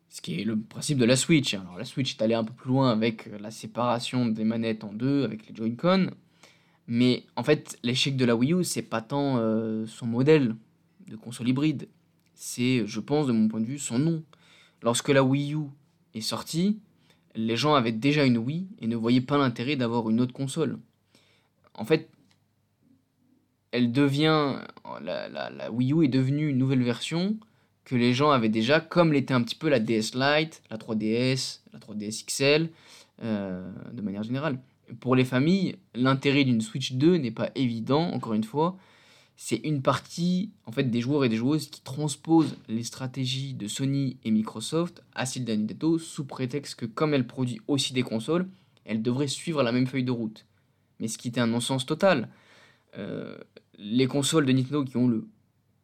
Ce 0.10 0.22
qui 0.22 0.42
est 0.42 0.44
le 0.44 0.60
principe 0.60 0.98
de 0.98 1.06
la 1.06 1.16
Switch. 1.16 1.54
Alors 1.54 1.78
la 1.78 1.86
Switch 1.86 2.16
est 2.18 2.22
allée 2.22 2.34
un 2.34 2.44
peu 2.44 2.54
plus 2.54 2.68
loin 2.68 2.92
avec 2.92 3.30
la 3.40 3.52
séparation 3.52 4.26
des 4.26 4.44
manettes 4.44 4.84
en 4.84 4.92
deux, 4.92 5.24
avec 5.24 5.48
les 5.48 5.56
Joy-Con. 5.56 6.12
Mais 6.88 7.24
en 7.38 7.44
fait, 7.44 7.80
l'échec 7.84 8.18
de 8.18 8.26
la 8.26 8.36
Wii 8.36 8.54
U, 8.54 8.64
c'est 8.66 8.82
pas 8.82 9.02
tant 9.02 9.38
euh, 9.38 9.86
son 9.88 10.06
modèle 10.06 10.56
de 11.08 11.16
console 11.16 11.48
hybride. 11.48 11.88
C'est, 12.36 12.86
je 12.86 13.00
pense, 13.00 13.28
de 13.28 13.32
mon 13.32 13.48
point 13.48 13.62
de 13.62 13.66
vue, 13.66 13.80
son 13.80 13.98
nom. 13.98 14.24
Lorsque 14.82 15.10
la 15.10 15.24
Wii 15.24 15.54
U 15.54 15.68
est 16.14 16.22
sortie, 16.22 16.80
les 17.34 17.56
gens 17.56 17.76
avaient 17.76 17.94
déjà 17.94 18.26
une 18.26 18.38
Wii 18.38 18.68
et 18.80 18.88
ne 18.88 18.98
voyaient 18.98 19.22
pas 19.22 19.38
l'intérêt 19.38 19.78
d'avoir 19.78 20.10
une 20.10 20.20
autre 20.20 20.34
console. 20.34 20.80
En 21.76 21.86
fait, 21.86 22.10
elle 23.72 23.92
devient. 23.92 24.60
La, 25.02 25.30
la, 25.30 25.72
Wii 25.72 25.94
U 25.94 26.04
est 26.04 26.10
devenue 26.10 26.50
une 26.50 26.58
nouvelle 26.58 26.84
version 26.84 27.38
que 27.86 27.96
les 27.96 28.14
gens 28.14 28.32
avaient 28.32 28.50
déjà, 28.50 28.80
comme 28.80 29.14
l'était 29.14 29.34
un 29.34 29.42
petit 29.42 29.56
peu 29.56 29.70
la 29.70 29.80
DS 29.80 30.14
Lite, 30.14 30.62
la 30.70 30.78
3DS, 30.78 31.60
la 31.74 31.80
3DS 31.80 32.26
XL, 32.26 32.70
euh, 33.24 33.72
de 33.92 34.02
manière 34.02 34.24
générale. 34.24 34.60
Pour 35.00 35.16
les 35.16 35.26
familles, 35.26 35.78
l'intérêt 35.96 36.44
d'une 36.44 36.62
Switch 36.62 36.94
2 36.94 37.18
n'est 37.18 37.32
pas 37.32 37.50
évident, 37.56 38.12
encore 38.12 38.34
une 38.34 38.44
fois, 38.44 38.78
c'est 39.38 39.62
une 39.64 39.82
partie 39.82 40.52
en 40.66 40.72
fait 40.72 40.84
des 40.84 41.02
joueurs 41.02 41.26
et 41.26 41.30
des 41.30 41.38
joueuses 41.38 41.70
qui 41.70 41.82
transposent 41.82 42.58
les 42.68 42.84
stratégies 42.84 43.54
de 43.54 43.68
Sony 43.68 44.18
et 44.24 44.30
Microsoft 44.30 45.02
à 45.16 45.24
de 45.26 45.56
Nintendo 45.56 45.98
sous 45.98 46.26
prétexte 46.26 46.76
que 46.76 46.86
comme 46.86 47.14
elle 47.14 47.26
produit 47.26 47.60
aussi 47.68 47.94
des 47.94 48.04
consoles, 48.04 48.48
elle 48.86 49.02
devrait 49.02 49.28
suivre 49.28 49.64
la 49.64 49.72
même 49.72 49.88
feuille 49.88 50.04
de 50.04 50.12
route. 50.12 50.46
Mais 51.00 51.08
ce 51.08 51.18
qui 51.18 51.30
était 51.30 51.42
un 51.42 51.48
non-sens 51.48 51.86
total. 51.86 52.30
Euh, 52.98 53.38
les 53.78 54.08
consoles 54.08 54.46
de 54.46 54.52
Nintendo 54.52 54.84
qui 54.84 54.98
ont 54.98 55.12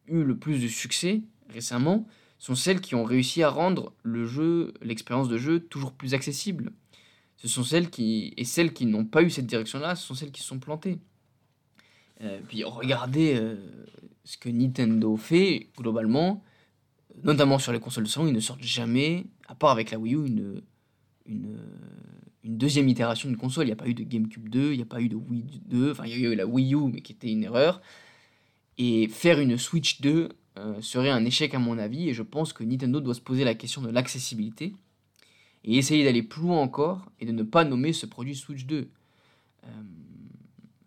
eu 0.06 0.22
le 0.22 0.36
plus 0.36 0.62
de 0.62 0.68
succès 0.68 1.22
récemment 1.48 2.06
sont 2.38 2.54
celles 2.54 2.80
qui 2.80 2.94
ont 2.94 3.04
réussi 3.04 3.42
à 3.42 3.50
rendre 3.50 3.92
l'expérience 4.04 5.28
de 5.28 5.38
jeu 5.38 5.60
toujours 5.60 5.92
plus 5.92 6.14
accessible. 6.14 6.72
Ce 7.36 7.48
sont 7.48 7.64
celles 7.64 7.90
qui 7.90 8.32
et 8.36 8.44
celles 8.44 8.72
qui 8.72 8.86
n'ont 8.86 9.04
pas 9.04 9.22
eu 9.22 9.30
cette 9.30 9.46
direction-là, 9.46 9.96
ce 9.96 10.06
sont 10.06 10.14
celles 10.14 10.30
qui 10.30 10.40
se 10.40 10.48
sont 10.48 10.58
plantées. 10.58 10.98
Euh, 12.20 12.40
puis 12.48 12.64
regardez 12.64 13.34
euh, 13.36 13.56
ce 14.24 14.36
que 14.38 14.48
Nintendo 14.48 15.16
fait 15.16 15.68
globalement, 15.76 16.42
notamment 17.22 17.58
sur 17.58 17.72
les 17.72 17.80
consoles 17.80 18.04
de 18.04 18.08
salon, 18.08 18.26
ils 18.26 18.34
ne 18.34 18.40
sortent 18.40 18.62
jamais, 18.62 19.26
à 19.46 19.54
part 19.54 19.70
avec 19.70 19.90
la 19.90 19.98
Wii 19.98 20.14
U, 20.14 20.26
une, 20.26 20.62
une 22.48 22.58
deuxième 22.58 22.88
itération 22.88 23.30
de 23.30 23.36
console. 23.36 23.64
Il 23.64 23.68
n'y 23.68 23.72
a 23.72 23.76
pas 23.76 23.86
eu 23.86 23.94
de 23.94 24.02
GameCube 24.02 24.48
2, 24.48 24.72
il 24.72 24.76
n'y 24.76 24.82
a 24.82 24.86
pas 24.86 25.00
eu 25.00 25.08
de 25.08 25.16
Wii 25.16 25.60
2, 25.66 25.92
enfin 25.92 26.04
il 26.06 26.18
y 26.18 26.26
a 26.26 26.30
eu 26.30 26.34
la 26.34 26.46
Wii 26.46 26.74
U, 26.74 26.90
mais 26.92 27.00
qui 27.02 27.12
était 27.12 27.30
une 27.30 27.44
erreur. 27.44 27.80
Et 28.78 29.08
faire 29.08 29.38
une 29.38 29.58
Switch 29.58 30.00
2 30.00 30.30
euh, 30.58 30.80
serait 30.80 31.10
un 31.10 31.24
échec 31.24 31.54
à 31.54 31.58
mon 31.58 31.78
avis, 31.78 32.08
et 32.08 32.14
je 32.14 32.22
pense 32.22 32.52
que 32.52 32.64
Nintendo 32.64 33.00
doit 33.00 33.14
se 33.14 33.20
poser 33.20 33.44
la 33.44 33.54
question 33.54 33.82
de 33.82 33.90
l'accessibilité, 33.90 34.74
et 35.64 35.76
essayer 35.76 36.04
d'aller 36.04 36.22
plus 36.22 36.42
loin 36.42 36.60
encore, 36.60 37.10
et 37.20 37.26
de 37.26 37.32
ne 37.32 37.42
pas 37.42 37.64
nommer 37.64 37.92
ce 37.92 38.06
produit 38.06 38.34
Switch 38.34 38.64
2. 38.64 38.88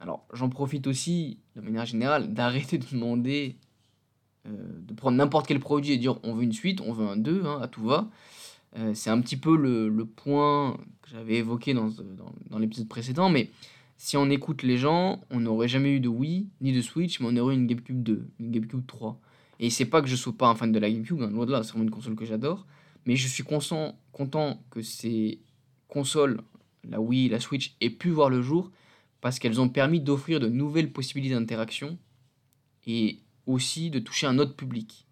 Alors, 0.01 0.25
j'en 0.33 0.49
profite 0.49 0.87
aussi, 0.87 1.37
de 1.55 1.61
manière 1.61 1.85
générale, 1.85 2.33
d'arrêter 2.33 2.79
de 2.79 2.85
demander, 2.91 3.55
euh, 4.47 4.51
de 4.51 4.93
prendre 4.93 5.15
n'importe 5.15 5.47
quel 5.47 5.59
produit 5.59 5.93
et 5.93 5.97
dire 5.97 6.17
on 6.23 6.33
veut 6.33 6.43
une 6.43 6.53
suite, 6.53 6.81
on 6.81 6.91
veut 6.91 7.07
un 7.07 7.17
2, 7.17 7.45
hein, 7.45 7.59
à 7.61 7.67
tout 7.67 7.83
va. 7.83 8.09
Euh, 8.77 8.93
c'est 8.93 9.09
un 9.09 9.19
petit 9.21 9.37
peu 9.37 9.55
le, 9.55 10.05
point 10.05 10.77
que 11.01 11.09
j'avais 11.09 11.35
évoqué 11.35 11.73
dans, 11.73 11.89
dans, 12.49 12.59
l'épisode 12.59 12.87
précédent, 12.87 13.29
mais 13.29 13.49
si 13.97 14.17
on 14.17 14.29
écoute 14.29 14.63
les 14.63 14.77
gens, 14.77 15.21
on 15.29 15.41
n'aurait 15.41 15.67
jamais 15.67 15.91
eu 15.91 15.99
de 15.99 16.07
Wii 16.07 16.47
ni 16.61 16.71
de 16.71 16.81
Switch, 16.81 17.19
mais 17.19 17.27
on 17.29 17.37
aurait 17.37 17.53
eu 17.53 17.57
une 17.57 17.67
GameCube 17.67 18.01
2, 18.01 18.27
une 18.39 18.51
GameCube 18.51 18.85
3. 18.87 19.19
Et 19.59 19.69
c'est 19.69 19.85
pas 19.85 20.01
que 20.01 20.07
je 20.07 20.15
sois 20.15 20.33
pas 20.33 20.47
un 20.47 20.55
fan 20.55 20.71
de 20.71 20.79
la 20.79 20.89
GameCube, 20.89 21.21
hein, 21.21 21.29
loin 21.29 21.45
de 21.45 21.51
là, 21.51 21.63
c'est 21.63 21.71
vraiment 21.71 21.83
une 21.83 21.91
console 21.91 22.15
que 22.15 22.25
j'adore, 22.25 22.65
mais 23.05 23.15
je 23.15 23.27
suis 23.27 23.43
content 23.43 24.63
que 24.69 24.81
ces 24.81 25.39
consoles, 25.87 26.41
la 26.83 27.01
Wii, 27.01 27.29
la 27.29 27.39
Switch, 27.39 27.75
aient 27.81 27.89
pu 27.89 28.09
voir 28.09 28.29
le 28.29 28.41
jour 28.41 28.71
parce 29.19 29.37
qu'elles 29.37 29.61
ont 29.61 29.69
permis 29.69 29.99
d'offrir 29.99 30.39
de 30.39 30.47
nouvelles 30.47 30.91
possibilités 30.91 31.35
d'interaction 31.35 31.99
et 32.87 33.19
aussi 33.45 33.89
de 33.89 33.99
toucher 33.99 34.27
un 34.27 34.39
autre 34.39 34.55
public. 34.55 35.07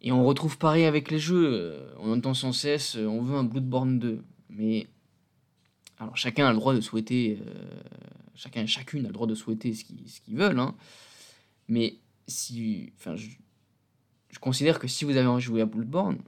Et 0.00 0.12
on 0.12 0.24
retrouve 0.24 0.58
pareil 0.58 0.84
avec 0.84 1.10
les 1.10 1.18
jeux, 1.18 1.48
euh, 1.52 1.94
on 1.98 2.12
entend 2.12 2.34
sans 2.34 2.52
cesse 2.52 2.96
euh, 2.96 3.06
on 3.06 3.22
veut 3.22 3.36
un 3.36 3.44
Bloodborne 3.44 3.98
2, 3.98 4.22
mais 4.50 4.86
alors 5.98 6.16
chacun 6.16 6.46
a 6.46 6.52
le 6.52 6.58
droit 6.58 6.72
de 6.72 6.80
souhaiter, 6.80 7.38
euh, 7.44 7.52
chacun 8.34 8.64
chacune 8.66 9.04
a 9.04 9.08
le 9.08 9.12
droit 9.14 9.26
de 9.26 9.34
souhaiter 9.34 9.74
ce 9.74 9.84
qu'ils 9.84 10.36
veulent, 10.36 10.60
hein. 10.60 10.76
mais 11.66 11.96
si, 12.28 12.92
enfin, 12.96 13.16
je, 13.16 13.28
considère 14.40 14.78
que 14.78 14.86
si 14.86 15.04
vous 15.04 15.16
avez 15.16 15.40
jouer 15.40 15.62
à 15.62 15.66
Bloodborne, 15.66 16.18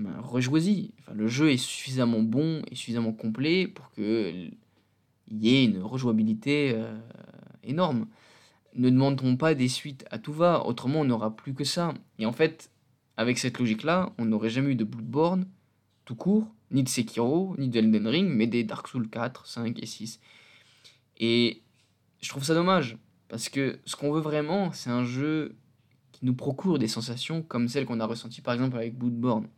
ben, 0.00 0.18
rejouez-y. 0.20 0.90
Enfin, 0.98 1.12
le 1.14 1.28
jeu 1.28 1.52
est 1.52 1.58
suffisamment 1.58 2.22
bon 2.22 2.62
et 2.70 2.74
suffisamment 2.74 3.12
complet 3.12 3.68
pour 3.68 3.88
que 3.92 4.32
il 5.28 5.46
y 5.46 5.54
ait 5.54 5.64
une 5.64 5.80
rejouabilité 5.80 6.74
énorme. 7.62 8.08
Ne 8.74 8.90
demandons 8.90 9.36
pas 9.36 9.54
des 9.54 9.68
suites 9.68 10.04
à 10.10 10.18
tout 10.18 10.32
va, 10.32 10.64
autrement 10.64 11.00
on 11.00 11.04
n'aura 11.04 11.34
plus 11.34 11.54
que 11.54 11.64
ça. 11.64 11.92
Et 12.18 12.26
en 12.26 12.32
fait, 12.32 12.70
avec 13.16 13.38
cette 13.38 13.58
logique-là, 13.58 14.12
on 14.18 14.24
n'aurait 14.24 14.50
jamais 14.50 14.72
eu 14.72 14.76
de 14.76 14.84
Bloodborne, 14.84 15.46
tout 16.04 16.14
court, 16.14 16.46
ni 16.70 16.82
de 16.82 16.88
Sekiro, 16.88 17.54
ni 17.58 17.68
de 17.68 17.78
Elden 17.78 18.06
Ring, 18.06 18.28
mais 18.30 18.46
des 18.46 18.62
Dark 18.62 18.86
Souls 18.86 19.08
4, 19.08 19.46
5 19.46 19.82
et 19.82 19.86
6. 19.86 20.20
Et 21.18 21.62
je 22.20 22.28
trouve 22.28 22.44
ça 22.44 22.54
dommage, 22.54 22.96
parce 23.28 23.48
que 23.48 23.78
ce 23.84 23.96
qu'on 23.96 24.12
veut 24.12 24.20
vraiment, 24.20 24.72
c'est 24.72 24.90
un 24.90 25.04
jeu 25.04 25.56
qui 26.12 26.24
nous 26.24 26.34
procure 26.34 26.78
des 26.78 26.88
sensations 26.88 27.42
comme 27.42 27.68
celles 27.68 27.86
qu'on 27.86 28.00
a 28.00 28.06
ressenties 28.06 28.40
par 28.40 28.54
exemple 28.54 28.76
avec 28.76 28.96
Bloodborne. 28.96 29.48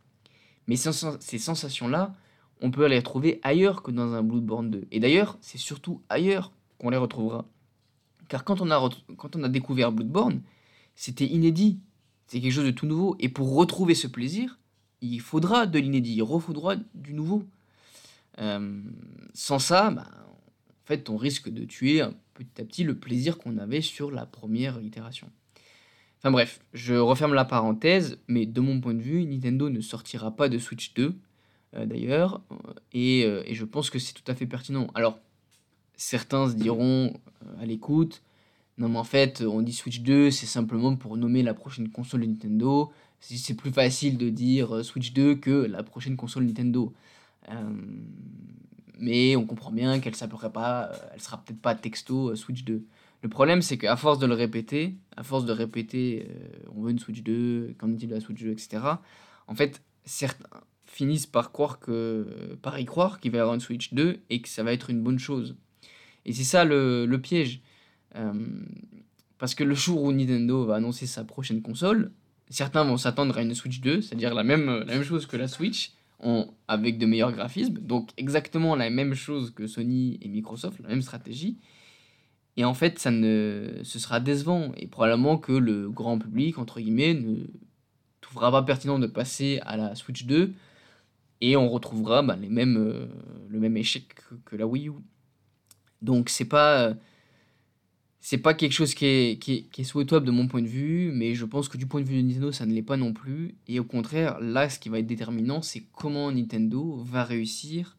Mais 0.67 0.75
ces 0.75 1.39
sensations-là, 1.39 2.15
on 2.61 2.71
peut 2.71 2.85
les 2.87 2.97
retrouver 2.97 3.39
ailleurs 3.43 3.83
que 3.83 3.91
dans 3.91 4.13
un 4.13 4.23
Bloodborne 4.23 4.71
2. 4.71 4.87
Et 4.91 4.99
d'ailleurs, 4.99 5.37
c'est 5.41 5.57
surtout 5.57 6.01
ailleurs 6.09 6.51
qu'on 6.77 6.89
les 6.89 6.97
retrouvera. 6.97 7.45
Car 8.27 8.43
quand 8.43 8.61
on 8.61 8.69
a, 8.71 9.49
découvert 9.49 9.91
Bloodborne, 9.91 10.41
c'était 10.95 11.25
inédit. 11.25 11.79
C'est 12.27 12.39
quelque 12.39 12.53
chose 12.53 12.65
de 12.65 12.71
tout 12.71 12.85
nouveau. 12.85 13.15
Et 13.19 13.29
pour 13.29 13.53
retrouver 13.55 13.95
ce 13.95 14.07
plaisir, 14.07 14.59
il 15.01 15.19
faudra 15.19 15.65
de 15.65 15.79
l'inédit, 15.79 16.15
il 16.15 16.23
refaudra 16.23 16.75
du 16.93 17.13
nouveau. 17.13 17.43
Euh, 18.39 18.81
sans 19.33 19.59
ça, 19.59 19.89
en 19.91 20.85
fait, 20.85 21.09
on 21.09 21.17
risque 21.17 21.49
de 21.49 21.65
tuer 21.65 22.01
petit 22.33 22.61
à 22.61 22.65
petit 22.65 22.83
le 22.83 22.97
plaisir 22.97 23.37
qu'on 23.37 23.57
avait 23.57 23.81
sur 23.81 24.11
la 24.11 24.25
première 24.25 24.81
itération. 24.81 25.29
Enfin 26.19 26.31
bref, 26.31 26.61
je 26.73 26.95
referme 26.95 27.33
la 27.33 27.45
parenthèse, 27.45 28.17
mais 28.27 28.45
de 28.45 28.61
mon 28.61 28.79
point 28.79 28.93
de 28.93 29.01
vue, 29.01 29.25
Nintendo 29.25 29.69
ne 29.69 29.81
sortira 29.81 30.31
pas 30.35 30.47
de 30.47 30.57
Switch 30.57 30.93
2 30.93 31.15
euh, 31.75 31.85
d'ailleurs, 31.85 32.41
euh, 32.95 33.43
et, 33.45 33.53
je 33.53 33.65
pense 33.65 33.89
que 33.89 33.99
c'est 33.99 34.13
tout 34.13 34.23
à 34.31 34.35
fait 34.35 34.45
pertinent. 34.45 34.87
Alors, 34.95 35.19
certains 36.03 36.49
se 36.49 36.55
diront 36.55 37.13
euh, 37.45 37.61
à 37.61 37.65
l'écoute, 37.65 38.21
non 38.77 38.89
mais 38.89 38.97
en 38.97 39.03
fait, 39.03 39.41
on 39.41 39.61
dit 39.61 39.73
Switch 39.73 40.01
2, 40.01 40.31
c'est 40.31 40.45
simplement 40.45 40.95
pour 40.95 41.17
nommer 41.17 41.43
la 41.43 41.53
prochaine 41.53 41.89
console 41.89 42.21
de 42.21 42.25
Nintendo. 42.27 42.91
C'est 43.19 43.53
plus 43.53 43.71
facile 43.71 44.17
de 44.17 44.29
dire 44.29 44.83
Switch 44.83 45.13
2 45.13 45.35
que 45.35 45.51
la 45.51 45.83
prochaine 45.83 46.17
console 46.17 46.45
Nintendo. 46.45 46.93
mais 48.99 49.35
on 49.35 49.45
comprend 49.45 49.71
bien 49.71 49.99
qu'elle 49.99 50.15
s'appellerait 50.15 50.51
pas, 50.51 50.91
elle 51.13 51.21
sera 51.21 51.37
peut-être 51.37 51.61
pas 51.61 51.75
texto 51.75 52.35
Switch 52.35 52.63
2. 52.63 52.83
Le 53.21 53.29
problème, 53.29 53.61
c'est 53.61 53.77
qu'à 53.77 53.95
force 53.95 54.19
de 54.19 54.25
le 54.25 54.33
répéter, 54.33 54.97
à 55.15 55.23
force 55.23 55.45
de 55.45 55.53
répéter, 55.53 56.27
on 56.75 56.81
veut 56.81 56.91
une 56.91 56.99
Switch 56.99 57.21
2, 57.21 57.75
qu'en 57.77 57.93
est-il 57.93 58.09
de 58.09 58.15
la 58.15 58.19
Switch 58.19 58.41
2, 58.41 58.49
etc. 58.51 58.79
En 59.47 59.55
fait, 59.55 59.81
certains, 60.03 60.49
finissent 60.93 61.25
par 61.25 61.51
croire 61.51 61.79
que 61.79 62.57
par 62.61 62.79
y 62.79 62.85
croire 62.85 63.19
qu'il 63.19 63.31
va 63.31 63.37
y 63.37 63.41
avoir 63.41 63.55
une 63.55 63.61
Switch 63.61 63.93
2 63.93 64.19
et 64.29 64.41
que 64.41 64.47
ça 64.47 64.63
va 64.63 64.73
être 64.73 64.89
une 64.89 65.01
bonne 65.01 65.19
chose. 65.19 65.55
Et 66.25 66.33
c'est 66.33 66.43
ça 66.43 66.65
le, 66.65 67.17
piège. 67.21 67.61
Euh, 68.15 68.33
parce 69.37 69.55
que 69.55 69.63
le 69.63 69.75
jour 69.75 70.03
où 70.03 70.11
Nintendo 70.11 70.65
va 70.65 70.75
annoncer 70.75 71.05
sa 71.05 71.23
prochaine 71.23 71.61
console, 71.61 72.11
certains 72.49 72.83
vont 72.83 72.97
s'attendre 72.97 73.37
à 73.37 73.41
une 73.41 73.53
Switch 73.53 73.81
2, 73.81 74.01
c'est-à-dire 74.01 74.33
la 74.33 74.43
même, 74.43 74.85
chose 75.03 75.25
que 75.25 75.37
la 75.37 75.47
Switch, 75.47 75.93
avec 76.67 76.97
de 76.97 77.05
meilleurs 77.05 77.33
graphismes, 77.33 77.79
donc 77.79 78.11
exactement 78.15 78.75
la 78.75 78.89
même 78.89 79.13
chose 79.13 79.51
que 79.51 79.67
Sony 79.67 80.17
et 80.21 80.29
Microsoft, 80.29 80.79
la 80.81 80.89
même 80.89 81.01
stratégie. 81.01 81.57
Et 82.55 82.63
en 82.63 82.73
fait, 82.73 82.99
ça 82.99 83.11
ne, 83.11 83.79
ce 83.83 83.99
sera 83.99 84.19
décevant, 84.19 84.71
et 84.77 84.87
probablement 84.87 85.37
que 85.37 85.51
le 85.51 85.89
grand 85.89 86.19
public, 86.19 86.59
entre 86.59 86.79
guillemets, 86.79 87.13
ne 87.15 87.47
trouvera 88.21 88.51
pas 88.51 88.63
pertinent 88.63 88.99
de 88.99 89.07
passer 89.07 89.59
à 89.65 89.75
la 89.75 89.95
Switch 89.95 90.25
2 90.25 90.53
et 91.41 91.57
on 91.57 91.69
retrouvera 91.69 92.21
bah, 92.21 92.37
les 92.39 92.47
mêmes, 92.47 92.77
euh, 92.77 93.05
le 93.49 93.59
même 93.59 93.75
échec 93.75 94.15
que, 94.45 94.55
la 94.55 94.65
Wii 94.65 94.87
U. 94.87 94.93
Donc 96.03 96.29
c'est 96.29 96.45
pas 96.45 96.95
c'est 98.19 98.37
pas 98.37 98.53
quelque 98.53 98.71
chose 98.71 98.93
qui 98.93 99.05
est, 99.05 99.83
souhaitable 99.83 100.25
de 100.25 100.31
mon 100.31 100.47
point 100.47 100.61
de 100.61 100.67
vue, 100.67 101.11
mais 101.13 101.35
je 101.35 101.43
pense 101.43 101.67
que 101.67 101.77
du 101.77 101.87
point 101.87 101.99
de 101.99 102.07
vue 102.07 102.21
de 102.21 102.25
Nintendo, 102.25 102.53
ça 102.53 102.65
ne 102.65 102.73
l'est 102.73 102.81
pas 102.81 102.95
non 102.95 103.11
plus. 103.11 103.57
Et 103.67 103.81
au 103.81 103.83
contraire, 103.83 104.39
là, 104.39 104.69
ce 104.69 104.79
qui 104.79 104.87
va 104.87 104.99
être 104.99 105.05
déterminant, 105.05 105.61
c'est 105.61 105.83
comment 105.91 106.31
Nintendo 106.31 107.03
va 107.03 107.25
réussir 107.25 107.97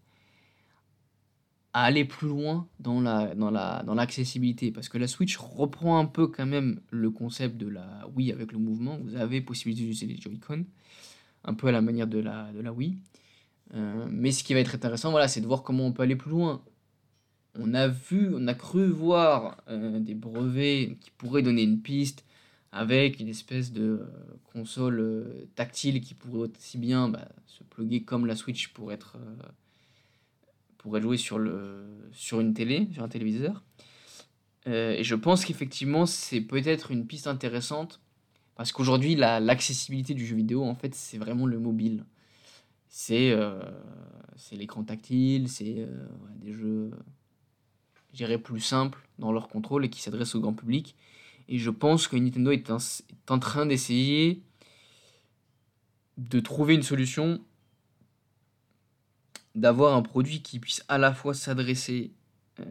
à 1.74 1.82
aller 1.82 2.06
plus 2.06 2.28
loin 2.28 2.66
dans 2.80 3.02
la 3.02 3.34
dans 3.34 3.50
la 3.50 3.82
dans 3.82 3.94
l'accessibilité. 3.94 4.70
Parce 4.70 4.88
que 4.88 4.96
la 4.96 5.08
Switch 5.08 5.36
reprend 5.36 5.98
un 5.98 6.06
peu 6.06 6.26
quand 6.28 6.46
même 6.46 6.80
le 6.90 7.10
concept 7.10 7.58
de 7.58 7.68
la 7.68 8.08
Wii 8.14 8.32
avec 8.32 8.52
le 8.52 8.58
mouvement. 8.58 8.98
Vous 9.02 9.16
avez 9.16 9.42
possibilité 9.42 9.82
d'utiliser 9.82 10.06
les 10.06 10.18
Joy-Con 10.18 10.64
un 11.44 11.54
peu 11.54 11.66
à 11.66 11.72
la 11.72 11.82
manière 11.82 12.06
de 12.06 12.20
la 12.20 12.50
de 12.50 12.66
Wii. 12.70 12.96
Euh, 13.74 14.06
mais 14.10 14.32
ce 14.32 14.42
qui 14.42 14.54
va 14.54 14.60
être 14.60 14.74
intéressant 14.74 15.10
voilà 15.10 15.26
c'est 15.26 15.40
de 15.40 15.46
voir 15.46 15.62
comment 15.62 15.86
on 15.86 15.92
peut 15.92 16.02
aller 16.02 16.16
plus 16.16 16.30
loin 16.30 16.62
on 17.58 17.74
a 17.74 17.88
vu 17.88 18.30
on 18.34 18.46
a 18.46 18.54
cru 18.54 18.88
voir 18.88 19.62
euh, 19.68 20.00
des 20.00 20.14
brevets 20.14 20.96
qui 21.00 21.10
pourraient 21.10 21.42
donner 21.42 21.62
une 21.62 21.80
piste 21.80 22.24
avec 22.72 23.20
une 23.20 23.28
espèce 23.28 23.72
de 23.72 23.82
euh, 23.82 24.06
console 24.52 25.46
tactile 25.54 26.00
qui 26.00 26.14
pourrait 26.14 26.48
aussi 26.48 26.78
bien 26.78 27.08
bah, 27.08 27.28
se 27.46 27.62
plugger 27.64 28.02
comme 28.02 28.26
la 28.26 28.36
Switch 28.36 28.68
pour 28.68 28.92
être 28.92 29.16
jouer 31.00 31.16
sur, 31.16 31.38
une 32.40 32.54
télé, 32.54 32.88
sur 32.92 33.02
un 33.02 33.08
téléviseur. 33.08 33.62
Euh, 34.66 34.92
et 34.92 35.04
je 35.04 35.14
pense 35.14 35.44
qu'effectivement, 35.44 36.06
c'est 36.06 36.40
peut-être 36.40 36.90
une 36.90 37.06
piste 37.06 37.26
intéressante 37.26 38.00
parce 38.56 38.72
qu'aujourd'hui, 38.72 39.16
l'accessibilité 39.16 40.14
du 40.14 40.24
jeu 40.24 40.36
vidéo, 40.36 40.64
en 40.64 40.74
fait, 40.74 40.94
c'est 40.94 41.18
vraiment 41.18 41.46
le 41.46 41.58
mobile. 41.58 42.04
C'est 42.88 43.32
euh, 43.32 43.60
l'écran 44.52 44.84
tactile, 44.84 45.48
c'est 45.48 45.74
euh, 45.78 46.06
des 46.36 46.52
jeux, 46.52 46.92
je 48.14 48.36
plus 48.36 48.60
simples 48.60 48.98
dans 49.18 49.32
leur 49.32 49.48
contrôle 49.48 49.84
et 49.84 49.90
qui 49.90 50.00
s'adressent 50.00 50.34
au 50.34 50.40
grand 50.40 50.54
public. 50.54 50.94
Et 51.48 51.58
je 51.58 51.70
pense 51.70 52.08
que 52.08 52.16
Nintendo 52.16 52.50
est, 52.50 52.70
en 53.28 53.38
train 53.38 53.66
d'essayer 53.66 54.40
de 56.16 56.40
trouver 56.40 56.74
une 56.74 56.82
solution 56.82 57.40
d'avoir 59.54 59.94
un 59.94 60.02
produit 60.02 60.42
qui 60.42 60.58
puisse 60.58 60.82
à 60.88 60.98
la 60.98 61.12
fois 61.12 61.34
s'adresser 61.34 62.12
euh, 62.60 62.64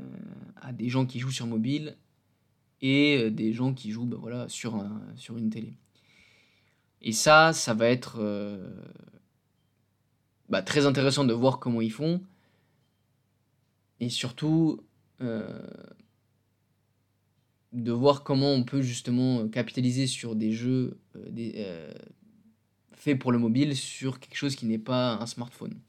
à 0.62 0.73
des 0.73 0.89
gens 0.89 1.06
qui 1.06 1.19
jouent 1.19 1.32
sur 1.32 1.47
mobile 1.47 1.95
et 2.82 3.17
euh, 3.17 3.32
des 3.32 3.53
gens 3.53 3.73
qui 3.73 3.91
jouent 3.91 4.06
ben 4.06 4.17
voilà, 4.17 4.49
sur, 4.49 4.84
sur 5.15 5.38
une 5.38 5.49
télé. 5.49 5.73
Et 7.03 7.12
ça, 7.12 7.51
ça 7.53 7.73
va 7.73 7.89
être 7.89 8.15
euh, 8.19 8.69
bah, 10.49 10.62
très 10.62 10.86
intéressant 10.86 11.25
de 11.25 11.34
voir 11.34 11.60
comment 11.60 11.82
ils 11.82 11.91
font. 11.91 12.21
Et 13.99 14.10
surtout, 14.10 14.82
de 15.19 15.62
voir 17.91 18.23
comment 18.23 18.52
on 18.52 18.63
peut 18.63 18.82
justement 18.82 19.47
capitaliser 19.47 20.08
sur 20.08 20.36
des 20.36 20.52
jeux 20.52 20.97
des, 21.30 21.65
faits 22.93 23.17
pour 23.19 23.32
le 23.32 23.38
mobile 23.38 23.76
sur 23.76 24.19
quelque 24.19 24.36
chose 24.36 24.56
qui 24.56 24.65
n'est 24.65 24.78
pas 24.78 25.15
un 25.15 25.26
smartphone 25.26 25.80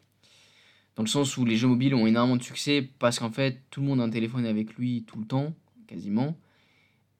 dans 0.97 1.03
le 1.03 1.09
sens 1.09 1.37
où 1.37 1.45
les 1.45 1.57
jeux 1.57 1.69
mobiles 1.69 1.95
ont 1.95 2.07
énormément 2.07 2.37
de 2.37 2.43
succès 2.43 2.89
parce 2.99 3.19
qu'en 3.19 3.31
fait 3.31 3.61
tout 3.71 3.81
le 3.81 3.87
monde 3.87 4.01
a 4.01 4.05
un 4.05 4.11
téléphone 4.11 4.47
avec 4.47 4.75
lui 4.75 5.05
tout 5.05 5.19
le 5.19 5.27
temps, 5.27 5.55
quasiment. 5.87 6.37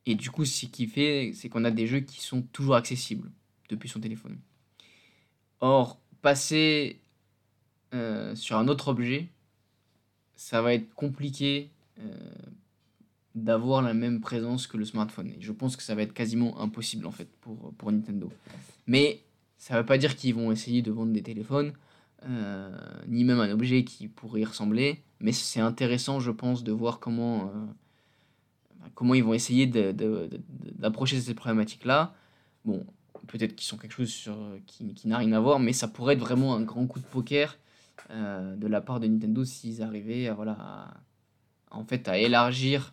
Et 0.07 0.15
du 0.15 0.31
coup, 0.31 0.45
ce 0.45 0.67
qui 0.67 0.87
fait, 0.87 1.33
c'est 1.35 1.49
qu'on 1.49 1.65
a 1.65 1.71
des 1.71 1.87
jeux 1.87 2.01
qui 2.01 2.21
sont 2.21 2.43
toujours 2.43 2.77
accessibles 2.77 3.31
depuis 3.69 3.89
son 3.89 4.01
téléphone. 4.01 4.39
Or, 5.61 5.99
passer 6.21 7.01
euh, 7.95 8.35
sur 8.35 8.59
un 8.59 8.69
autre 8.69 8.89
objet, 8.89 9.29
ça 10.37 10.61
va 10.61 10.75
être 10.75 10.93
compliqué 10.95 11.71
euh, 11.71 11.74
d'avoir 13.35 13.83
la 13.83 13.95
même 13.95 14.21
présence 14.21 14.67
que 14.67 14.77
le 14.77 14.85
smartphone. 14.85 15.29
Et 15.29 15.37
je 15.41 15.53
pense 15.53 15.77
que 15.77 15.83
ça 15.83 15.95
va 15.95 16.03
être 16.03 16.13
quasiment 16.13 16.61
impossible 16.61 17.07
en 17.07 17.11
fait 17.11 17.29
pour, 17.41 17.73
pour 17.75 17.91
Nintendo. 17.91 18.31
Mais 18.87 19.23
ça 19.59 19.75
ne 19.75 19.81
veut 19.81 19.87
pas 19.87 19.99
dire 19.99 20.17
qu'ils 20.17 20.35
vont 20.35 20.53
essayer 20.53 20.83
de 20.83 20.91
vendre 20.91 21.13
des 21.13 21.23
téléphones 21.23 21.73
euh, 22.27 22.71
ni 23.07 23.25
même 23.25 23.41
un 23.41 23.51
objet 23.51 23.85
qui 23.85 24.09
pourrait 24.09 24.41
y 24.41 24.45
ressembler, 24.45 25.03
mais 25.21 25.33
c'est 25.33 25.61
intéressant, 25.61 26.21
je 26.21 26.31
pense, 26.31 26.65
de 26.65 26.73
voir 26.73 26.99
comment, 26.99 27.49
euh, 27.49 28.89
comment 28.95 29.13
ils 29.13 29.23
vont 29.23 29.35
essayer 29.35 29.67
d'approcher 29.67 31.21
cette 31.21 31.37
problématique-là. 31.37 32.15
Bon, 32.65 32.87
peut-être 33.27 33.55
qu'ils 33.55 33.67
sont 33.67 33.77
quelque 33.77 33.93
chose 33.93 34.09
sur, 34.09 34.39
qui, 34.67 34.95
qui 34.95 35.07
n'a 35.07 35.19
rien 35.19 35.33
à 35.33 35.41
voir, 35.41 35.61
mais 35.61 35.75
ça 35.75 35.87
pourrait 35.87 36.15
être 36.15 36.21
vraiment 36.21 36.55
un 36.55 36.63
grand 36.63 36.87
coup 36.87 36.99
de 36.99 37.05
poker 37.05 37.59
euh, 38.11 38.57
de 38.57 38.67
la 38.69 38.81
part 38.81 39.01
de 39.01 39.07
Nintendo 39.07 39.45
s'ils 39.45 39.83
arrivaient 39.83 40.29
à, 40.29 40.35
voilà, 40.35 40.95
en 41.75 41.85
fait, 41.85 42.09
à 42.09 42.19
élargir 42.19 42.93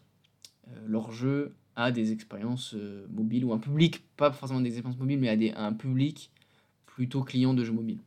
leur 0.88 1.12
jeu 1.12 1.54
à 1.76 1.92
des 1.92 2.12
expériences 2.12 2.76
mobiles 3.10 3.46
ou 3.46 3.54
un 3.54 3.58
public, 3.58 4.04
pas 4.18 4.32
forcément 4.32 4.62
des 4.62 4.70
expériences 4.70 5.00
mobiles, 5.00 5.20
mais 5.20 5.30
à, 5.30 5.36
des, 5.36 5.52
un 5.52 5.74
public 5.74 6.32
plutôt 6.86 7.24
client 7.24 7.54
de 7.54 7.64
jeux 7.64 7.74
mobiles. 7.74 8.00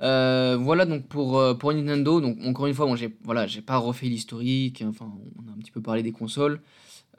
Euh, 0.00 0.56
voilà 0.60 0.86
donc 0.86 1.06
pour, 1.06 1.38
euh, 1.38 1.54
pour 1.54 1.72
Nintendo. 1.72 2.20
Donc 2.20 2.38
encore 2.44 2.66
une 2.66 2.74
fois, 2.74 2.86
bon, 2.86 2.96
j'ai 2.96 3.14
voilà, 3.22 3.46
pas 3.64 3.76
refait 3.76 4.06
l'historique. 4.06 4.82
Enfin, 4.86 5.10
on 5.38 5.50
a 5.50 5.54
un 5.54 5.58
petit 5.58 5.70
peu 5.70 5.80
parlé 5.80 6.02
des 6.02 6.12
consoles 6.12 6.60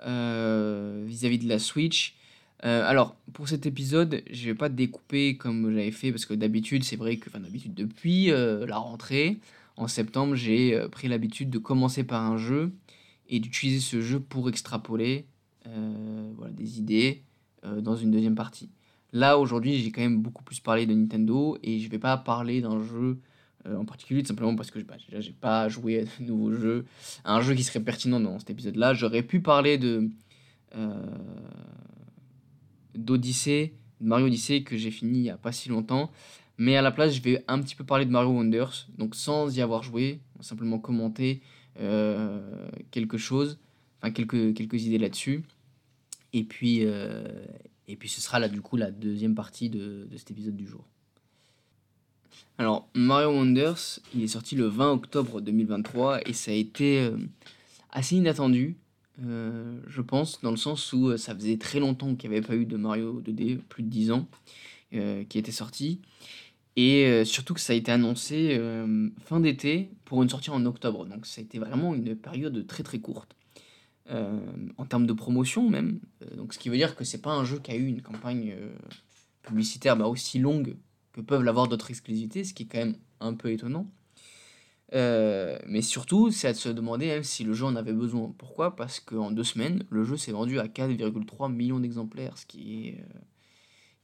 euh, 0.06 1.04
vis-à-vis 1.06 1.40
de 1.40 1.48
la 1.48 1.60
Switch. 1.60 2.16
alors 2.62 3.16
pour 3.34 3.48
cet 3.48 3.66
épisode, 3.66 4.24
je 4.32 4.46
vais 4.46 4.56
pas 4.56 4.70
découper 4.70 5.38
comme 5.38 5.72
j'avais 5.72 5.92
fait 5.92 6.12
parce 6.12 6.26
que 6.26 6.34
d'habitude, 6.34 6.84
c'est 6.84 6.96
vrai 6.96 7.18
que, 7.18 7.30
d'habitude 7.30 7.74
depuis 7.74 8.28
la 8.28 8.78
rentrée 8.78 9.38
en 9.78 9.88
septembre, 9.88 10.36
j'ai 10.36 10.80
pris 10.92 11.08
l'habitude 11.08 11.50
de 11.50 11.58
commencer 11.58 12.04
par 12.04 12.24
un 12.24 12.38
jeu 12.38 12.74
et 13.28 13.40
d'utiliser 13.40 13.80
ce 13.80 14.02
jeu 14.02 14.20
pour 14.20 14.50
extrapoler 14.50 15.28
voilà, 15.66 16.52
des 16.54 16.80
idées 16.80 17.24
dans 17.64 17.96
une 17.96 18.12
deuxième 18.12 18.36
partie. 18.36 18.70
Là, 19.16 19.40
aujourd'hui, 19.40 19.78
j'ai 19.78 19.92
quand 19.92 20.02
même 20.02 20.22
beaucoup 20.22 20.44
plus 20.44 20.60
parlé 20.60 20.86
de 20.86 20.94
Nintendo 20.94 21.58
et 21.64 21.80
je 21.80 21.90
vais 21.90 22.00
pas 22.00 22.18
parler 22.18 22.60
d'un 22.60 22.84
jeu 22.84 23.20
euh, 23.66 23.78
en 23.78 23.86
particulier, 23.86 24.26
simplement 24.26 24.56
parce 24.56 24.72
que 24.72 24.80
bah, 24.80 24.96
déjà, 25.08 25.22
j'ai 25.22 25.32
pas 25.32 25.70
joué 25.70 26.02
à 26.02 26.04
de 26.04 26.28
nouveaux 26.28 26.52
jeux, 26.52 26.86
un 27.24 27.40
jeu 27.40 27.56
qui 27.56 27.64
serait 27.64 27.80
pertinent 27.80 28.20
dans 28.20 28.38
cet 28.40 28.50
épisode-là. 28.50 28.94
J'aurais 28.94 29.24
pu 29.24 29.40
parler 29.40 29.78
de 29.78 30.10
euh, 30.76 31.02
d'Odyssey, 32.94 33.74
de 34.02 34.08
Mario 34.08 34.28
Odyssey 34.28 34.64
que 34.64 34.76
j'ai 34.76 34.92
fini 34.92 35.20
il 35.20 35.24
y 35.24 35.30
a 35.30 35.38
pas 35.38 35.52
si 35.54 35.70
longtemps. 35.70 36.12
Mais 36.58 36.78
à 36.78 36.82
la 36.82 36.92
place, 36.92 37.14
je 37.14 37.22
vais 37.22 37.44
un 37.48 37.62
petit 37.62 37.76
peu 37.76 37.84
parler 37.84 38.06
de 38.06 38.12
Mario 38.12 38.30
Wonders, 38.30 38.88
donc 38.98 39.16
sans 39.16 39.56
y 39.56 39.62
avoir 39.62 39.84
joué, 39.84 40.20
simplement 40.40 40.80
commenter 40.80 41.42
euh, 41.80 42.70
quelque 42.92 43.18
chose, 43.18 43.60
enfin 44.02 44.12
quelques, 44.12 44.84
idées 44.86 44.98
là-dessus. 44.98 45.44
Et 46.34 46.44
puis, 46.44 46.86
et 47.88 47.96
puis 47.96 48.10
ce 48.10 48.22
sera 48.22 48.40
là 48.40 48.48
du 48.48 48.62
coup 48.62 48.78
la 48.78 48.92
deuxième 48.92 49.36
partie 49.36 49.70
de, 49.70 50.08
cet 50.16 50.32
épisode 50.32 50.56
du 50.56 50.68
jour. 50.68 50.84
Alors 52.58 52.88
Mario 52.94 53.30
Wonders, 53.30 54.00
il 54.14 54.24
est 54.24 54.28
sorti 54.28 54.56
le 54.56 54.66
20 54.66 54.92
octobre 54.92 55.42
2023 55.42 56.28
et 56.28 56.34
ça 56.34 56.52
a 56.52 56.54
été 56.54 57.00
euh, 57.02 57.18
assez 57.92 58.16
inattendu, 58.16 58.78
euh, 59.24 59.80
je 59.88 60.02
pense, 60.02 60.42
dans 60.42 60.52
le 60.52 60.58
sens 60.58 60.94
où 60.94 61.10
euh, 61.10 61.18
ça 61.18 61.36
faisait 61.36 61.58
très 61.58 61.80
longtemps 61.80 62.16
qu'il 62.16 62.30
n'y 62.30 62.38
avait 62.38 62.46
pas 62.46 62.56
eu 62.56 62.66
de 62.66 62.78
Mario 62.78 63.22
2D, 63.22 63.58
plus 63.58 63.84
de 63.84 63.90
10 63.90 64.12
ans, 64.12 64.28
qui 65.28 65.38
était 65.38 65.52
sorti. 65.52 66.00
Et 66.78 67.24
surtout 67.24 67.54
que 67.54 67.62
ça 67.62 67.72
a 67.72 67.76
été 67.76 67.92
annoncé 67.92 68.60
fin 69.24 69.40
d'été 69.40 69.92
pour 70.04 70.22
une 70.22 70.30
sortie 70.30 70.50
en 70.50 70.66
octobre. 70.66 71.06
Donc 71.06 71.26
ça 71.26 71.40
a 71.40 71.44
été 71.44 71.58
vraiment 71.58 71.96
une 71.96 72.16
période 72.16 72.68
très 72.68 72.84
très 72.84 73.00
courte. 73.00 73.36
Euh, 74.12 74.40
en 74.78 74.86
termes 74.86 75.08
de 75.08 75.14
promotion 75.14 75.68
même. 75.68 76.00
Euh, 76.22 76.36
donc, 76.36 76.54
ce 76.54 76.60
qui 76.60 76.70
veut 76.70 76.78
dire 76.78 76.96
que 76.96 77.04
c'est 77.04 77.22
pas 77.24 77.32
un 77.32 77.44
jeu 77.44 77.58
qui 77.58 77.72
a 77.72 77.76
eu 77.76 77.88
une 77.88 78.04
campagne 78.04 78.54
euh, 78.56 78.70
publicitaire 79.42 79.98
bah, 79.98 80.06
aussi 80.06 80.38
longue 80.38 80.78
que 81.12 81.22
peuvent 81.22 81.42
l'avoir 81.42 81.68
d'autres 81.68 81.90
exclusivités, 81.90 82.44
ce 82.44 82.54
qui 82.54 82.64
est 82.64 82.66
quand 82.68 82.78
même 82.78 82.98
un 83.20 83.34
peu 83.34 83.52
étonnant. 83.52 83.90
mais 84.92 85.82
surtout, 85.82 86.30
c'est 86.30 86.50
à 86.50 86.54
se 86.54 86.70
demander 86.70 87.08
même 87.08 87.24
si 87.24 87.44
le 87.44 87.54
jeu 87.54 87.66
en 87.66 87.76
avait 87.76 87.94
besoin. 87.94 88.32
Pourquoi? 88.38 88.76
Parce 88.76 89.00
qu'en 89.00 89.32
deux 89.32 89.44
semaines, 89.44 89.84
le 89.90 90.04
jeu 90.04 90.18
s'est 90.18 90.32
vendu 90.32 90.60
à 90.60 90.68
4,3 90.68 91.52
millions 91.52 91.80
d'exemplaires, 91.80 92.38
ce, 92.38 92.46
qui 92.46 92.94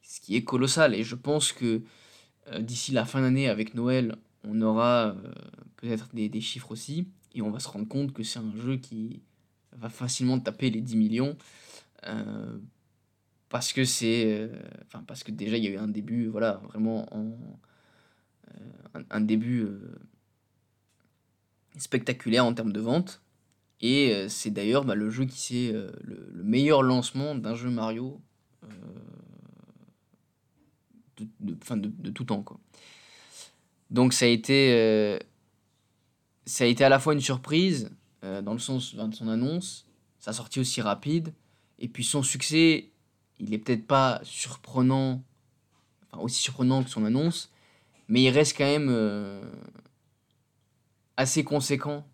ce 0.01 0.19
qui 0.19 0.35
est 0.35 0.43
colossal. 0.43 0.95
Et 0.95 1.03
je 1.03 1.15
pense 1.15 1.51
que 1.51 1.83
d'ici 2.59 2.91
la 2.91 3.05
fin 3.05 3.21
d'année, 3.21 3.47
avec 3.47 3.75
Noël, 3.75 4.15
on 4.43 4.61
aura 4.61 5.15
peut-être 5.77 6.09
des, 6.13 6.29
des, 6.29 6.41
chiffres 6.41 6.71
aussi, 6.71 7.07
et 7.33 7.41
on 7.41 7.51
va 7.51 7.59
se 7.59 7.67
rendre 7.67 7.87
compte 7.87 8.13
que 8.13 8.23
c'est 8.23 8.39
un 8.39 8.55
jeu 8.55 8.77
qui, 8.77 9.21
va 9.73 9.89
facilement 9.89 10.39
taper 10.39 10.69
les 10.69 10.81
10 10.81 10.95
millions. 10.95 11.37
Euh, 12.07 12.57
parce 13.49 13.73
que 13.73 13.83
c'est. 13.83 14.25
Euh, 14.27 14.47
enfin, 14.85 15.03
parce 15.05 15.23
que 15.23 15.31
déjà, 15.31 15.57
il 15.57 15.63
y 15.63 15.67
a 15.67 15.71
eu 15.71 15.77
un 15.77 15.87
début, 15.87 16.27
voilà, 16.27 16.61
vraiment 16.69 17.13
en. 17.13 17.37
Euh, 18.95 19.03
un, 19.09 19.21
début 19.21 19.65
spectaculaire 21.77 22.45
en 22.45 22.53
termes 22.53 22.73
de 22.73 22.81
vente. 22.81 23.21
Et 23.79 24.27
c'est 24.27 24.51
d'ailleurs 24.51 24.83
bah, 24.83 24.93
le 24.93 25.09
jeu 25.09 25.25
qui 25.25 25.71
le, 25.71 26.43
meilleur 26.43 26.83
lancement 26.83 27.33
d'un 27.33 27.55
jeu 27.55 27.69
Mario 27.69 28.21
de, 31.39 31.53
de, 31.53 31.87
de, 31.87 32.09
tout 32.11 32.25
temps. 32.25 32.43
Quoi. 32.43 32.59
Donc 33.89 34.13
ça 34.13 34.25
a 34.25 34.27
été. 34.27 35.19
ça 36.45 36.63
a 36.63 36.67
été 36.67 36.83
à 36.83 36.89
la 36.89 36.99
fois 36.99 37.13
une 37.13 37.21
surprise, 37.21 37.91
euh, 38.23 38.43
dans 38.43 38.53
le 38.53 38.59
sens 38.59 38.93
de 38.93 39.15
son 39.15 39.27
annonce, 39.27 39.87
sa 40.19 40.31
sortie 40.31 40.59
aussi 40.59 40.81
rapide. 40.81 41.33
Et 41.79 41.87
puis 41.87 42.03
son 42.03 42.21
succès, 42.21 42.91
il 43.39 43.53
est 43.53 43.57
peut-être 43.57 43.87
pas 43.87 44.19
surprenant, 44.23 45.23
aussi 46.13 46.39
surprenant 46.39 46.83
que 46.83 46.89
son 46.91 47.03
annonce, 47.03 47.51
mais 48.07 48.21
il 48.21 48.29
reste 48.29 48.55
quand 48.55 48.65
même 48.65 48.89
euh, 48.89 49.41
assez 51.17 51.43
conséquent 51.43 52.05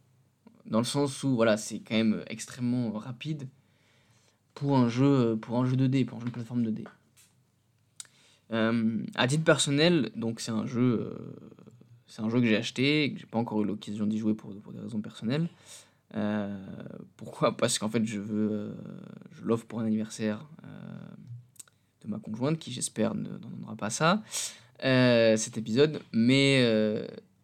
dans 0.65 0.79
le 0.79 0.85
sens 0.85 1.23
où 1.23 1.35
voilà, 1.35 1.57
c'est 1.57 1.79
quand 1.79 1.95
même 1.95 2.23
extrêmement 2.27 2.91
rapide 2.91 3.49
pour 4.53 4.77
un 4.77 4.87
jeu 4.87 5.37
pour 5.41 5.57
un 5.57 5.65
jeu 5.65 5.75
2D, 5.75 6.05
pour 6.05 6.19
un 6.19 6.21
jeu 6.21 6.27
de 6.27 6.31
plateforme 6.31 6.63
2D. 6.63 6.85
Euh, 8.53 9.03
à 9.15 9.27
titre 9.27 9.43
personnel, 9.43 10.11
donc 10.15 10.39
c'est 10.39 10.51
un 10.51 10.65
jeu, 10.65 11.11
euh, 11.11 11.35
c'est 12.07 12.21
un 12.21 12.29
jeu 12.29 12.39
que 12.39 12.45
j'ai 12.45 12.55
acheté, 12.55 13.13
que 13.13 13.19
j'ai 13.19 13.25
pas 13.25 13.37
encore 13.37 13.61
eu 13.61 13.65
l'occasion 13.65 14.05
d'y 14.05 14.17
jouer 14.17 14.33
pour, 14.33 14.53
des 14.53 14.79
raisons 14.79 15.01
personnelles. 15.01 15.49
Euh, 16.15 16.57
pourquoi? 17.17 17.57
Parce 17.57 17.77
qu'en 17.77 17.89
fait, 17.89 18.05
je 18.05 18.19
veux, 18.19 18.73
je 19.33 19.43
l'offre 19.43 19.65
pour 19.65 19.81
un 19.81 19.85
anniversaire 19.85 20.47
de 22.01 22.07
ma 22.07 22.19
conjointe, 22.19 22.57
qui 22.57 22.71
j'espère 22.71 23.15
ne 23.15 23.37
donnera 23.37 23.75
pas 23.75 23.89
ça, 23.89 24.23
cet 24.81 25.57
épisode. 25.57 25.99
Mais 26.13 26.65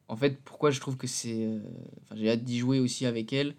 en 0.07 0.15
fait, 0.15 0.39
pourquoi 0.45 0.71
je 0.71 0.79
trouve 0.79 0.95
que 0.95 1.07
c'est, 1.07 1.49
j'ai 2.15 2.29
hâte 2.29 2.43
d'y 2.43 2.59
jouer 2.59 2.79
aussi 2.79 3.05
avec 3.05 3.33
elle, 3.33 3.55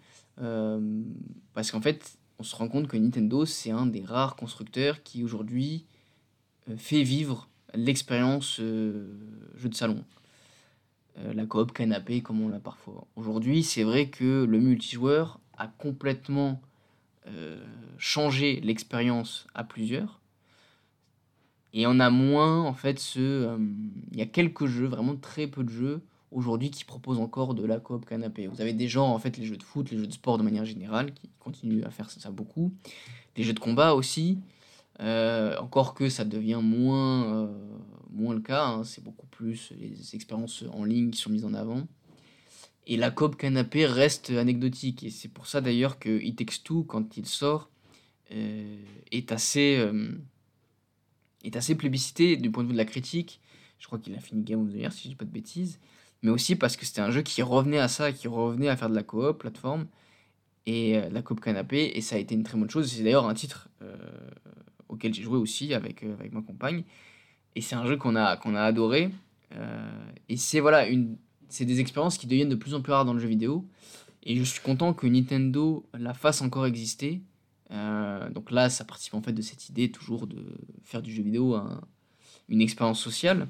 parce 1.53 1.69
qu'en 1.69 1.81
fait, 1.81 2.17
on 2.39 2.43
se 2.43 2.55
rend 2.55 2.67
compte 2.67 2.87
que 2.87 2.97
Nintendo, 2.97 3.45
c'est 3.45 3.71
un 3.71 3.85
des 3.85 4.03
rares 4.03 4.35
constructeurs 4.35 5.03
qui 5.03 5.23
aujourd'hui 5.23 5.85
euh, 5.85 5.94
fait 6.77 7.03
vivre 7.03 7.49
l'expérience 7.73 8.59
euh, 8.59 9.07
jeu 9.55 9.69
de 9.69 9.75
salon. 9.75 10.03
Euh, 11.17 11.33
la 11.33 11.45
coop 11.45 11.71
canapé 11.71 12.21
comme 12.21 12.41
on 12.41 12.49
l'a 12.49 12.59
parfois. 12.59 13.07
Aujourd'hui, 13.15 13.63
c'est 13.63 13.83
vrai 13.83 14.09
que 14.09 14.43
le 14.43 14.59
multijoueur 14.59 15.39
a 15.57 15.67
complètement 15.67 16.61
changé 17.97 18.61
l'expérience 18.61 19.47
à 19.55 19.63
plusieurs. 19.63 20.21
Et 21.75 21.85
on 21.87 21.99
a 21.99 22.09
moins, 22.09 22.61
en 22.61 22.73
fait, 22.73 22.99
ce. 22.99 23.59
Il 24.11 24.17
y 24.17 24.21
a 24.21 24.25
quelques 24.25 24.65
jeux, 24.65 24.85
vraiment 24.85 25.17
très 25.17 25.45
peu 25.45 25.61
de 25.61 25.69
jeux, 25.69 26.01
aujourd'hui, 26.31 26.71
qui 26.71 26.85
proposent 26.85 27.19
encore 27.19 27.53
de 27.53 27.65
la 27.65 27.79
coop 27.79 28.05
canapé. 28.05 28.47
Vous 28.47 28.61
avez 28.61 28.71
des 28.71 28.87
gens, 28.87 29.09
en 29.09 29.19
fait, 29.19 29.37
les 29.37 29.45
jeux 29.45 29.57
de 29.57 29.63
foot, 29.63 29.91
les 29.91 29.97
jeux 29.97 30.07
de 30.07 30.13
sport 30.13 30.37
de 30.37 30.43
manière 30.43 30.63
générale, 30.63 31.13
qui 31.13 31.29
continuent 31.37 31.83
à 31.83 31.91
faire 31.91 32.09
ça 32.09 32.31
beaucoup. 32.31 32.73
Des 33.35 33.43
jeux 33.43 33.53
de 33.53 33.59
combat 33.59 33.93
aussi. 33.93 34.39
Euh, 35.01 35.57
encore 35.57 35.93
que 35.93 36.09
ça 36.09 36.23
devient 36.23 36.61
moins, 36.63 37.25
euh, 37.25 37.47
moins 38.11 38.33
le 38.33 38.39
cas, 38.39 38.65
hein. 38.65 38.83
c'est 38.83 39.03
beaucoup 39.03 39.27
plus 39.27 39.73
les 39.77 40.15
expériences 40.15 40.63
en 40.71 40.85
ligne 40.85 41.11
qui 41.11 41.19
sont 41.19 41.29
mises 41.29 41.45
en 41.45 41.53
avant. 41.53 41.85
Et 42.87 42.97
la 42.97 43.11
coop 43.11 43.35
canapé 43.35 43.85
reste 43.85 44.29
anecdotique, 44.29 45.03
et 45.03 45.09
c'est 45.09 45.27
pour 45.27 45.47
ça 45.47 45.59
d'ailleurs 45.59 45.99
que 45.99 46.21
It 46.21 46.37
Takes 46.37 46.63
Two, 46.63 46.83
quand 46.83 47.17
il 47.17 47.25
sort, 47.25 47.69
euh, 48.31 48.77
est, 49.11 49.31
assez, 49.31 49.83
est 51.43 51.55
assez 51.55 51.75
plébiscité 51.75 52.37
du 52.37 52.51
point 52.51 52.63
de 52.63 52.67
vue 52.69 52.73
de 52.73 52.77
la 52.77 52.85
critique. 52.85 53.41
Je 53.79 53.87
crois 53.87 53.99
qu'il 53.99 54.15
a 54.15 54.19
fini 54.19 54.43
Game 54.43 54.61
of 54.61 54.71
the 54.71 54.75
Year, 54.75 54.93
si 54.93 55.03
je 55.03 55.09
dis 55.09 55.15
pas 55.15 55.25
de 55.25 55.31
bêtises. 55.31 55.79
Mais 56.21 56.31
aussi 56.31 56.55
parce 56.55 56.77
que 56.77 56.85
c'était 56.85 57.01
un 57.01 57.11
jeu 57.11 57.21
qui 57.21 57.41
revenait 57.41 57.79
à 57.79 57.87
ça, 57.87 58.11
qui 58.11 58.27
revenait 58.27 58.69
à 58.69 58.77
faire 58.77 58.89
de 58.89 58.95
la 58.95 59.03
coop, 59.03 59.39
plateforme, 59.39 59.87
et 60.67 61.01
la 61.09 61.21
coop 61.21 61.41
canapé, 61.41 61.91
et 61.95 62.01
ça 62.01 62.15
a 62.15 62.19
été 62.19 62.33
une 62.35 62.43
très 62.43 62.57
bonne 62.57 62.69
chose. 62.69 62.91
C'est 62.91 63.03
d'ailleurs 63.03 63.27
un 63.27 63.33
titre 63.33 63.67
auquel 64.89 65.13
j'ai 65.13 65.23
joué 65.23 65.37
aussi 65.37 65.73
avec, 65.73 66.03
euh, 66.03 66.13
avec 66.13 66.33
ma 66.33 66.41
compagne. 66.41 66.83
Et 67.55 67.61
c'est 67.61 67.75
un 67.75 67.85
jeu 67.85 67.97
qu'on 67.97 68.15
a, 68.15 68.37
qu'on 68.37 68.55
a 68.55 68.61
adoré. 68.61 69.11
Euh, 69.53 70.07
et 70.29 70.37
c'est 70.37 70.59
voilà, 70.59 70.85
des 70.87 71.79
expériences 71.79 72.17
qui 72.17 72.27
deviennent 72.27 72.49
de 72.49 72.55
plus 72.55 72.73
en 72.73 72.81
plus 72.81 72.91
rares 72.91 73.05
dans 73.05 73.13
le 73.13 73.19
jeu 73.19 73.27
vidéo. 73.27 73.65
Et 74.23 74.35
je 74.37 74.43
suis 74.43 74.61
content 74.61 74.93
que 74.93 75.07
Nintendo 75.07 75.85
la 75.93 76.13
fasse 76.13 76.41
encore 76.41 76.65
exister. 76.65 77.21
Euh, 77.71 78.29
donc 78.29 78.51
là, 78.51 78.69
ça 78.69 78.83
participe 78.83 79.13
en 79.13 79.21
fait 79.21 79.33
de 79.33 79.41
cette 79.41 79.69
idée 79.69 79.89
toujours 79.91 80.27
de 80.27 80.43
faire 80.83 81.01
du 81.01 81.13
jeu 81.13 81.23
vidéo 81.23 81.57
une 82.49 82.61
expérience 82.61 82.99
sociale, 82.99 83.47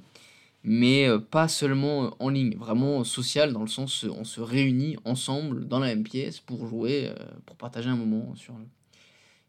mais 0.63 1.07
pas 1.31 1.47
seulement 1.47 2.15
en 2.19 2.29
ligne, 2.29 2.55
vraiment 2.55 3.03
sociale 3.03 3.51
dans 3.51 3.61
le 3.61 3.67
sens 3.67 4.05
on 4.05 4.23
se 4.23 4.39
réunit 4.39 4.95
ensemble 5.03 5.67
dans 5.67 5.79
la 5.79 5.87
même 5.87 6.03
pièce 6.03 6.39
pour 6.39 6.65
jouer, 6.65 7.11
pour 7.45 7.57
partager 7.57 7.89
un 7.89 7.97
moment 7.97 8.33
sur, 8.35 8.53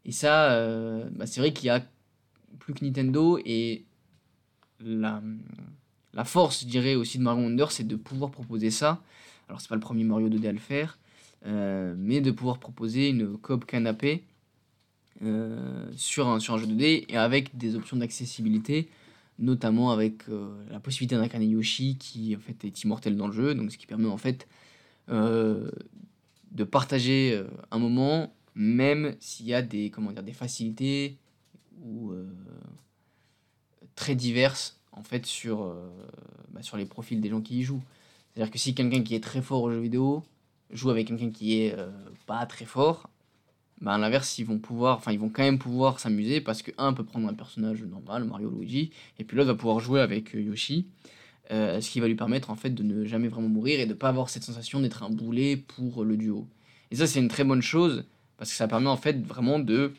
et 0.06 0.12
ça, 0.12 0.52
euh, 0.52 1.08
bah, 1.10 1.26
c'est 1.26 1.40
vrai 1.40 1.52
qu'il 1.52 1.66
y 1.66 1.70
a 1.70 1.84
plus 2.60 2.72
que 2.72 2.84
Nintendo 2.84 3.38
et 3.44 3.84
la, 4.80 5.20
la 6.14 6.24
force, 6.24 6.60
je 6.62 6.66
dirais, 6.66 6.94
aussi 6.94 7.18
de 7.18 7.24
Mario 7.24 7.42
Wonder, 7.42 7.66
c'est 7.70 7.86
de 7.86 7.96
pouvoir 7.96 8.30
proposer 8.30 8.70
ça. 8.70 9.02
Alors, 9.48 9.60
c'est 9.60 9.68
pas 9.68 9.74
le 9.74 9.80
premier 9.80 10.04
Mario 10.04 10.28
2D 10.28 10.48
à 10.48 10.52
le 10.52 10.58
faire, 10.58 10.98
euh, 11.44 11.94
mais 11.98 12.20
de 12.20 12.30
pouvoir 12.30 12.58
proposer 12.58 13.08
une 13.08 13.36
coop 13.36 13.66
canapé 13.66 14.22
euh, 15.22 15.90
sur, 15.96 16.28
un, 16.28 16.38
sur 16.38 16.54
un 16.54 16.58
jeu 16.58 16.66
2D 16.66 17.06
et 17.08 17.16
avec 17.16 17.56
des 17.56 17.74
options 17.74 17.96
d'accessibilité, 17.96 18.88
notamment 19.40 19.90
avec 19.90 20.22
la 20.70 20.78
possibilité 20.78 21.16
d'incarner 21.16 21.46
Yoshi 21.46 21.98
qui 21.98 22.34
en 22.36 22.38
fait 22.38 22.64
est 22.64 22.84
immortel 22.84 23.16
dans 23.16 23.26
le 23.26 23.32
jeu, 23.32 23.54
donc 23.54 23.72
ce 23.72 23.76
qui 23.76 23.86
permet 23.86 24.08
en 24.08 24.16
fait 24.16 24.48
de 25.08 26.64
partager 26.64 27.44
un 27.70 27.78
moment 27.78 28.32
même 28.56 29.14
s'il 29.20 29.46
y 29.46 29.54
a 29.54 29.60
des, 29.60 29.90
comment 29.90 30.10
dire, 30.10 30.22
des 30.22 30.32
facilités 30.32 31.18
ou, 31.82 32.10
euh, 32.10 32.26
très 33.94 34.14
diverses 34.14 34.80
en 34.92 35.02
fait 35.02 35.26
sur, 35.26 35.62
euh, 35.62 35.90
bah, 36.50 36.62
sur 36.62 36.78
les 36.78 36.86
profils 36.86 37.20
des 37.20 37.28
gens 37.28 37.42
qui 37.42 37.58
y 37.58 37.62
jouent. 37.62 37.82
C'est-à-dire 38.32 38.50
que 38.50 38.58
si 38.58 38.74
quelqu'un 38.74 39.02
qui 39.02 39.14
est 39.14 39.22
très 39.22 39.42
fort 39.42 39.62
aux 39.62 39.70
jeux 39.70 39.80
vidéo 39.80 40.24
joue 40.70 40.90
avec 40.90 41.06
quelqu'un 41.06 41.30
qui 41.30 41.60
est 41.60 41.74
euh, 41.78 41.90
pas 42.26 42.44
très 42.46 42.64
fort, 42.64 43.10
bah 43.82 43.92
à 43.92 43.98
l'inverse, 43.98 44.38
ils 44.38 44.46
vont 44.46 44.58
pouvoir, 44.58 44.96
enfin 44.96 45.12
ils 45.12 45.18
vont 45.18 45.28
quand 45.28 45.42
même 45.42 45.58
pouvoir 45.58 46.00
s'amuser 46.00 46.40
parce 46.40 46.62
que 46.62 46.70
un 46.78 46.94
peut 46.94 47.04
prendre 47.04 47.28
un 47.28 47.34
personnage 47.34 47.82
normal, 47.82 48.24
Mario, 48.24 48.48
Luigi, 48.48 48.90
et 49.18 49.24
puis 49.24 49.36
l'autre 49.36 49.50
va 49.50 49.54
pouvoir 49.54 49.80
jouer 49.80 50.00
avec 50.00 50.32
Yoshi, 50.32 50.86
ce 51.50 51.90
qui 51.90 52.00
va 52.00 52.08
lui 52.08 52.14
permettre 52.14 52.48
en 52.48 52.56
fait 52.56 52.70
de 52.70 52.82
ne 52.82 53.04
jamais 53.04 53.28
vraiment 53.28 53.50
mourir 53.50 53.78
et 53.78 53.84
de 53.84 53.90
ne 53.90 53.94
pas 53.94 54.08
avoir 54.08 54.30
cette 54.30 54.44
sensation 54.44 54.80
d'être 54.80 55.02
un 55.02 55.10
boulet 55.10 55.58
pour 55.58 56.04
le 56.04 56.16
duo. 56.16 56.46
Et 56.90 56.96
ça 56.96 57.06
c'est 57.06 57.20
une 57.20 57.28
très 57.28 57.44
bonne 57.44 57.60
chose 57.60 58.06
parce 58.38 58.50
que 58.50 58.56
ça 58.56 58.68
permet 58.68 58.88
en 58.88 58.96
fait 58.96 59.24
vraiment 59.24 59.58
de 59.58 59.92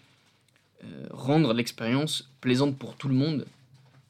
euh, 0.84 1.08
rendre 1.10 1.54
l'expérience 1.54 2.30
plaisante 2.40 2.78
pour 2.78 2.96
tout 2.96 3.08
le 3.08 3.16
monde. 3.16 3.46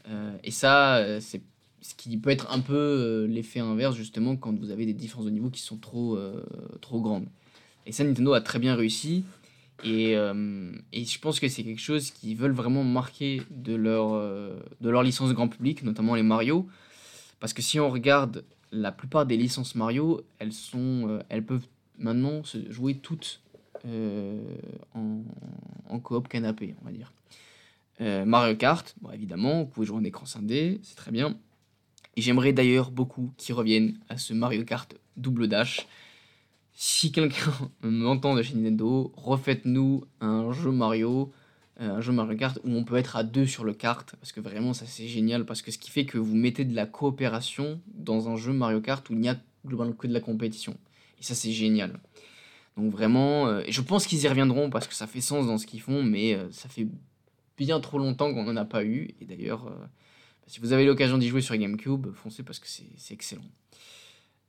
Euh, 0.10 0.36
et 0.44 0.52
ça, 0.52 0.98
euh, 0.98 1.20
c'est 1.22 1.42
ce 1.82 1.96
qui 1.96 2.18
peut 2.18 2.30
être 2.30 2.52
un 2.52 2.60
peu 2.60 3.26
l'effet 3.30 3.62
inverse 3.62 3.96
justement 3.96 4.36
quand 4.36 4.58
vous 4.60 4.72
avez 4.72 4.86
des 4.86 4.94
différences 4.94 5.26
de 5.26 5.30
niveau 5.30 5.50
qui 5.50 5.62
sont 5.62 5.78
trop, 5.78 6.20
trop 6.82 7.00
grandes. 7.00 7.28
Et 7.86 7.94
ça, 7.94 8.04
Nintendo 8.04 8.34
a 8.34 8.42
très 8.42 8.60
bien 8.60 8.76
réussi. 8.76 9.24
Et, 9.86 10.14
et 10.14 11.06
je 11.06 11.20
pense 11.20 11.40
que 11.40 11.48
c'est 11.48 11.64
quelque 11.64 11.80
chose 11.80 12.12
qu'ils 12.12 12.36
veulent 12.36 12.52
vraiment 12.52 12.84
marquer 12.84 13.42
de 13.52 13.74
leur, 13.74 14.20
de 14.82 14.90
leur 14.90 15.02
licence 15.02 15.32
grand 15.32 15.48
public, 15.48 15.84
notamment 15.84 16.16
les 16.16 16.24
Mario. 16.24 16.68
Parce 17.40 17.54
que 17.54 17.62
si 17.62 17.80
on 17.80 17.90
regarde 17.90 18.44
la 18.74 18.92
plupart 18.92 19.26
des 19.26 19.38
licences 19.38 19.76
Mario, 19.76 20.24
elles, 20.40 20.52
sont, 20.52 21.20
elles 21.30 21.46
peuvent 21.46 21.68
maintenant 22.00 22.44
se 22.44 22.70
jouer 22.70 22.96
toutes 22.96 23.40
en, 24.96 25.24
en, 25.90 26.00
coop 26.00 26.28
canapé, 26.28 26.76
on 26.82 26.86
va 26.86 26.92
dire. 26.92 27.12
Euh, 28.00 28.26
Mario 28.26 28.56
Kart, 28.56 28.96
bon, 29.02 29.12
évidemment, 29.12 29.64
vous 29.64 29.66
pouvez 29.68 29.88
jouer 29.88 29.98
en 29.98 30.04
écran 30.04 30.26
scindé, 30.26 30.80
c'est 30.84 30.96
très 30.96 31.12
bien. 31.12 31.38
Et 32.16 32.22
j'aimerais 32.22 32.54
d'ailleurs 32.54 32.92
beaucoup 32.92 33.32
qu'ils 33.38 33.56
reviennent 33.56 34.00
à 34.10 34.18
ce 34.18 34.34
Mario 34.34 34.64
Kart 34.66 34.96
double 35.16 35.48
dash. 35.48 35.88
Si 36.74 37.12
quelqu'un 37.12 37.54
m'entend 37.82 38.36
de 38.36 38.44
chez 38.44 38.56
Nintendo, 38.56 39.12
refaites-nous 39.16 40.06
un 40.22 40.52
jeu 40.52 40.72
Mario, 40.72 41.32
euh, 41.82 41.98
un 41.98 42.02
jeu 42.02 42.12
Mario 42.12 42.38
Kart 42.38 42.60
où 42.64 42.72
on 42.72 42.84
peut 42.84 42.98
être 42.98 43.16
à 43.16 43.24
deux 43.24 43.48
sur 43.48 43.64
le 43.64 43.74
kart, 43.74 44.16
parce 44.16 44.32
que 44.32 44.42
vraiment 44.42 44.74
ça 44.74 44.86
c'est 44.86 45.08
génial, 45.08 45.46
parce 45.46 45.64
que 45.64 45.72
ce 45.72 45.80
qui 45.80 45.90
fait 45.90 46.06
que 46.06 46.20
vous 46.20 46.36
mettez 46.36 46.66
de 46.66 46.76
la 46.76 46.86
coopération 46.86 47.82
dans 47.88 48.30
un 48.30 48.36
jeu 48.36 48.54
Mario 48.54 48.80
Kart 48.80 49.08
où 49.10 49.14
il 49.14 49.20
n'y 49.20 49.30
a 49.30 49.38
globalement 49.66 49.94
que 49.94 50.08
de 50.08 50.14
la 50.14 50.22
compétition. 50.22 50.78
Et 51.20 51.24
ça 51.24 51.34
c'est 51.34 51.52
génial. 51.52 52.00
Donc 52.78 52.92
vraiment, 52.92 53.48
euh, 53.48 53.64
je 53.68 53.82
pense 53.82 54.06
qu'ils 54.06 54.24
y 54.24 54.28
reviendront 54.28 54.70
parce 54.70 54.88
que 54.88 54.94
ça 54.94 55.08
fait 55.08 55.20
sens 55.20 55.48
dans 55.48 55.58
ce 55.58 55.66
qu'ils 55.66 55.82
font, 55.82 56.04
mais 56.04 56.36
euh, 56.36 56.48
ça 56.52 56.70
fait 56.70 56.88
bien 57.58 57.80
trop 57.80 57.98
longtemps 57.98 58.32
qu'on 58.32 58.44
n'en 58.44 58.56
a 58.56 58.66
pas 58.66 58.86
eu. 58.86 59.16
Et 59.20 59.26
d'ailleurs, 59.26 59.66
euh, 59.68 59.86
si 60.46 60.60
vous 60.60 60.74
avez 60.74 60.86
l'occasion 60.86 61.18
d'y 61.18 61.28
jouer 61.28 61.42
sur 61.42 61.58
GameCube, 61.58 62.14
foncez 62.14 62.44
parce 62.44 62.60
que 62.60 62.68
c'est 62.68 63.14
excellent. 63.14 63.42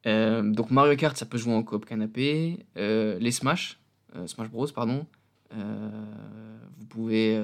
donc 0.05 0.71
Mario 0.71 0.95
Kart, 0.97 1.17
ça 1.17 1.25
peut 1.25 1.39
jouer 1.39 1.55
en 1.55 1.63
coop 1.63 1.87
canapé. 1.87 2.67
les 2.77 3.31
Smash, 3.33 3.81
Smash 4.27 4.51
Bros, 4.51 4.67
pardon, 4.69 5.07
vous 5.51 6.87
pouvez 6.89 7.43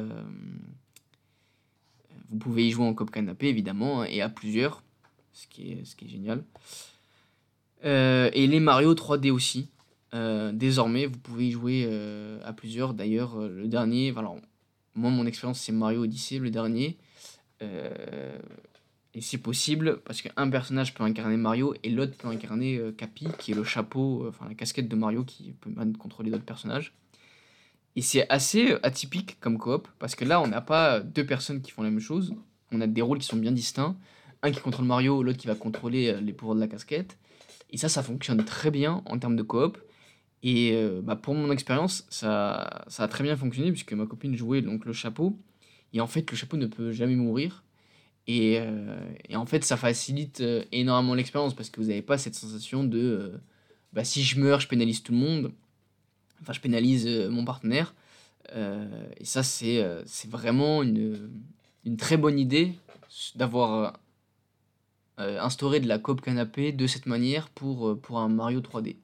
vous 2.28 2.38
pouvez 2.38 2.66
y 2.66 2.70
jouer 2.70 2.86
en 2.86 2.94
coop 2.94 3.10
canapé 3.10 3.48
évidemment 3.48 4.02
hein, 4.02 4.04
et 4.04 4.22
à 4.22 4.28
plusieurs, 4.28 4.82
ce 5.32 5.46
qui 5.46 5.72
est, 5.72 5.84
ce 5.84 5.96
qui 5.96 6.04
est 6.04 6.08
génial. 6.08 6.44
et 7.82 8.46
les 8.46 8.60
Mario 8.60 8.94
3D 8.94 9.30
aussi. 9.30 9.68
Euh, 10.14 10.52
désormais, 10.52 11.06
vous 11.06 11.18
pouvez 11.18 11.48
y 11.48 11.50
jouer 11.50 11.86
euh, 11.88 12.38
à 12.44 12.52
plusieurs. 12.52 12.94
D'ailleurs, 12.94 13.40
euh, 13.40 13.48
le 13.48 13.66
dernier, 13.66 14.12
alors, 14.16 14.36
moi, 14.94 15.10
mon 15.10 15.26
expérience, 15.26 15.60
c'est 15.60 15.72
Mario 15.72 16.04
Odyssey, 16.04 16.38
le 16.38 16.50
dernier. 16.50 16.96
et 19.14 19.20
c'est 19.20 19.38
possible 19.38 20.00
parce 20.04 20.22
qu'un 20.22 20.50
personnage 20.50 20.92
peut 20.92 21.02
incarner 21.02 21.36
Mario 21.36 21.74
et 21.82 21.88
l'autre 21.88 22.14
peut 22.16 22.28
incarner 22.28 22.80
Capi, 22.96 23.26
qui 23.38 23.52
est 23.52 23.54
le 23.54 23.64
chapeau, 23.64 24.26
enfin 24.28 24.46
la 24.48 24.54
casquette 24.54 24.88
de 24.88 24.96
Mario 24.96 25.24
qui 25.24 25.52
peut 25.52 25.70
contrôler 25.98 26.30
d'autres 26.30 26.44
personnages. 26.44 26.92
Et 27.96 28.02
c'est 28.02 28.28
assez 28.28 28.76
atypique 28.82 29.38
comme 29.40 29.56
coop, 29.56 29.88
parce 29.98 30.14
que 30.14 30.24
là, 30.24 30.40
on 30.40 30.48
n'a 30.48 30.60
pas 30.60 31.00
deux 31.00 31.24
personnes 31.24 31.62
qui 31.62 31.70
font 31.70 31.82
la 31.82 31.90
même 31.90 32.00
chose. 32.00 32.34
On 32.70 32.80
a 32.80 32.86
des 32.86 33.02
rôles 33.02 33.18
qui 33.18 33.26
sont 33.26 33.36
bien 33.36 33.52
distincts. 33.52 33.96
Un 34.42 34.50
qui 34.50 34.60
contrôle 34.60 34.84
Mario, 34.84 35.22
l'autre 35.22 35.38
qui 35.38 35.46
va 35.46 35.54
contrôler 35.54 36.20
les 36.20 36.32
pouvoirs 36.32 36.56
de 36.56 36.60
la 36.60 36.68
casquette. 36.68 37.16
Et 37.70 37.78
ça, 37.78 37.88
ça 37.88 38.02
fonctionne 38.02 38.44
très 38.44 38.70
bien 38.70 39.02
en 39.06 39.18
termes 39.18 39.36
de 39.36 39.42
coop. 39.42 39.78
Et 40.46 40.78
bah, 41.02 41.16
pour 41.16 41.34
mon 41.34 41.50
expérience, 41.50 42.06
ça, 42.10 42.84
ça 42.88 43.04
a 43.04 43.08
très 43.08 43.24
bien 43.24 43.34
fonctionné, 43.34 43.72
puisque 43.72 43.94
ma 43.94 44.04
copine 44.04 44.36
jouait 44.36 44.60
donc 44.60 44.84
le 44.84 44.92
chapeau. 44.92 45.38
Et 45.94 46.02
en 46.02 46.06
fait, 46.06 46.30
le 46.30 46.36
chapeau 46.36 46.58
ne 46.58 46.66
peut 46.66 46.92
jamais 46.92 47.16
mourir. 47.16 47.64
Et, 48.26 48.60
et 49.30 49.36
en 49.36 49.46
fait, 49.46 49.64
ça 49.64 49.78
facilite 49.78 50.44
énormément 50.70 51.14
l'expérience, 51.14 51.54
parce 51.54 51.70
que 51.70 51.80
vous 51.80 51.86
n'avez 51.86 52.02
pas 52.02 52.18
cette 52.18 52.34
sensation 52.34 52.84
de 52.84 53.40
bah, 53.94 54.04
si 54.04 54.22
je 54.22 54.38
meurs, 54.38 54.60
je 54.60 54.68
pénalise 54.68 55.02
tout 55.02 55.12
le 55.12 55.18
monde 55.18 55.52
enfin 56.44 56.52
je 56.52 56.60
pénalise 56.60 57.06
euh, 57.06 57.30
mon 57.30 57.44
partenaire. 57.44 57.94
Euh, 58.54 59.06
et 59.16 59.24
ça, 59.24 59.42
c'est 59.42 59.82
euh, 59.82 60.02
c'est 60.06 60.30
vraiment 60.30 60.82
une, 60.82 61.30
une 61.84 61.96
très 61.96 62.16
bonne 62.16 62.38
idée 62.38 62.72
d'avoir 63.34 63.98
instauré 65.16 65.78
de 65.78 65.86
la 65.86 66.00
coop 66.00 66.20
canapé 66.20 66.72
de 66.72 66.88
cette 66.88 67.06
manière 67.06 67.48
pour, 67.48 68.00
pour 68.00 68.18
un 68.18 68.28
Mario 68.28 68.60
3D. 68.60 68.96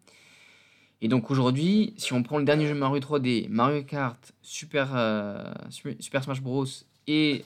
Et 1.03 1.09
donc 1.09 1.31
aujourd'hui, 1.31 1.95
si 1.97 2.13
on 2.13 2.23
prend 2.23 2.39
le 2.39 2.45
dernier 2.45 2.67
jeu 2.67 2.75
Mario 2.75 3.01
3D, 3.01 3.49
Mario 3.49 3.83
Kart, 3.83 4.33
Super, 4.43 5.55
Super 5.71 6.23
Smash 6.25 6.43
Bros. 6.43 6.67
et 7.07 7.45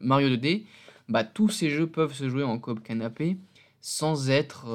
Mario 0.00 0.28
2D, 0.28 0.62
bah, 1.08 1.24
tous 1.24 1.48
ces 1.48 1.70
jeux 1.70 1.86
peuvent 1.88 2.14
se 2.14 2.28
jouer 2.28 2.44
en 2.44 2.58
coop 2.58 2.82
canapé 2.82 3.36
sans 3.80 4.30
être 4.30 4.66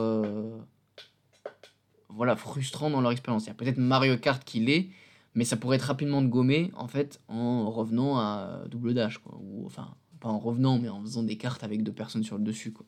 voilà, 2.10 2.36
frustrant 2.36 2.90
dans 2.90 3.00
leur 3.00 3.12
expérience. 3.12 3.46
Il 3.46 3.48
y 3.48 3.52
a 3.52 3.54
peut-être 3.54 3.78
Mario 3.78 4.18
Kart 4.18 4.44
qui 4.44 4.60
l'est, 4.60 4.90
mais 5.34 5.46
ça 5.46 5.56
pourrait 5.56 5.78
être 5.78 5.84
rapidement 5.84 6.22
de 6.22 6.28
gommer 6.28 6.72
en 6.76 6.88
fait 6.88 7.22
en 7.30 7.70
revenant 7.72 8.18
à 8.18 8.64
double 8.70 8.94
dash 8.94 9.20
quoi. 9.20 9.40
enfin 9.66 9.96
pas 10.20 10.30
en 10.30 10.40
revenant 10.40 10.80
mais 10.80 10.90
en 10.90 11.00
faisant 11.02 11.22
des 11.22 11.38
cartes 11.38 11.64
avec 11.64 11.84
deux 11.84 11.92
personnes 11.92 12.24
sur 12.24 12.38
le 12.38 12.44
dessus 12.44 12.74
quoi. 12.74 12.86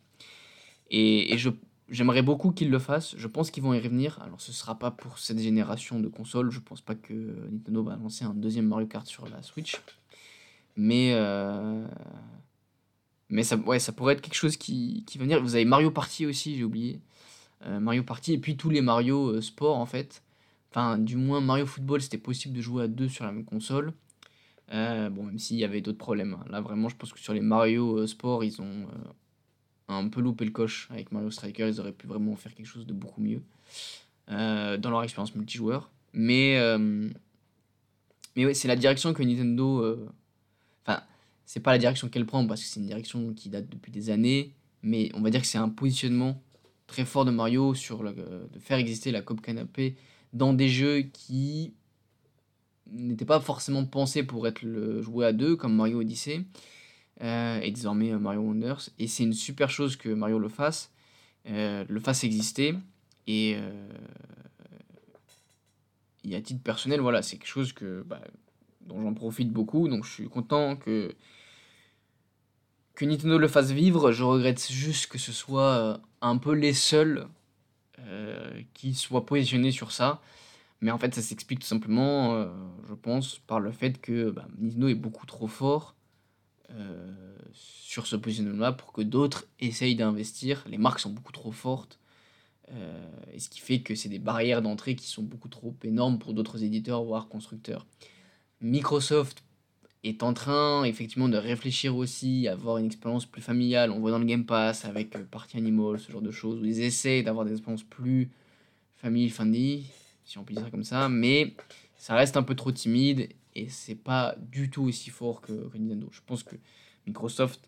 Et 0.89 1.38
je 1.38 1.51
j'aimerais 1.90 2.22
beaucoup 2.22 2.52
qu'ils 2.52 2.70
le 2.70 2.80
fassent. 2.80 3.16
Je 3.18 3.28
pense 3.28 3.52
qu'ils 3.52 3.64
vont 3.64 3.74
y 3.74 3.80
revenir. 3.80 4.20
Alors 4.22 4.42
ce 4.42 4.52
sera 4.52 4.78
pas 4.78 4.92
pour 4.92 5.20
cette 5.20 5.40
génération 5.40 6.00
de 6.00 6.08
consoles. 6.08 6.52
Je 6.52 6.60
pense 6.60 6.82
pas 6.82 6.96
que 6.96 7.14
Nintendo 7.52 7.84
va 7.84 7.96
lancer 7.96 8.26
un 8.26 8.34
deuxième 8.34 8.68
Mario 8.68 8.88
Kart 8.88 9.06
sur 9.08 9.28
la 9.28 9.42
Switch. 9.42 9.80
Mais 10.76 11.14
euh, 11.14 11.86
mais 13.30 13.44
ça 13.44 13.58
ouais 13.58 13.80
ça 13.80 13.92
pourrait 13.92 14.14
être 14.14 14.22
quelque 14.22 14.36
chose 14.36 14.58
qui, 14.58 15.04
qui 15.08 15.18
va 15.18 15.26
venir. 15.26 15.42
Vous 15.42 15.56
avez 15.56 15.66
Mario 15.66 15.92
Party 15.92 16.26
aussi 16.26 16.58
j'ai 16.58 16.64
oublié. 16.64 17.02
Euh, 17.66 17.80
Mario 17.80 18.04
Party, 18.04 18.34
et 18.34 18.38
puis 18.38 18.56
tous 18.56 18.70
les 18.70 18.82
Mario 18.82 19.32
euh, 19.32 19.42
Sport 19.42 19.78
en 19.78 19.86
fait. 19.86 20.24
Enfin, 20.72 20.98
du 20.98 21.18
moins 21.18 21.42
Mario 21.42 21.66
Football, 21.66 22.02
c'était 22.02 22.18
possible 22.18 22.56
de 22.56 22.62
jouer 22.62 22.84
à 22.84 22.88
deux 22.88 23.10
sur 23.10 23.26
la 23.26 23.32
même 23.32 23.46
console. 23.46 23.94
Euh, 24.72 25.10
bon, 25.10 25.24
même 25.24 25.40
s'il 25.40 25.58
y 25.58 25.64
avait 25.66 25.82
d'autres 25.82 25.98
problèmes. 25.98 26.36
Hein. 26.40 26.46
Là, 26.50 26.62
vraiment, 26.62 26.90
je 26.90 26.96
pense 26.96 27.12
que 27.12 27.20
sur 27.20 27.34
les 27.34 27.42
Mario 27.42 28.06
Sport, 28.08 28.44
ils 28.44 28.62
ont 28.62 28.88
un 29.90 30.08
peu 30.08 30.22
loupé 30.22 30.46
le 30.46 30.52
coche 30.52 30.88
avec 30.92 31.12
Mario 31.12 31.32
Striker. 31.32 31.68
Ils 31.68 31.80
auraient 31.80 31.92
pu 31.92 32.08
vraiment 32.08 32.36
faire 32.36 32.54
quelque 32.54 32.68
chose 32.68 32.86
de 32.86 32.94
beaucoup 32.94 33.22
mieux 33.22 33.42
dans 34.28 34.90
leur 34.90 35.04
expérience 35.04 35.34
multijoueur. 35.36 35.90
Mais, 36.14 36.58
mais 38.36 38.46
ouais, 38.46 38.54
c'est 38.54 38.68
la 38.68 38.76
direction 38.76 39.14
que 39.14 39.24
Nintendo. 39.24 39.98
Enfin, 40.86 41.02
c'est 41.46 41.60
pas 41.60 41.72
la 41.72 41.80
direction 41.80 42.10
qu'elle 42.10 42.26
prend 42.26 42.46
parce 42.46 42.62
que 42.62 42.68
c'est 42.68 42.80
une 42.80 42.86
direction 42.86 43.34
qui 43.34 43.50
date 43.50 43.68
depuis 43.70 43.92
des 43.92 44.10
années. 44.12 44.54
Mais 44.84 45.10
on 45.16 45.22
va 45.22 45.30
dire 45.32 45.42
que 45.42 45.48
c'est 45.48 45.58
un 45.58 45.70
positionnement 45.70 46.42
très 46.86 47.06
fort 47.06 47.26
de 47.26 47.32
Mario 47.32 47.74
sur 47.74 48.04
de 48.04 48.60
faire 48.60 48.78
exister 48.78 49.12
la 49.12 49.22
coop 49.22 49.42
canapé 49.42 49.96
dans 50.34 50.54
des 50.54 50.70
jeux 50.70 51.02
qui 51.02 51.74
n'étaient 52.92 53.26
pas 53.26 53.40
forcément 53.40 53.86
pensés 53.86 54.24
pour 54.24 54.48
être 54.48 54.62
le, 54.62 55.02
joué 55.02 55.26
à 55.26 55.34
deux, 55.34 55.56
comme 55.56 55.76
Mario 55.76 56.00
Odyssey 56.02 56.46
euh, 57.22 57.59
et 57.61 57.72
désormais 57.72 58.11
euh, 58.11 58.20
Mario 58.20 58.41
Wonders. 58.41 58.89
Et 58.97 59.07
c'est 59.07 59.24
une 59.24 59.34
super 59.34 59.70
chose 59.70 59.97
que 59.97 60.09
Mario 60.09 60.39
le 60.39 60.49
fasse, 60.49 60.91
euh, 61.47 61.84
le 61.88 61.99
fasse 61.99 62.24
exister. 62.24 62.76
Et, 63.28 63.57
et, 66.24 66.36
à 66.36 66.41
titre 66.41 66.63
personnel, 66.63 66.99
voilà, 66.99 67.22
c'est 67.22 67.38
quelque 67.38 67.47
chose 67.47 67.74
que, 67.74 68.01
bah, 68.01 68.22
dont 68.82 69.01
j'en 69.01 69.13
profite 69.13 69.51
beaucoup. 69.51 69.88
Donc 69.88 70.03
je 70.05 70.11
suis 70.11 70.30
content 70.30 70.76
que 70.76 71.13
que 72.95 73.05
Nintendo 73.05 73.38
le 73.38 73.47
fasse 73.47 73.72
vivre, 73.72 74.11
je 74.11 74.24
regrette 74.24 74.70
juste 74.70 75.07
que 75.07 75.17
ce 75.17 75.32
soit 75.32 76.01
un 76.22 76.38
peu 76.38 76.53
les 76.53 76.74
seuls 76.74 77.28
qui 78.74 78.95
soient 78.95 79.28
positionnés 79.28 79.72
sur 79.72 79.91
ça. 79.91 80.22
Mais 80.82 80.89
en 80.89 80.97
fait, 80.97 81.13
ça 81.13 81.22
s'explique 81.22 81.59
tout 81.59 81.67
simplement, 81.67 82.47
je 82.88 82.93
pense, 82.95 83.38
par 83.45 83.59
le 83.59 83.72
fait 83.72 84.01
que 84.01 84.32
bah, 84.32 84.47
Nintendo 84.57 84.88
est 84.88 84.95
beaucoup 84.95 85.28
trop 85.28 85.47
fort 85.47 85.95
sur 87.53 88.05
ce 88.07 88.15
positionnement-là 88.15 88.72
pour 88.72 88.93
que 88.93 89.01
d'autres 89.01 89.47
essayent 89.59 89.95
d'investir. 89.95 90.63
Les 90.70 90.78
marques 90.78 90.99
sont 90.99 91.09
beaucoup 91.09 91.32
trop 91.32 91.51
fortes. 91.51 91.99
et 93.34 93.39
ce 93.39 93.49
qui 93.49 93.59
fait 93.59 93.82
que 93.82 93.95
c'est 93.95 94.09
des 94.09 94.20
barrières 94.20 94.61
d'entrée 94.61 94.95
qui 94.95 95.07
sont 95.07 95.24
beaucoup 95.24 95.49
trop 95.49 95.76
énormes 95.84 96.20
pour 96.20 96.34
d'autres 96.34 96.63
éditeurs, 96.63 97.03
voire 97.03 97.28
constructeurs. 97.28 97.86
Microsoft 98.61 99.43
est 100.03 100.24
en 100.24 100.34
train 100.34 100.84
effectivement 100.84 101.28
de 101.28 101.38
réfléchir 101.38 101.95
aussi 101.95 102.47
à 102.47 102.53
avoir 102.53 102.78
une 102.78 102.86
expérience 102.86 103.26
plus 103.26 103.41
familiale. 103.41 103.91
On 103.91 103.99
voit 103.99 104.11
dans 104.11 104.20
le 104.20 104.26
Game 104.26 104.45
Pass 104.45 104.86
avec 104.86 105.15
euh, 105.15 105.24
Party 105.30 105.57
Animal, 105.57 105.99
ce 105.99 106.11
genre 106.11 106.22
de 106.22 106.32
choses, 106.32 106.59
où 106.61 106.65
ils 106.65 106.82
essaient 106.82 107.22
d'avoir 107.24 107.45
des 107.45 107.51
expériences 107.51 107.84
plus 107.84 108.30
family 108.97 109.30
friendly, 109.30 109.86
si 110.26 110.38
on 110.38 110.43
peut 110.43 110.53
dire 110.53 110.70
comme 110.72 110.84
ça, 110.84 111.09
mais 111.09 111.53
ça 111.97 112.15
reste 112.15 112.38
un 112.38 112.43
peu 112.43 112.55
trop 112.55 112.72
timide 112.72 113.30
et 113.56 113.70
c'est 113.70 113.95
pas 113.95 114.36
du 114.38 114.70
tout 114.70 114.84
aussi 114.84 115.10
fort 115.10 115.41
que, 115.41 115.52
Nintendo. 115.78 116.10
Je 116.12 116.22
pense 116.26 116.43
que 116.43 116.56
Microsoft 117.08 117.68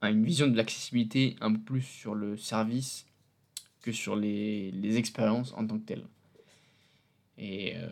a 0.00 0.10
une 0.10 0.24
vision 0.24 0.46
de 0.46 0.56
l'accessibilité 0.56 1.36
un 1.40 1.52
peu 1.52 1.60
plus 1.60 1.82
sur 1.82 2.14
le 2.14 2.36
service 2.36 3.06
que 3.82 3.92
sur 3.92 4.16
les, 4.16 4.70
les 4.72 4.96
expériences 4.96 5.52
en 5.54 5.66
tant 5.66 5.78
que 5.78 5.84
telles. 5.84 6.06
Et, 7.38 7.74
euh, 7.76 7.88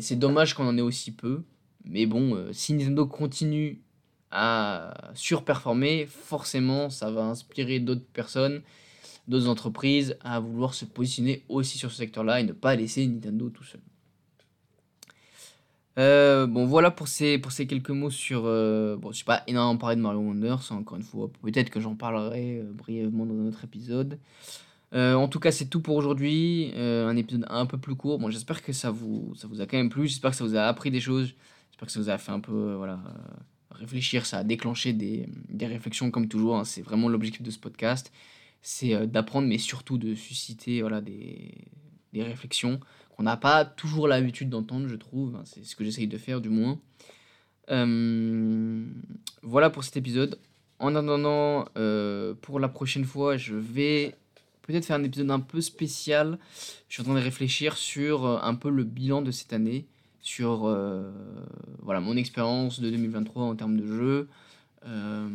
c'est 0.00 0.18
dommage 0.18 0.54
qu'on 0.54 0.66
en 0.66 0.76
ait 0.76 0.82
aussi 0.82 1.12
peu. 1.12 1.42
Mais 1.84 2.06
bon, 2.06 2.36
euh, 2.36 2.52
si 2.52 2.74
Nintendo 2.74 3.06
continue 3.06 3.82
à 4.30 5.10
surperformer, 5.14 6.06
forcément, 6.06 6.90
ça 6.90 7.10
va 7.10 7.24
inspirer 7.24 7.80
d'autres 7.80 8.04
personnes, 8.12 8.62
d'autres 9.26 9.48
entreprises 9.48 10.16
à 10.20 10.38
vouloir 10.38 10.74
se 10.74 10.84
positionner 10.84 11.44
aussi 11.48 11.78
sur 11.78 11.90
ce 11.90 11.96
secteur-là 11.96 12.40
et 12.40 12.44
ne 12.44 12.52
pas 12.52 12.76
laisser 12.76 13.06
Nintendo 13.06 13.48
tout 13.48 13.64
seul. 13.64 13.80
Euh, 15.98 16.46
bon, 16.46 16.64
voilà 16.64 16.90
pour 16.90 17.08
ces, 17.08 17.38
pour 17.38 17.52
ces 17.52 17.66
quelques 17.66 17.90
mots 17.90 18.10
sur. 18.10 18.42
Euh, 18.46 18.96
bon, 18.96 19.12
je 19.12 19.18
sais 19.18 19.24
pas 19.24 19.42
énormément 19.46 19.78
parlé 19.78 19.96
de 19.96 20.00
Mario 20.00 20.20
Wonders, 20.20 20.72
encore 20.72 20.96
une 20.96 21.02
fois. 21.02 21.30
Peut-être 21.42 21.70
que 21.70 21.80
j'en 21.80 21.96
parlerai 21.96 22.62
brièvement 22.72 23.26
dans 23.26 23.34
un 23.34 23.48
autre 23.48 23.64
épisode. 23.64 24.18
en 24.92 25.28
tout 25.28 25.40
cas, 25.40 25.50
c'est 25.50 25.66
tout 25.66 25.80
pour 25.80 25.96
aujourd'hui. 25.96 26.72
un 26.76 27.16
épisode 27.16 27.46
un 27.50 27.66
peu 27.66 27.78
plus 27.78 27.96
court. 27.96 28.18
Bon, 28.18 28.30
j'espère 28.30 28.62
que 28.62 28.72
ça 28.72 28.90
vous, 28.90 29.34
ça 29.36 29.48
vous 29.48 29.60
a 29.60 29.66
quand 29.66 29.76
même 29.76 29.90
plu. 29.90 30.06
J'espère 30.06 30.30
que 30.30 30.36
ça 30.36 30.44
vous 30.44 30.56
a 30.56 30.62
appris 30.62 30.90
des 30.90 31.00
choses. 31.00 31.34
J'espère 31.78 31.86
que 31.86 31.92
ça 31.92 32.00
vous 32.00 32.10
a 32.10 32.18
fait 32.18 32.32
un 32.32 32.40
peu 32.40 32.52
euh, 32.70 32.76
voilà, 32.76 32.94
euh, 32.94 33.34
réfléchir, 33.70 34.26
ça 34.26 34.38
a 34.38 34.44
déclenché 34.44 34.92
des, 34.92 35.28
des 35.48 35.66
réflexions 35.66 36.10
comme 36.10 36.26
toujours. 36.26 36.56
Hein. 36.56 36.64
c'est 36.64 36.82
vraiment 36.82 37.08
l'objectif 37.08 37.40
de 37.40 37.52
ce 37.52 37.58
podcast. 37.60 38.12
C'est 38.62 38.94
euh, 38.94 39.06
d'apprendre, 39.06 39.46
mais 39.46 39.58
surtout 39.58 39.96
de 39.96 40.16
susciter 40.16 40.80
voilà, 40.80 41.00
des, 41.00 41.54
des 42.12 42.24
réflexions 42.24 42.80
qu'on 43.18 43.24
n'a 43.24 43.36
pas 43.36 43.66
toujours 43.66 44.08
l'habitude 44.08 44.48
d'entendre, 44.48 44.88
je 44.88 44.96
trouve. 44.96 45.38
C'est 45.44 45.64
ce 45.64 45.76
que 45.76 45.84
j'essaye 45.84 46.06
de 46.06 46.16
faire, 46.16 46.40
du 46.40 46.48
moins. 46.48 46.78
voilà 49.42 49.68
pour 49.68 49.84
cet 49.84 49.98
épisode. 49.98 50.38
En 50.78 50.94
attendant, 50.94 51.66
pour 52.40 52.60
la 52.60 52.68
prochaine 52.68 53.04
fois, 53.04 53.36
je 53.36 53.56
vais 53.56 54.14
peut-être 54.62 54.86
faire 54.86 54.96
un 54.96 55.04
épisode 55.04 55.30
un 55.30 55.40
peu 55.40 55.60
spécial. 55.60 56.38
Je 56.88 56.94
suis 56.94 57.02
en 57.02 57.04
train 57.04 57.14
de 57.14 57.20
réfléchir 57.20 57.76
sur 57.76 58.24
un 58.24 58.54
peu 58.54 58.70
le 58.70 58.84
bilan 58.84 59.20
de 59.20 59.32
cette 59.32 59.52
année 59.52 59.86
sur 60.28 60.66
euh, 60.66 61.10
voilà, 61.80 62.00
mon 62.00 62.16
expérience 62.16 62.80
de 62.80 62.90
2023 62.90 63.44
en 63.44 63.56
termes 63.56 63.78
de 63.78 63.86
jeu. 63.86 64.28
Euh, 64.84 65.28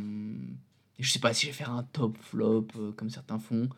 je 0.99 1.11
sais 1.11 1.19
pas 1.19 1.33
si 1.33 1.47
je 1.47 1.51
vais 1.51 1.57
faire 1.57 1.71
un 1.71 1.83
top 1.83 2.15
flop 2.21 2.67
euh, 2.77 2.91
comme 2.91 3.09
certains 3.09 3.39
font. 3.39 3.69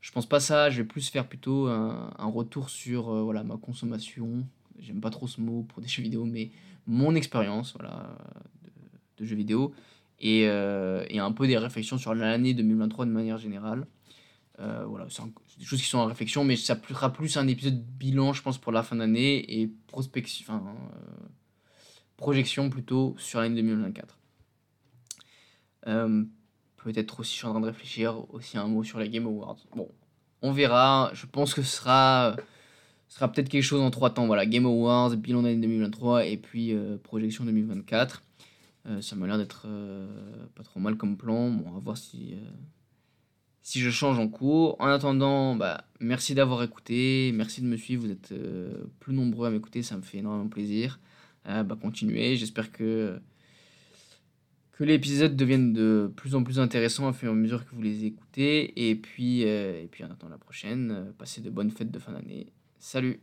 Je 0.00 0.12
pense 0.12 0.26
pas 0.26 0.40
ça, 0.40 0.70
je 0.70 0.82
vais 0.82 0.88
plus 0.88 1.08
faire 1.08 1.26
plutôt 1.28 1.66
un, 1.66 2.26
retour 2.26 2.70
sur 2.70 3.10
euh, 3.10 3.22
voilà, 3.22 3.42
ma 3.42 3.56
consommation. 3.56 4.46
J'aime 4.78 5.00
pas 5.00 5.10
trop 5.10 5.26
ce 5.26 5.40
mot 5.40 5.62
pour 5.62 5.82
des 5.82 5.88
jeux 5.88 6.02
vidéo, 6.02 6.24
mais 6.24 6.50
mon 6.86 7.14
expérience 7.14 7.74
voilà, 7.74 8.16
de, 9.18 9.24
jeux 9.24 9.36
vidéo 9.36 9.74
et, 10.20 10.42
et, 10.42 11.18
un 11.18 11.32
peu 11.32 11.46
des 11.46 11.58
réflexions 11.58 11.98
sur 11.98 12.14
l'année 12.14 12.54
2023 12.54 13.06
de 13.06 13.10
manière 13.10 13.38
générale. 13.38 13.86
Euh, 14.60 14.84
voilà, 14.86 15.06
c'est 15.08 15.22
des 15.58 15.64
choses 15.64 15.80
qui 15.80 15.86
sont 15.86 15.98
en 15.98 16.06
réflexion, 16.06 16.42
mais 16.42 16.56
ça 16.56 16.76
sera 16.88 17.12
plus 17.12 17.36
un 17.36 17.46
épisode 17.46 17.80
bilan, 17.80 18.32
je 18.32 18.42
pense, 18.42 18.58
pour 18.58 18.72
la 18.72 18.82
fin 18.82 18.96
d'année 18.96 19.60
et 19.60 19.68
prospection, 19.86 20.44
enfin, 20.48 20.64
euh, 20.66 21.26
projection 22.16 22.68
plutôt 22.68 23.14
sur 23.18 23.40
l'année 23.40 23.54
2024. 23.54 24.18
Euh, 26.78 26.84
peut-être 26.84 27.20
aussi, 27.20 27.32
je 27.32 27.36
suis 27.38 27.46
en 27.46 27.50
train 27.50 27.60
de 27.60 27.66
réfléchir 27.66 28.24
aussi 28.32 28.58
un 28.58 28.66
mot 28.66 28.82
sur 28.84 28.98
les 28.98 29.08
Game 29.08 29.26
Awards. 29.26 29.58
Bon, 29.74 29.88
on 30.42 30.52
verra. 30.52 31.10
Je 31.14 31.26
pense 31.26 31.54
que 31.54 31.62
ce 31.62 31.76
sera 31.76 32.36
sera 33.08 33.32
peut-être 33.32 33.48
quelque 33.48 33.62
chose 33.62 33.80
en 33.80 33.90
trois 33.90 34.10
temps. 34.10 34.26
Voilà, 34.26 34.44
Game 34.46 34.66
Awards, 34.66 35.16
bilan 35.16 35.42
d'année 35.42 35.60
2023 35.60 36.26
et 36.26 36.36
puis 36.36 36.74
projection 37.02 37.44
2024. 37.44 38.22
ça 39.00 39.16
m'a 39.16 39.26
l'air 39.26 39.38
d'être 39.38 39.66
pas 40.54 40.62
trop 40.62 40.78
mal 40.78 40.96
comme 40.96 41.16
plan. 41.16 41.50
Bon, 41.50 41.64
on 41.68 41.72
va 41.72 41.80
voir 41.80 41.96
si 41.96 42.34
si 43.68 43.80
je 43.80 43.90
change 43.90 44.18
en 44.18 44.28
cours. 44.28 44.76
En 44.80 44.86
attendant, 44.86 45.54
bah, 45.54 45.84
merci 46.00 46.34
d'avoir 46.34 46.62
écouté, 46.62 47.32
merci 47.34 47.60
de 47.60 47.66
me 47.66 47.76
suivre, 47.76 48.06
vous 48.06 48.10
êtes 48.10 48.32
euh, 48.32 48.84
plus 48.98 49.12
nombreux 49.12 49.46
à 49.46 49.50
m'écouter, 49.50 49.82
ça 49.82 49.98
me 49.98 50.00
fait 50.00 50.18
énormément 50.18 50.48
plaisir. 50.48 50.98
Euh, 51.46 51.64
bah, 51.64 51.76
continuez, 51.78 52.36
j'espère 52.36 52.72
que, 52.72 53.20
que 54.78 54.84
les 54.84 54.94
épisodes 54.94 55.34
deviennent 55.34 55.72
de 55.72 56.08
plus 56.14 56.36
en 56.36 56.44
plus 56.44 56.60
intéressants 56.60 57.08
à 57.08 57.12
fur 57.12 57.30
et 57.30 57.32
à 57.32 57.34
mesure 57.34 57.66
que 57.66 57.74
vous 57.74 57.82
les 57.82 58.04
écoutez. 58.04 58.88
Et 58.88 58.94
puis, 58.94 59.42
euh, 59.44 59.82
et 59.82 59.88
puis 59.88 60.04
en 60.04 60.06
attendant 60.06 60.30
la 60.30 60.38
prochaine, 60.38 61.12
passez 61.18 61.40
de 61.40 61.50
bonnes 61.50 61.72
fêtes 61.72 61.90
de 61.90 61.98
fin 61.98 62.12
d'année. 62.12 62.52
Salut 62.78 63.18